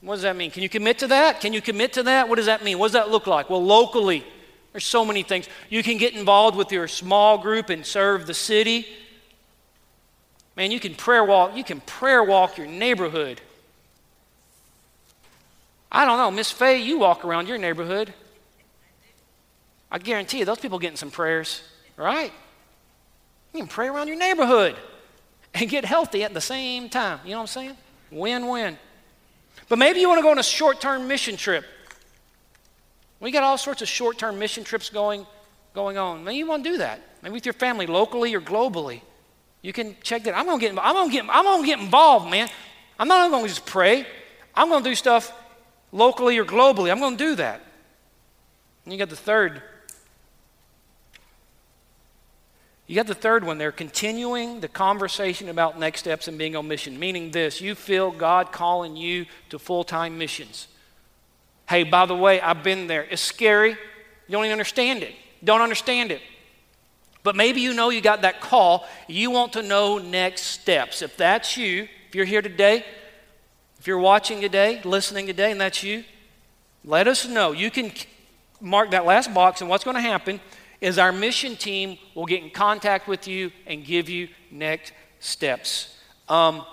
What 0.00 0.14
does 0.14 0.22
that 0.22 0.34
mean? 0.34 0.50
Can 0.50 0.62
you 0.62 0.70
commit 0.70 0.98
to 1.00 1.08
that? 1.08 1.42
Can 1.42 1.52
you 1.52 1.60
commit 1.60 1.92
to 1.92 2.02
that? 2.04 2.26
What 2.26 2.36
does 2.36 2.46
that 2.46 2.64
mean? 2.64 2.78
What 2.78 2.86
does 2.86 2.94
that 2.94 3.10
look 3.10 3.26
like? 3.26 3.50
Well, 3.50 3.62
locally, 3.62 4.24
there's 4.72 4.86
so 4.86 5.04
many 5.04 5.22
things. 5.22 5.46
You 5.68 5.82
can 5.82 5.98
get 5.98 6.14
involved 6.14 6.56
with 6.56 6.72
your 6.72 6.88
small 6.88 7.36
group 7.36 7.68
and 7.68 7.84
serve 7.84 8.26
the 8.26 8.32
city. 8.32 8.86
Man, 10.56 10.70
you 10.70 10.80
can 10.80 10.94
prayer 10.94 11.22
walk, 11.22 11.54
you 11.54 11.62
can 11.62 11.80
prayer 11.82 12.24
walk 12.24 12.56
your 12.56 12.66
neighborhood. 12.66 13.42
I 15.90 16.06
don't 16.06 16.16
know, 16.16 16.30
Miss 16.30 16.50
Faye, 16.50 16.78
you 16.78 16.98
walk 16.98 17.26
around 17.26 17.46
your 17.46 17.58
neighborhood. 17.58 18.14
I 19.90 19.98
guarantee 19.98 20.38
you, 20.38 20.46
those 20.46 20.58
people 20.58 20.78
getting 20.78 20.96
some 20.96 21.10
prayers, 21.10 21.62
right? 21.98 22.32
You 23.52 23.60
can 23.60 23.68
pray 23.68 23.88
around 23.88 24.08
your 24.08 24.16
neighborhood 24.16 24.76
and 25.54 25.68
get 25.68 25.84
healthy 25.84 26.24
at 26.24 26.32
the 26.32 26.40
same 26.40 26.88
time. 26.88 27.20
You 27.24 27.32
know 27.32 27.38
what 27.38 27.42
I'm 27.42 27.46
saying? 27.48 27.76
Win 28.10 28.46
win. 28.48 28.78
But 29.68 29.78
maybe 29.78 30.00
you 30.00 30.08
want 30.08 30.18
to 30.18 30.22
go 30.22 30.30
on 30.30 30.38
a 30.38 30.42
short 30.42 30.80
term 30.80 31.06
mission 31.06 31.36
trip. 31.36 31.64
We 33.20 33.30
got 33.30 33.42
all 33.42 33.58
sorts 33.58 33.82
of 33.82 33.88
short 33.88 34.18
term 34.18 34.38
mission 34.38 34.64
trips 34.64 34.90
going, 34.90 35.26
going 35.74 35.98
on. 35.98 36.24
Maybe 36.24 36.38
you 36.38 36.46
want 36.46 36.64
to 36.64 36.70
do 36.70 36.78
that. 36.78 37.00
Maybe 37.22 37.34
with 37.34 37.46
your 37.46 37.52
family, 37.52 37.86
locally 37.86 38.34
or 38.34 38.40
globally. 38.40 39.00
You 39.60 39.72
can 39.72 39.96
check 40.02 40.24
that. 40.24 40.36
I'm 40.36 40.46
going 40.46 40.58
to 40.58 40.66
get, 40.66 40.78
I'm 40.78 40.94
going 40.94 41.08
to 41.08 41.14
get, 41.14 41.24
I'm 41.30 41.44
going 41.44 41.62
to 41.62 41.66
get 41.66 41.78
involved, 41.78 42.30
man. 42.30 42.48
I'm 42.98 43.06
not 43.06 43.30
going 43.30 43.44
to 43.44 43.48
just 43.48 43.64
pray. 43.64 44.06
I'm 44.54 44.68
going 44.68 44.82
to 44.82 44.90
do 44.90 44.94
stuff 44.94 45.32
locally 45.92 46.36
or 46.38 46.44
globally. 46.44 46.90
I'm 46.90 46.98
going 46.98 47.16
to 47.16 47.24
do 47.24 47.36
that. 47.36 47.62
And 48.84 48.92
you 48.92 48.98
got 48.98 49.08
the 49.08 49.16
third. 49.16 49.62
You 52.92 52.96
got 52.96 53.06
the 53.06 53.14
third 53.14 53.42
one 53.42 53.56
there, 53.56 53.72
continuing 53.72 54.60
the 54.60 54.68
conversation 54.68 55.48
about 55.48 55.78
next 55.78 56.00
steps 56.00 56.28
and 56.28 56.36
being 56.36 56.54
on 56.56 56.68
mission, 56.68 56.98
meaning 56.98 57.30
this 57.30 57.58
you 57.58 57.74
feel 57.74 58.10
God 58.10 58.52
calling 58.52 58.96
you 58.98 59.24
to 59.48 59.58
full 59.58 59.82
time 59.82 60.18
missions. 60.18 60.68
Hey, 61.66 61.84
by 61.84 62.04
the 62.04 62.14
way, 62.14 62.38
I've 62.38 62.62
been 62.62 62.88
there. 62.88 63.04
It's 63.04 63.22
scary. 63.22 63.70
You 63.70 63.76
don't 64.28 64.44
even 64.44 64.52
understand 64.52 65.02
it. 65.02 65.14
Don't 65.42 65.62
understand 65.62 66.12
it. 66.12 66.20
But 67.22 67.34
maybe 67.34 67.62
you 67.62 67.72
know 67.72 67.88
you 67.88 68.02
got 68.02 68.20
that 68.20 68.42
call. 68.42 68.86
You 69.08 69.30
want 69.30 69.54
to 69.54 69.62
know 69.62 69.96
next 69.96 70.42
steps. 70.42 71.00
If 71.00 71.16
that's 71.16 71.56
you, 71.56 71.88
if 72.10 72.14
you're 72.14 72.26
here 72.26 72.42
today, 72.42 72.84
if 73.80 73.86
you're 73.86 74.00
watching 74.00 74.42
today, 74.42 74.82
listening 74.84 75.26
today, 75.26 75.50
and 75.50 75.58
that's 75.58 75.82
you, 75.82 76.04
let 76.84 77.08
us 77.08 77.26
know. 77.26 77.52
You 77.52 77.70
can 77.70 77.90
mark 78.60 78.90
that 78.90 79.06
last 79.06 79.32
box, 79.32 79.62
and 79.62 79.70
what's 79.70 79.82
going 79.82 79.96
to 79.96 80.02
happen 80.02 80.40
is 80.82 80.98
our 80.98 81.12
mission 81.12 81.56
team 81.56 81.96
will 82.14 82.26
get 82.26 82.42
in 82.42 82.50
contact 82.50 83.06
with 83.06 83.28
you 83.28 83.52
and 83.66 83.84
give 83.84 84.08
you 84.08 84.28
next 84.50 84.92
steps. 85.20 85.96
Um, 86.28 86.66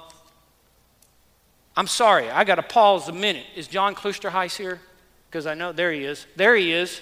I'm 1.78 1.88
sorry, 1.88 2.30
I 2.30 2.44
got 2.44 2.56
to 2.56 2.64
pause 2.64 3.08
a 3.08 3.14
minute. 3.14 3.46
Is 3.56 3.68
John 3.68 3.94
Klusterheis 3.94 4.58
here? 4.58 4.82
Because 5.30 5.46
I 5.46 5.54
know, 5.54 5.72
there 5.72 5.94
he 5.94 6.04
is. 6.04 6.26
There 6.36 6.56
he 6.56 6.74
is. 6.74 7.00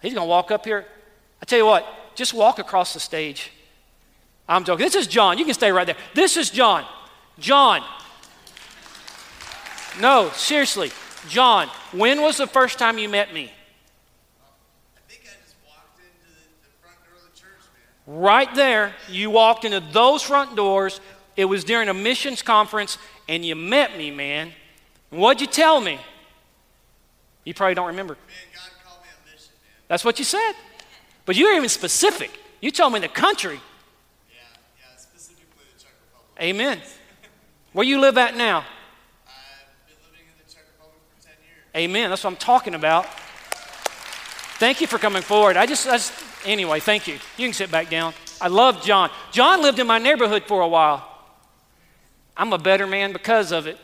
He's 0.00 0.14
going 0.14 0.24
to 0.24 0.30
walk 0.30 0.52
up 0.52 0.64
here. 0.64 0.86
I 1.42 1.44
tell 1.44 1.58
you 1.58 1.66
what, 1.66 1.84
just 2.14 2.32
walk 2.32 2.60
across 2.60 2.94
the 2.94 3.00
stage. 3.00 3.50
I'm 4.48 4.64
joking. 4.64 4.86
This 4.86 4.94
is 4.94 5.08
John. 5.08 5.38
You 5.38 5.44
can 5.44 5.54
stay 5.54 5.72
right 5.72 5.86
there. 5.86 5.96
This 6.14 6.36
is 6.36 6.50
John. 6.50 6.86
John, 7.38 7.82
no, 10.00 10.30
seriously. 10.34 10.92
John, 11.28 11.68
when 11.92 12.20
was 12.20 12.36
the 12.36 12.46
first 12.46 12.78
time 12.78 12.98
you 12.98 13.08
met 13.08 13.34
me? 13.34 13.50
Right 18.06 18.52
there, 18.54 18.94
you 19.08 19.30
walked 19.30 19.64
into 19.64 19.80
those 19.80 20.22
front 20.22 20.56
doors. 20.56 21.00
It 21.36 21.44
was 21.44 21.64
during 21.64 21.88
a 21.88 21.94
missions 21.94 22.42
conference, 22.42 22.98
and 23.28 23.44
you 23.44 23.54
met 23.54 23.96
me, 23.96 24.10
man. 24.10 24.52
What'd 25.10 25.40
you 25.40 25.46
tell 25.46 25.80
me? 25.80 26.00
You 27.44 27.54
probably 27.54 27.74
don't 27.74 27.88
remember. 27.88 28.14
Man, 28.14 29.32
mission, 29.32 29.52
That's 29.88 30.04
what 30.04 30.18
you 30.18 30.24
said. 30.24 30.52
But 31.26 31.36
you 31.36 31.46
were 31.46 31.52
even 31.52 31.68
specific. 31.68 32.30
You 32.60 32.70
told 32.70 32.92
me 32.92 33.00
the 33.00 33.08
country. 33.08 33.60
Yeah, 34.30 34.40
yeah, 34.78 34.96
specifically 34.96 35.64
the 35.76 35.82
Czech 35.82 35.92
Republic. 36.08 36.42
Amen. 36.42 36.80
Where 37.72 37.86
you 37.86 38.00
live 38.00 38.18
at 38.18 38.36
now? 38.36 38.58
I've 38.58 39.34
been 39.86 39.96
living 40.10 40.26
in 40.26 40.44
the 40.44 40.52
Czech 40.52 40.64
Republic 40.76 41.00
for 41.16 41.24
10 41.24 41.32
years. 41.44 41.90
Amen. 41.90 42.10
That's 42.10 42.24
what 42.24 42.30
I'm 42.30 42.36
talking 42.36 42.74
about. 42.74 43.06
Thank 44.58 44.80
you 44.80 44.86
for 44.86 44.98
coming 44.98 45.22
forward. 45.22 45.56
I 45.56 45.66
just, 45.66 45.88
I 45.88 45.92
just, 45.92 46.12
anyway, 46.44 46.80
thank 46.80 47.06
you. 47.06 47.14
You 47.36 47.46
can 47.46 47.52
sit 47.52 47.70
back 47.70 47.90
down. 47.90 48.14
I 48.40 48.48
love 48.48 48.82
John. 48.82 49.10
John 49.30 49.62
lived 49.62 49.78
in 49.78 49.86
my 49.86 49.98
neighborhood 49.98 50.44
for 50.46 50.60
a 50.60 50.68
while. 50.68 51.08
I'm 52.36 52.52
a 52.52 52.58
better 52.58 52.86
man 52.86 53.12
because 53.12 53.52
of 53.52 53.66
it. 53.66 53.78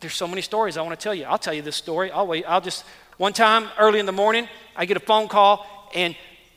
There's 0.00 0.14
so 0.14 0.26
many 0.26 0.42
stories 0.42 0.76
I 0.76 0.82
want 0.82 0.98
to 0.98 1.02
tell 1.02 1.14
you. 1.14 1.24
I'll 1.24 1.38
tell 1.38 1.54
you 1.54 1.62
this 1.62 1.76
story. 1.76 2.10
I'll 2.10 2.26
wait. 2.26 2.44
I'll 2.46 2.60
just, 2.60 2.84
one 3.18 3.32
time 3.32 3.68
early 3.78 4.00
in 4.00 4.06
the 4.06 4.12
morning, 4.12 4.48
I 4.74 4.84
get 4.84 4.96
a 4.96 5.00
phone 5.00 5.28
call, 5.28 5.90
and 5.94 6.16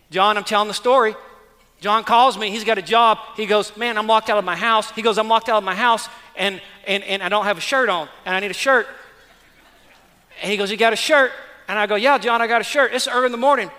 John, 0.09 0.37
I'm 0.37 0.43
telling 0.43 0.67
the 0.67 0.73
story. 0.73 1.15
John 1.81 2.03
calls 2.03 2.37
me. 2.37 2.49
He's 2.49 2.63
got 2.63 2.77
a 2.77 2.81
job. 2.81 3.19
He 3.35 3.45
goes, 3.45 3.75
Man, 3.77 3.97
I'm 3.97 4.07
locked 4.07 4.29
out 4.29 4.37
of 4.37 4.45
my 4.45 4.55
house. 4.55 4.89
He 4.91 5.01
goes, 5.01 5.17
I'm 5.17 5.27
locked 5.27 5.49
out 5.49 5.57
of 5.57 5.63
my 5.63 5.75
house, 5.75 6.09
and, 6.35 6.61
and, 6.87 7.03
and 7.03 7.21
I 7.21 7.29
don't 7.29 7.45
have 7.45 7.57
a 7.57 7.61
shirt 7.61 7.89
on, 7.89 8.07
and 8.25 8.35
I 8.35 8.39
need 8.39 8.51
a 8.51 8.55
shirt. 8.55 8.87
And 10.41 10.49
he 10.49 10.57
goes, 10.57 10.71
You 10.71 10.77
got 10.77 10.93
a 10.93 10.95
shirt? 10.95 11.31
And 11.67 11.79
I 11.79 11.87
go, 11.87 11.95
Yeah, 11.95 12.17
John, 12.17 12.41
I 12.41 12.47
got 12.47 12.61
a 12.61 12.63
shirt. 12.63 12.93
It's 12.93 13.07
early 13.07 13.27
in 13.27 13.31
the 13.31 13.37
morning. 13.37 13.71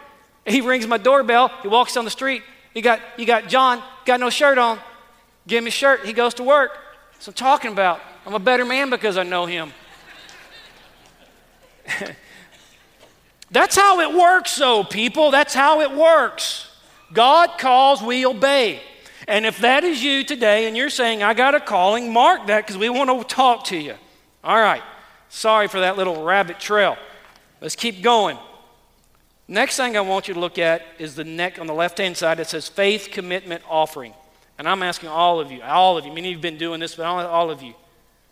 He 0.45 0.61
rings 0.61 0.87
my 0.87 0.99
doorbell. 0.99 1.51
He 1.63 1.69
walks 1.69 1.95
down 1.95 2.05
the 2.05 2.11
street. 2.11 2.43
He 2.73 2.81
got, 2.81 3.01
you 3.17 3.27
got 3.27 3.49
John, 3.49 3.83
got 4.05 4.21
no 4.21 4.31
shirt 4.31 4.59
on. 4.59 4.79
Give 5.47 5.63
me 5.63 5.69
a 5.69 5.73
shirt. 5.73 6.05
He 6.05 6.13
goes 6.13 6.35
to 6.35 6.43
work. 6.43 6.73
So 7.19 7.31
I'm 7.31 7.35
talking 7.35 7.73
about. 7.73 8.01
I'm 8.27 8.35
a 8.35 8.39
better 8.39 8.65
man 8.65 8.91
because 8.91 9.17
I 9.17 9.23
know 9.23 9.47
him. 9.47 9.73
That's 13.51 13.77
how 13.77 14.01
it 14.01 14.13
works, 14.13 14.57
though, 14.57 14.83
people. 14.85 15.31
That's 15.31 15.55
how 15.55 15.81
it 15.81 15.93
works. 15.93 16.69
God 17.13 17.59
calls, 17.59 18.03
we 18.03 18.27
obey. 18.27 18.81
And 19.29 19.47
if 19.47 19.59
that 19.59 19.85
is 19.85 20.03
you 20.03 20.25
today 20.25 20.67
and 20.67 20.77
you're 20.77 20.91
saying, 20.91 21.23
I 21.23 21.35
got 21.35 21.55
a 21.55 21.61
calling, 21.61 22.13
mark 22.13 22.47
that 22.49 22.65
because 22.65 22.77
we 22.77 22.89
want 22.89 23.11
to 23.11 23.35
talk 23.35 23.65
to 23.67 23.77
you. 23.77 23.95
All 24.43 24.59
right. 24.59 24.83
Sorry 25.29 25.69
for 25.69 25.81
that 25.81 25.97
little 25.97 26.25
rabbit 26.25 26.61
trail. 26.61 26.97
Let's 27.61 27.77
keep 27.77 28.03
going. 28.03 28.39
Next 29.49 29.77
thing 29.77 29.97
I 29.97 30.01
want 30.01 30.29
you 30.29 30.35
to 30.35 30.41
look 30.41 30.59
at 30.59 30.83
is 30.99 31.15
the 31.15 31.25
neck 31.25 31.59
on 31.59 31.67
the 31.67 31.75
left 31.75 31.99
hand 31.99 32.17
side. 32.17 32.41
It 32.41 32.49
says 32.49 32.69
faith 32.69 33.09
commitment 33.13 33.63
offering. 33.69 34.13
And 34.59 34.69
I'm 34.69 34.83
asking 34.83 35.11
all 35.11 35.39
of 35.39 35.53
you, 35.53 35.63
all 35.63 35.99
of 35.99 36.05
you, 36.05 36.13
many 36.13 36.29
of 36.29 36.31
you 36.31 36.37
have 36.37 36.43
been 36.43 36.59
doing 36.59 36.81
this, 36.81 36.95
but 36.97 37.05
all 37.05 37.51
of 37.51 37.63
you, 37.63 37.75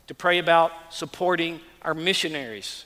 to 0.07 0.15
pray 0.15 0.39
about 0.39 0.73
supporting 0.91 1.61
our 1.83 1.95
missionaries. 1.95 2.85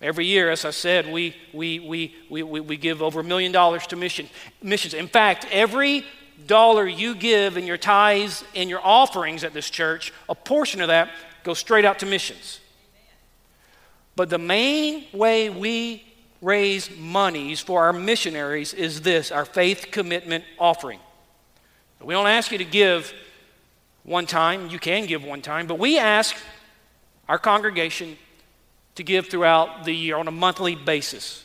Every 0.00 0.24
year, 0.24 0.50
as 0.50 0.64
I 0.64 0.70
said, 0.70 1.12
we, 1.12 1.36
we, 1.52 1.78
we, 1.80 2.14
we, 2.30 2.42
we, 2.42 2.76
give 2.76 3.02
over 3.02 3.20
a 3.20 3.24
million 3.24 3.52
dollars 3.52 3.86
to 3.88 3.96
mission, 3.96 4.28
missions. 4.62 4.94
In 4.94 5.08
fact, 5.08 5.46
every 5.50 6.06
dollar 6.46 6.86
you 6.86 7.14
give 7.14 7.58
in 7.58 7.66
your 7.66 7.76
tithes 7.76 8.42
and 8.54 8.70
your 8.70 8.80
offerings 8.82 9.44
at 9.44 9.52
this 9.52 9.68
church, 9.68 10.12
a 10.28 10.34
portion 10.34 10.80
of 10.80 10.88
that 10.88 11.10
goes 11.42 11.58
straight 11.58 11.84
out 11.84 11.98
to 11.98 12.06
missions. 12.06 12.60
But 14.16 14.30
the 14.30 14.38
main 14.38 15.04
way 15.12 15.50
we 15.50 16.04
raise 16.42 16.90
monies 16.96 17.60
for 17.60 17.84
our 17.84 17.92
missionaries 17.92 18.72
is 18.74 19.02
this 19.02 19.30
our 19.30 19.44
faith 19.44 19.88
commitment 19.90 20.44
offering. 20.58 21.00
We 22.00 22.14
don't 22.14 22.26
ask 22.26 22.50
you 22.50 22.58
to 22.58 22.64
give 22.64 23.12
one 24.04 24.26
time, 24.26 24.68
you 24.68 24.78
can 24.78 25.06
give 25.06 25.22
one 25.22 25.42
time, 25.42 25.66
but 25.66 25.78
we 25.78 25.98
ask 25.98 26.34
our 27.28 27.38
congregation 27.38 28.16
to 28.94 29.02
give 29.02 29.28
throughout 29.28 29.84
the 29.84 29.94
year 29.94 30.16
on 30.16 30.26
a 30.26 30.32
monthly 30.32 30.74
basis. 30.74 31.44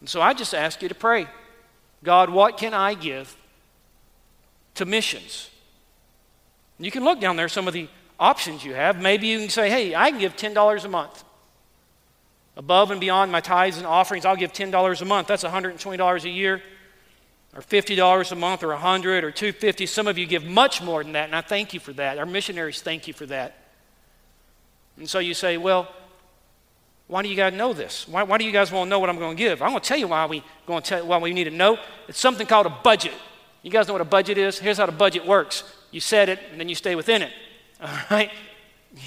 And 0.00 0.08
so 0.08 0.20
I 0.20 0.34
just 0.34 0.54
ask 0.54 0.82
you 0.82 0.88
to 0.88 0.94
pray 0.94 1.28
God, 2.02 2.30
what 2.30 2.58
can 2.58 2.74
I 2.74 2.94
give 2.94 3.36
to 4.74 4.84
missions? 4.84 5.50
You 6.78 6.90
can 6.90 7.04
look 7.04 7.20
down 7.20 7.36
there, 7.36 7.48
some 7.48 7.66
of 7.66 7.74
the 7.74 7.88
options 8.20 8.64
you 8.64 8.74
have. 8.74 9.00
Maybe 9.00 9.28
you 9.28 9.38
can 9.38 9.48
say, 9.48 9.70
hey, 9.70 9.94
I 9.94 10.10
can 10.10 10.20
give 10.20 10.36
$10 10.36 10.84
a 10.84 10.88
month. 10.88 11.24
Above 12.56 12.90
and 12.90 13.00
beyond 13.00 13.30
my 13.30 13.40
tithes 13.40 13.76
and 13.76 13.86
offerings, 13.86 14.24
I'll 14.24 14.36
give 14.36 14.52
$10 14.52 15.02
a 15.02 15.04
month. 15.04 15.28
That's 15.28 15.44
$120 15.44 16.24
a 16.24 16.28
year, 16.28 16.62
or 17.54 17.60
$50 17.60 18.32
a 18.32 18.34
month, 18.34 18.62
or 18.62 18.68
100 18.68 19.24
or 19.24 19.30
250 19.30 19.84
Some 19.86 20.06
of 20.06 20.16
you 20.16 20.26
give 20.26 20.44
much 20.44 20.80
more 20.80 21.02
than 21.02 21.12
that, 21.12 21.26
and 21.26 21.34
I 21.34 21.42
thank 21.42 21.74
you 21.74 21.80
for 21.80 21.92
that. 21.94 22.18
Our 22.18 22.26
missionaries 22.26 22.80
thank 22.80 23.06
you 23.06 23.12
for 23.12 23.26
that. 23.26 23.58
And 24.96 25.08
so 25.08 25.18
you 25.18 25.34
say, 25.34 25.58
well, 25.58 25.88
why 27.08 27.22
do 27.22 27.28
you 27.28 27.36
guys 27.36 27.52
know 27.52 27.74
this? 27.74 28.08
Why, 28.08 28.22
why 28.22 28.38
do 28.38 28.44
you 28.44 28.52
guys 28.52 28.72
want 28.72 28.86
to 28.86 28.90
know 28.90 28.98
what 28.98 29.10
I'm 29.10 29.18
going 29.18 29.36
to 29.36 29.42
give? 29.42 29.60
I'm 29.60 29.70
going 29.70 29.82
to 29.82 29.86
tell 29.86 29.98
you 29.98 30.08
why 30.08 30.24
we 30.26 30.42
going 30.66 30.82
to 30.82 30.88
tell 30.88 31.06
why 31.06 31.18
we 31.18 31.32
need 31.32 31.44
to 31.44 31.50
know. 31.50 31.78
It's 32.08 32.18
something 32.18 32.46
called 32.46 32.66
a 32.66 32.76
budget. 32.82 33.12
You 33.62 33.70
guys 33.70 33.86
know 33.86 33.92
what 33.92 34.02
a 34.02 34.06
budget 34.06 34.38
is? 34.38 34.58
Here's 34.58 34.78
how 34.78 34.86
the 34.86 34.92
budget 34.92 35.26
works. 35.26 35.62
You 35.90 36.00
set 36.00 36.28
it, 36.28 36.40
and 36.50 36.58
then 36.58 36.68
you 36.68 36.74
stay 36.74 36.94
within 36.94 37.22
it. 37.22 37.32
All 37.82 37.88
right? 38.10 38.30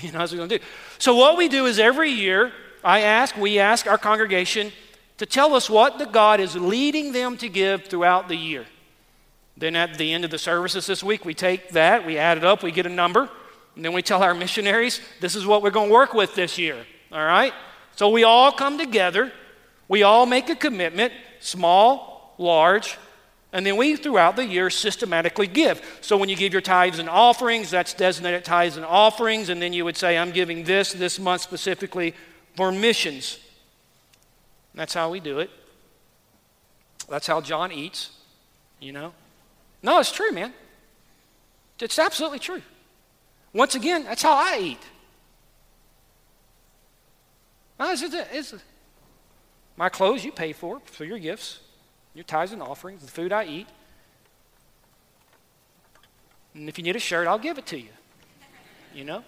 You 0.01 0.11
know, 0.11 0.19
what 0.19 0.31
we're 0.31 0.37
going 0.37 0.49
to 0.49 0.59
do. 0.59 0.63
So 0.99 1.15
what 1.15 1.35
we 1.35 1.47
do 1.47 1.65
is 1.65 1.79
every 1.79 2.11
year 2.11 2.51
I 2.83 3.01
ask, 3.01 3.35
we 3.35 3.59
ask 3.59 3.87
our 3.87 3.97
congregation 3.97 4.71
to 5.17 5.25
tell 5.25 5.53
us 5.53 5.69
what 5.69 5.99
the 5.99 6.05
God 6.05 6.39
is 6.39 6.55
leading 6.55 7.11
them 7.11 7.37
to 7.37 7.49
give 7.49 7.85
throughout 7.85 8.27
the 8.27 8.35
year. 8.35 8.65
Then 9.57 9.75
at 9.75 9.97
the 9.97 10.13
end 10.13 10.23
of 10.23 10.31
the 10.31 10.37
services 10.37 10.85
this 10.85 11.03
week, 11.03 11.25
we 11.25 11.33
take 11.33 11.71
that, 11.71 12.05
we 12.05 12.17
add 12.17 12.37
it 12.37 12.45
up, 12.45 12.63
we 12.63 12.71
get 12.71 12.85
a 12.85 12.89
number, 12.89 13.29
and 13.75 13.83
then 13.83 13.91
we 13.91 14.01
tell 14.01 14.23
our 14.23 14.33
missionaries, 14.33 15.01
this 15.19 15.35
is 15.35 15.45
what 15.45 15.61
we're 15.61 15.69
going 15.71 15.89
to 15.89 15.93
work 15.93 16.13
with 16.13 16.35
this 16.35 16.57
year. 16.57 16.85
All 17.11 17.25
right? 17.25 17.53
So 17.97 18.09
we 18.09 18.23
all 18.23 18.53
come 18.53 18.77
together, 18.77 19.33
we 19.89 20.03
all 20.03 20.25
make 20.25 20.49
a 20.49 20.55
commitment, 20.55 21.11
small, 21.41 22.33
large, 22.37 22.97
and 23.51 23.65
then 23.65 23.75
we 23.75 23.95
throughout 23.95 24.35
the 24.35 24.45
year 24.45 24.69
systematically 24.69 25.47
give. 25.47 25.81
So 26.01 26.15
when 26.15 26.29
you 26.29 26.37
give 26.37 26.53
your 26.53 26.61
tithes 26.61 26.99
and 26.99 27.09
offerings, 27.09 27.71
that's 27.71 27.93
designated 27.93 28.45
tithes 28.45 28.77
and 28.77 28.85
offerings, 28.85 29.49
and 29.49 29.61
then 29.61 29.73
you 29.73 29.83
would 29.83 29.97
say, 29.97 30.17
I'm 30.17 30.31
giving 30.31 30.63
this 30.63 30.93
this 30.93 31.19
month 31.19 31.41
specifically 31.41 32.13
for 32.55 32.71
missions. 32.71 33.39
That's 34.75 34.93
how 34.93 35.09
we 35.09 35.19
do 35.19 35.39
it. 35.39 35.49
That's 37.09 37.27
how 37.27 37.41
John 37.41 37.71
eats, 37.71 38.11
you 38.79 38.91
know. 38.91 39.13
No, 39.81 39.99
it's 39.99 40.11
true, 40.11 40.31
man. 40.31 40.53
It's 41.79 41.97
absolutely 41.97 42.39
true. 42.39 42.61
Once 43.53 43.75
again, 43.75 44.03
that's 44.03 44.21
how 44.21 44.33
I 44.33 44.59
eat. 44.61 44.79
No, 47.79 47.91
it's, 47.91 48.03
it's, 48.03 48.53
my 49.77 49.89
clothes 49.89 50.25
you 50.25 50.31
pay 50.31 50.51
for, 50.51 50.81
for 50.85 51.05
your 51.05 51.17
gifts, 51.17 51.59
your 52.13 52.25
tithes 52.25 52.51
and 52.51 52.61
offerings, 52.61 53.01
the 53.01 53.07
food 53.07 53.31
I 53.31 53.45
eat. 53.45 53.67
And 56.53 56.67
if 56.67 56.77
you 56.77 56.83
need 56.83 56.95
a 56.95 56.99
shirt, 56.99 57.27
I'll 57.27 57.39
give 57.39 57.57
it 57.57 57.65
to 57.67 57.79
you. 57.79 57.89
You 58.93 59.05
know? 59.05 59.23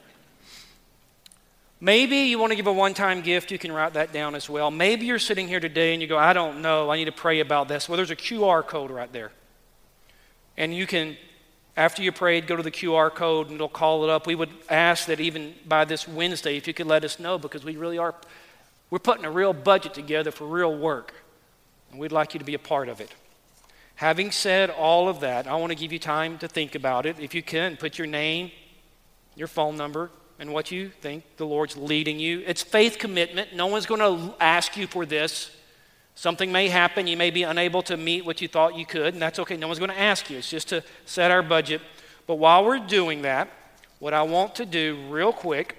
Maybe 1.83 2.17
you 2.17 2.37
want 2.37 2.51
to 2.51 2.55
give 2.55 2.67
a 2.67 2.73
one 2.73 2.93
time 2.93 3.21
gift, 3.21 3.49
you 3.49 3.57
can 3.57 3.71
write 3.71 3.93
that 3.93 4.13
down 4.13 4.35
as 4.35 4.47
well. 4.47 4.69
Maybe 4.69 5.07
you're 5.07 5.17
sitting 5.17 5.47
here 5.47 5.59
today 5.59 5.93
and 5.93 6.01
you 6.01 6.07
go, 6.07 6.17
I 6.17 6.31
don't 6.31 6.61
know, 6.61 6.91
I 6.91 6.95
need 6.95 7.05
to 7.05 7.11
pray 7.11 7.39
about 7.39 7.67
this. 7.67 7.89
Well, 7.89 7.97
there's 7.97 8.11
a 8.11 8.15
QR 8.15 8.65
code 8.65 8.91
right 8.91 9.11
there. 9.11 9.31
And 10.57 10.75
you 10.75 10.85
can, 10.85 11.17
after 11.75 12.03
you 12.03 12.11
prayed, 12.11 12.45
go 12.45 12.55
to 12.55 12.61
the 12.61 12.69
QR 12.69 13.09
code 13.09 13.47
and 13.47 13.55
it'll 13.55 13.67
call 13.67 14.03
it 14.03 14.11
up. 14.11 14.27
We 14.27 14.35
would 14.35 14.51
ask 14.69 15.07
that 15.07 15.19
even 15.19 15.55
by 15.67 15.85
this 15.85 16.07
Wednesday, 16.07 16.55
if 16.55 16.67
you 16.67 16.73
could 16.75 16.85
let 16.85 17.03
us 17.03 17.19
know, 17.19 17.39
because 17.39 17.65
we 17.65 17.75
really 17.75 17.97
are, 17.97 18.13
we're 18.91 18.99
putting 18.99 19.25
a 19.25 19.31
real 19.31 19.51
budget 19.51 19.95
together 19.95 20.29
for 20.29 20.45
real 20.45 20.77
work. 20.77 21.15
And 21.89 21.99
we'd 21.99 22.11
like 22.11 22.35
you 22.35 22.37
to 22.37 22.45
be 22.45 22.53
a 22.53 22.59
part 22.59 22.89
of 22.89 23.01
it. 23.01 23.11
Having 23.95 24.31
said 24.31 24.69
all 24.69 25.09
of 25.09 25.19
that, 25.21 25.47
I 25.47 25.55
want 25.55 25.71
to 25.71 25.75
give 25.75 25.91
you 25.91 25.99
time 25.99 26.37
to 26.39 26.47
think 26.47 26.75
about 26.75 27.07
it. 27.07 27.15
If 27.19 27.33
you 27.33 27.41
can, 27.41 27.75
put 27.75 27.97
your 27.97 28.07
name, 28.07 28.51
your 29.35 29.47
phone 29.47 29.77
number, 29.77 30.11
and 30.41 30.51
what 30.51 30.71
you 30.71 30.89
think 30.89 31.23
the 31.37 31.45
Lord's 31.45 31.77
leading 31.77 32.19
you. 32.19 32.43
It's 32.47 32.63
faith 32.63 32.97
commitment. 32.97 33.55
No 33.55 33.67
one's 33.67 33.85
going 33.85 34.01
to 34.01 34.33
ask 34.41 34.75
you 34.75 34.87
for 34.87 35.05
this. 35.05 35.51
Something 36.15 36.51
may 36.51 36.67
happen. 36.67 37.05
You 37.05 37.15
may 37.15 37.29
be 37.29 37.43
unable 37.43 37.83
to 37.83 37.95
meet 37.95 38.25
what 38.25 38.41
you 38.41 38.47
thought 38.47 38.75
you 38.75 38.85
could, 38.85 39.13
and 39.13 39.21
that's 39.21 39.37
okay. 39.37 39.55
No 39.55 39.67
one's 39.67 39.77
going 39.77 39.91
to 39.91 39.99
ask 39.99 40.31
you. 40.31 40.39
It's 40.39 40.49
just 40.49 40.69
to 40.69 40.83
set 41.05 41.29
our 41.29 41.43
budget. 41.43 41.79
But 42.25 42.35
while 42.35 42.65
we're 42.65 42.79
doing 42.79 43.21
that, 43.21 43.49
what 43.99 44.15
I 44.15 44.23
want 44.23 44.55
to 44.55 44.65
do 44.65 44.97
real 45.09 45.31
quick 45.31 45.77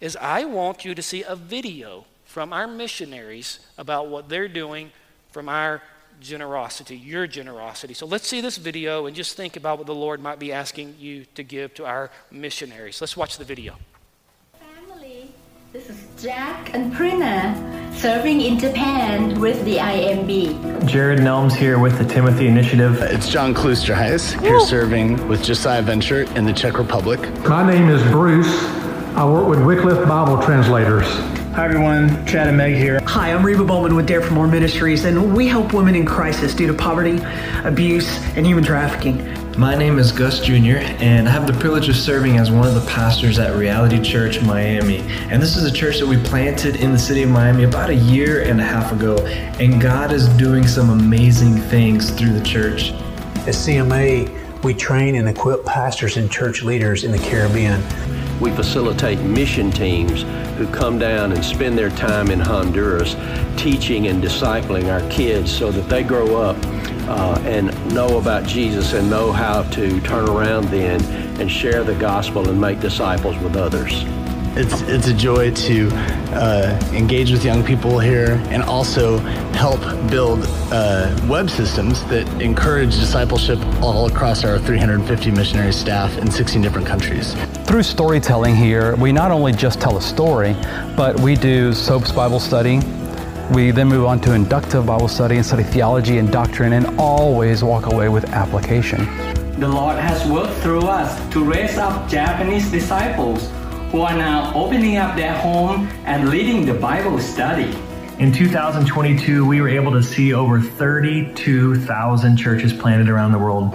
is 0.00 0.16
I 0.16 0.46
want 0.46 0.86
you 0.86 0.94
to 0.94 1.02
see 1.02 1.22
a 1.22 1.36
video 1.36 2.06
from 2.24 2.54
our 2.54 2.66
missionaries 2.66 3.60
about 3.76 4.08
what 4.08 4.30
they're 4.30 4.48
doing 4.48 4.90
from 5.32 5.50
our 5.50 5.82
generosity, 6.20 6.96
your 6.96 7.26
generosity. 7.26 7.92
So 7.92 8.06
let's 8.06 8.26
see 8.26 8.40
this 8.40 8.56
video 8.56 9.04
and 9.04 9.14
just 9.14 9.36
think 9.36 9.56
about 9.56 9.76
what 9.76 9.86
the 9.86 9.94
Lord 9.94 10.20
might 10.20 10.38
be 10.38 10.50
asking 10.50 10.96
you 10.98 11.26
to 11.34 11.42
give 11.42 11.74
to 11.74 11.84
our 11.84 12.10
missionaries. 12.30 13.02
Let's 13.02 13.18
watch 13.18 13.36
the 13.36 13.44
video. 13.44 13.76
This 15.70 15.90
is 15.90 16.02
Jack 16.16 16.72
and 16.72 16.90
Prina 16.90 17.94
serving 17.94 18.40
in 18.40 18.58
Japan 18.58 19.38
with 19.38 19.62
the 19.66 19.76
IMB. 19.76 20.86
Jared 20.86 21.18
Nelms 21.18 21.54
here 21.54 21.78
with 21.78 21.98
the 21.98 22.06
Timothy 22.06 22.46
Initiative. 22.46 23.02
It's 23.02 23.28
John 23.28 23.52
Klusterheis 23.52 24.40
here 24.40 24.60
serving 24.60 25.28
with 25.28 25.44
Josiah 25.44 25.82
Venture 25.82 26.22
in 26.38 26.46
the 26.46 26.54
Czech 26.54 26.78
Republic. 26.78 27.20
My 27.46 27.70
name 27.70 27.90
is 27.90 28.02
Bruce. 28.10 28.64
I 29.14 29.30
work 29.30 29.46
with 29.46 29.62
Wycliffe 29.62 30.08
Bible 30.08 30.42
Translators. 30.42 31.06
Hi 31.54 31.66
everyone, 31.66 32.24
Chad 32.24 32.48
and 32.48 32.56
Meg 32.56 32.74
here. 32.74 33.00
Hi, 33.04 33.34
I'm 33.34 33.44
Reba 33.44 33.64
Bowman 33.64 33.94
with 33.94 34.06
Dare 34.06 34.22
for 34.22 34.32
More 34.32 34.48
Ministries, 34.48 35.04
and 35.04 35.36
we 35.36 35.48
help 35.48 35.74
women 35.74 35.94
in 35.94 36.06
crisis 36.06 36.54
due 36.54 36.66
to 36.66 36.72
poverty, 36.72 37.20
abuse, 37.64 38.08
and 38.38 38.46
human 38.46 38.64
trafficking. 38.64 39.18
My 39.58 39.74
name 39.74 39.98
is 39.98 40.12
Gus 40.12 40.38
Jr., 40.38 40.78
and 41.02 41.28
I 41.28 41.32
have 41.32 41.48
the 41.48 41.52
privilege 41.52 41.88
of 41.88 41.96
serving 41.96 42.36
as 42.36 42.48
one 42.48 42.68
of 42.68 42.76
the 42.76 42.88
pastors 42.88 43.40
at 43.40 43.56
Reality 43.56 44.00
Church 44.00 44.40
Miami. 44.40 44.98
And 45.32 45.42
this 45.42 45.56
is 45.56 45.64
a 45.64 45.72
church 45.72 45.98
that 45.98 46.06
we 46.06 46.16
planted 46.16 46.76
in 46.76 46.92
the 46.92 46.98
city 46.98 47.24
of 47.24 47.30
Miami 47.30 47.64
about 47.64 47.90
a 47.90 47.94
year 47.96 48.42
and 48.42 48.60
a 48.60 48.64
half 48.64 48.92
ago, 48.92 49.18
and 49.26 49.80
God 49.80 50.12
is 50.12 50.28
doing 50.28 50.64
some 50.64 50.90
amazing 50.90 51.56
things 51.56 52.10
through 52.10 52.34
the 52.34 52.44
church. 52.44 52.92
At 53.48 53.56
CMA, 53.56 54.62
we 54.62 54.74
train 54.74 55.16
and 55.16 55.28
equip 55.28 55.64
pastors 55.64 56.18
and 56.18 56.30
church 56.30 56.62
leaders 56.62 57.02
in 57.02 57.10
the 57.10 57.18
Caribbean. 57.18 57.82
We 58.40 58.50
facilitate 58.52 59.18
mission 59.20 59.70
teams 59.70 60.22
who 60.56 60.66
come 60.68 60.98
down 60.98 61.32
and 61.32 61.44
spend 61.44 61.76
their 61.76 61.90
time 61.90 62.30
in 62.30 62.38
Honduras 62.38 63.16
teaching 63.56 64.06
and 64.06 64.22
discipling 64.22 64.92
our 64.92 65.08
kids 65.10 65.50
so 65.50 65.72
that 65.72 65.88
they 65.88 66.02
grow 66.02 66.40
up 66.40 66.56
uh, 67.08 67.40
and 67.44 67.66
know 67.94 68.18
about 68.18 68.46
Jesus 68.46 68.92
and 68.92 69.10
know 69.10 69.32
how 69.32 69.62
to 69.70 70.00
turn 70.02 70.28
around 70.28 70.66
then 70.68 71.02
and 71.40 71.50
share 71.50 71.82
the 71.82 71.94
gospel 71.94 72.48
and 72.48 72.60
make 72.60 72.80
disciples 72.80 73.36
with 73.38 73.56
others. 73.56 74.04
It's, 74.60 74.80
it's 74.82 75.06
a 75.06 75.14
joy 75.14 75.52
to 75.52 75.88
uh, 76.32 76.90
engage 76.92 77.30
with 77.30 77.44
young 77.44 77.62
people 77.62 78.00
here 78.00 78.42
and 78.50 78.60
also 78.60 79.18
help 79.54 79.80
build 80.10 80.40
uh, 80.72 81.16
web 81.28 81.48
systems 81.48 82.04
that 82.06 82.26
encourage 82.42 82.96
discipleship 82.96 83.60
all 83.80 84.08
across 84.08 84.44
our 84.44 84.58
350 84.58 85.30
missionary 85.30 85.72
staff 85.72 86.18
in 86.18 86.28
16 86.28 86.60
different 86.60 86.88
countries. 86.88 87.34
Through 87.68 87.84
storytelling 87.84 88.56
here, 88.56 88.96
we 88.96 89.12
not 89.12 89.30
only 89.30 89.52
just 89.52 89.80
tell 89.80 89.96
a 89.96 90.02
story, 90.02 90.54
but 90.96 91.20
we 91.20 91.36
do 91.36 91.70
SOAPs 91.70 92.12
Bible 92.12 92.40
study, 92.40 92.80
we 93.54 93.70
then 93.70 93.86
move 93.86 94.06
on 94.06 94.20
to 94.22 94.32
inductive 94.32 94.86
Bible 94.86 95.06
study 95.06 95.36
and 95.36 95.46
study 95.46 95.62
theology 95.62 96.18
and 96.18 96.32
doctrine 96.32 96.72
and 96.72 96.98
always 96.98 97.62
walk 97.62 97.92
away 97.92 98.08
with 98.08 98.24
application. 98.30 99.06
The 99.60 99.68
Lord 99.68 99.98
has 99.98 100.28
worked 100.28 100.54
through 100.62 100.80
us 100.80 101.32
to 101.32 101.44
raise 101.44 101.78
up 101.78 102.08
Japanese 102.10 102.68
disciples 102.72 103.52
who 103.90 104.02
are 104.02 104.16
now 104.16 104.52
opening 104.54 104.96
up 104.96 105.16
their 105.16 105.34
home 105.34 105.88
and 106.04 106.28
leading 106.28 106.66
the 106.66 106.74
Bible 106.74 107.18
study. 107.18 107.74
In 108.18 108.32
2022, 108.32 109.46
we 109.46 109.60
were 109.60 109.68
able 109.68 109.92
to 109.92 110.02
see 110.02 110.34
over 110.34 110.60
32,000 110.60 112.36
churches 112.36 112.72
planted 112.72 113.08
around 113.08 113.32
the 113.32 113.38
world, 113.38 113.72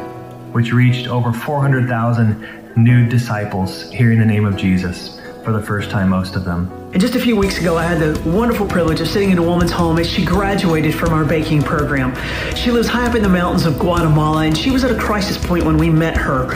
which 0.53 0.72
reached 0.72 1.07
over 1.07 1.34
400,000 1.34 2.76
new 2.76 3.07
disciples 3.07 3.89
hearing 3.91 4.20
the 4.20 4.26
name 4.26 4.45
of 4.45 4.57
Jesus 4.57 5.20
for 5.44 5.52
the 5.52 5.62
first 5.62 5.89
time, 5.89 6.10
most 6.10 6.36
of 6.36 6.46
them. 6.46 6.72
And 6.94 7.02
just 7.02 7.16
a 7.16 7.20
few 7.20 7.36
weeks 7.36 7.60
ago, 7.60 7.78
I 7.78 7.84
had 7.84 8.00
the 8.00 8.30
wonderful 8.30 8.68
privilege 8.68 9.02
of 9.02 9.08
sitting 9.08 9.32
in 9.32 9.38
a 9.38 9.44
woman's 9.44 9.72
home 9.72 10.00
as 10.00 10.10
she 10.10 10.24
graduated 10.24 10.96
from 10.96 11.12
our 11.12 11.26
baking 11.26 11.64
program. 11.64 12.16
She 12.56 12.72
lives 12.72 12.88
high 12.88 13.08
up 13.08 13.16
in 13.16 13.24
the 13.24 13.30
mountains 13.30 13.66
of 13.66 13.78
Guatemala, 13.78 14.46
and 14.46 14.58
she 14.58 14.72
was 14.72 14.84
at 14.84 14.91
a 14.91 14.98
crisis 14.98 15.44
point 15.44 15.66
when 15.66 15.78
we 15.78 15.89
met 15.89 16.16
her. 16.16 16.48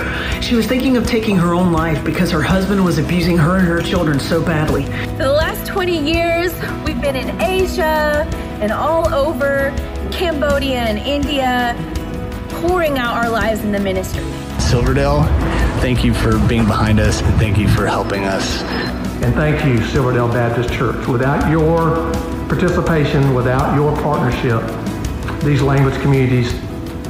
She 0.42 0.56
was 0.56 0.68
thinking 0.68 0.96
of 0.96 1.06
taking 1.06 1.36
her 1.36 1.54
own 1.54 1.74
life 1.74 2.04
because 2.06 2.32
her 2.32 2.42
husband 2.42 2.84
was 2.86 2.98
abusing 2.98 3.38
her 3.38 3.58
and 3.58 3.68
her 3.68 3.82
children 3.82 4.20
so 4.20 4.44
badly. 4.44 4.86
For 4.86 5.24
the 5.24 5.32
last 5.32 5.68
20 5.68 5.98
years, 5.98 6.54
we've 6.86 7.02
been 7.02 7.16
in 7.16 7.42
Asia 7.42 8.28
and 8.62 8.72
all 8.72 9.14
over 9.14 9.74
Cambodia 10.12 10.80
and 10.80 11.00
India, 11.00 11.76
pouring 12.62 12.98
out 12.98 13.16
our 13.18 13.30
lives 13.30 13.62
in 13.62 13.72
the 13.72 13.80
ministry. 13.80 14.24
Silverdale, 14.60 15.24
thank 15.80 16.04
you 16.04 16.14
for 16.14 16.38
being 16.48 16.66
behind 16.66 17.00
us 17.00 17.22
and 17.22 17.34
thank 17.36 17.58
you 17.58 17.68
for 17.68 17.86
helping 17.86 18.26
us. 18.26 18.62
And 19.24 19.34
thank 19.34 19.66
you, 19.66 19.84
Silverdale 19.88 20.28
Baptist 20.28 20.74
Church. 20.74 21.08
Without 21.08 21.50
your 21.50 22.12
participation, 22.48 23.34
without 23.34 23.76
your 23.76 23.96
partnership, 24.02 24.62
these 25.42 25.62
language 25.62 26.00
communities 26.02 26.52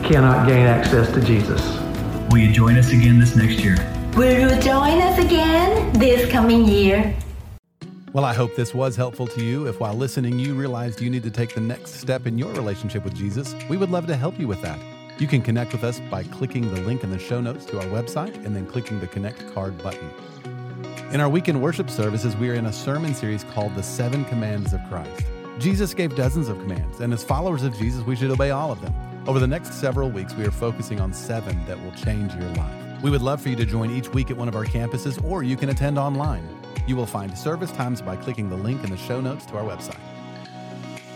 cannot 0.03 0.47
gain 0.47 0.65
access 0.65 1.11
to 1.13 1.21
Jesus. 1.21 1.61
Will 2.31 2.39
you 2.39 2.51
join 2.51 2.77
us 2.77 2.91
again 2.91 3.19
this 3.19 3.35
next 3.35 3.59
year? 3.59 3.75
Will 4.15 4.39
you 4.39 4.61
join 4.61 5.01
us 5.01 5.19
again 5.19 5.93
this 5.93 6.31
coming 6.31 6.65
year? 6.65 7.15
Well, 8.13 8.25
I 8.25 8.33
hope 8.33 8.55
this 8.55 8.73
was 8.73 8.95
helpful 8.95 9.27
to 9.27 9.43
you. 9.43 9.67
If 9.67 9.79
while 9.79 9.93
listening 9.93 10.39
you 10.39 10.55
realized 10.55 11.01
you 11.01 11.09
need 11.09 11.23
to 11.23 11.31
take 11.31 11.53
the 11.53 11.61
next 11.61 11.95
step 11.95 12.25
in 12.25 12.37
your 12.37 12.51
relationship 12.53 13.03
with 13.03 13.15
Jesus, 13.15 13.53
we 13.69 13.77
would 13.77 13.91
love 13.91 14.07
to 14.07 14.15
help 14.15 14.39
you 14.39 14.47
with 14.47 14.61
that. 14.61 14.79
You 15.19 15.25
can 15.25 15.41
connect 15.41 15.71
with 15.71 15.83
us 15.83 15.99
by 16.11 16.23
clicking 16.25 16.71
the 16.71 16.81
link 16.81 17.03
in 17.03 17.09
the 17.09 17.17
show 17.17 17.41
notes 17.41 17.65
to 17.65 17.79
our 17.79 17.85
website 17.85 18.35
and 18.45 18.55
then 18.55 18.67
clicking 18.67 18.99
the 18.99 19.07
Connect 19.07 19.51
card 19.51 19.75
button. 19.81 20.11
In 21.11 21.19
our 21.19 21.27
weekend 21.27 21.59
worship 21.59 21.89
services, 21.89 22.35
we 22.37 22.51
are 22.51 22.53
in 22.53 22.67
a 22.67 22.73
sermon 22.73 23.15
series 23.15 23.43
called 23.45 23.73
The 23.73 23.81
Seven 23.81 24.25
Commands 24.25 24.73
of 24.73 24.79
Christ. 24.89 25.25
Jesus 25.57 25.95
gave 25.95 26.15
dozens 26.15 26.49
of 26.49 26.59
commands, 26.59 26.99
and 26.99 27.11
as 27.13 27.23
followers 27.23 27.63
of 27.63 27.75
Jesus, 27.79 28.03
we 28.03 28.15
should 28.15 28.29
obey 28.29 28.51
all 28.51 28.71
of 28.71 28.79
them. 28.81 28.93
Over 29.25 29.39
the 29.39 29.47
next 29.47 29.73
several 29.73 30.11
weeks, 30.11 30.35
we 30.35 30.45
are 30.45 30.51
focusing 30.51 31.01
on 31.01 31.11
seven 31.11 31.65
that 31.65 31.81
will 31.83 31.93
change 31.93 32.35
your 32.35 32.49
life. 32.51 33.01
We 33.01 33.09
would 33.09 33.23
love 33.23 33.41
for 33.41 33.49
you 33.49 33.55
to 33.55 33.65
join 33.65 33.89
each 33.89 34.09
week 34.09 34.29
at 34.29 34.37
one 34.37 34.47
of 34.47 34.55
our 34.55 34.65
campuses, 34.65 35.23
or 35.23 35.41
you 35.41 35.57
can 35.57 35.69
attend 35.69 35.97
online. 35.97 36.47
You 36.85 36.95
will 36.95 37.07
find 37.07 37.35
service 37.35 37.71
times 37.71 38.03
by 38.03 38.17
clicking 38.17 38.51
the 38.51 38.55
link 38.55 38.83
in 38.83 38.91
the 38.91 38.97
show 38.97 39.19
notes 39.19 39.47
to 39.47 39.57
our 39.57 39.63
website. 39.63 39.97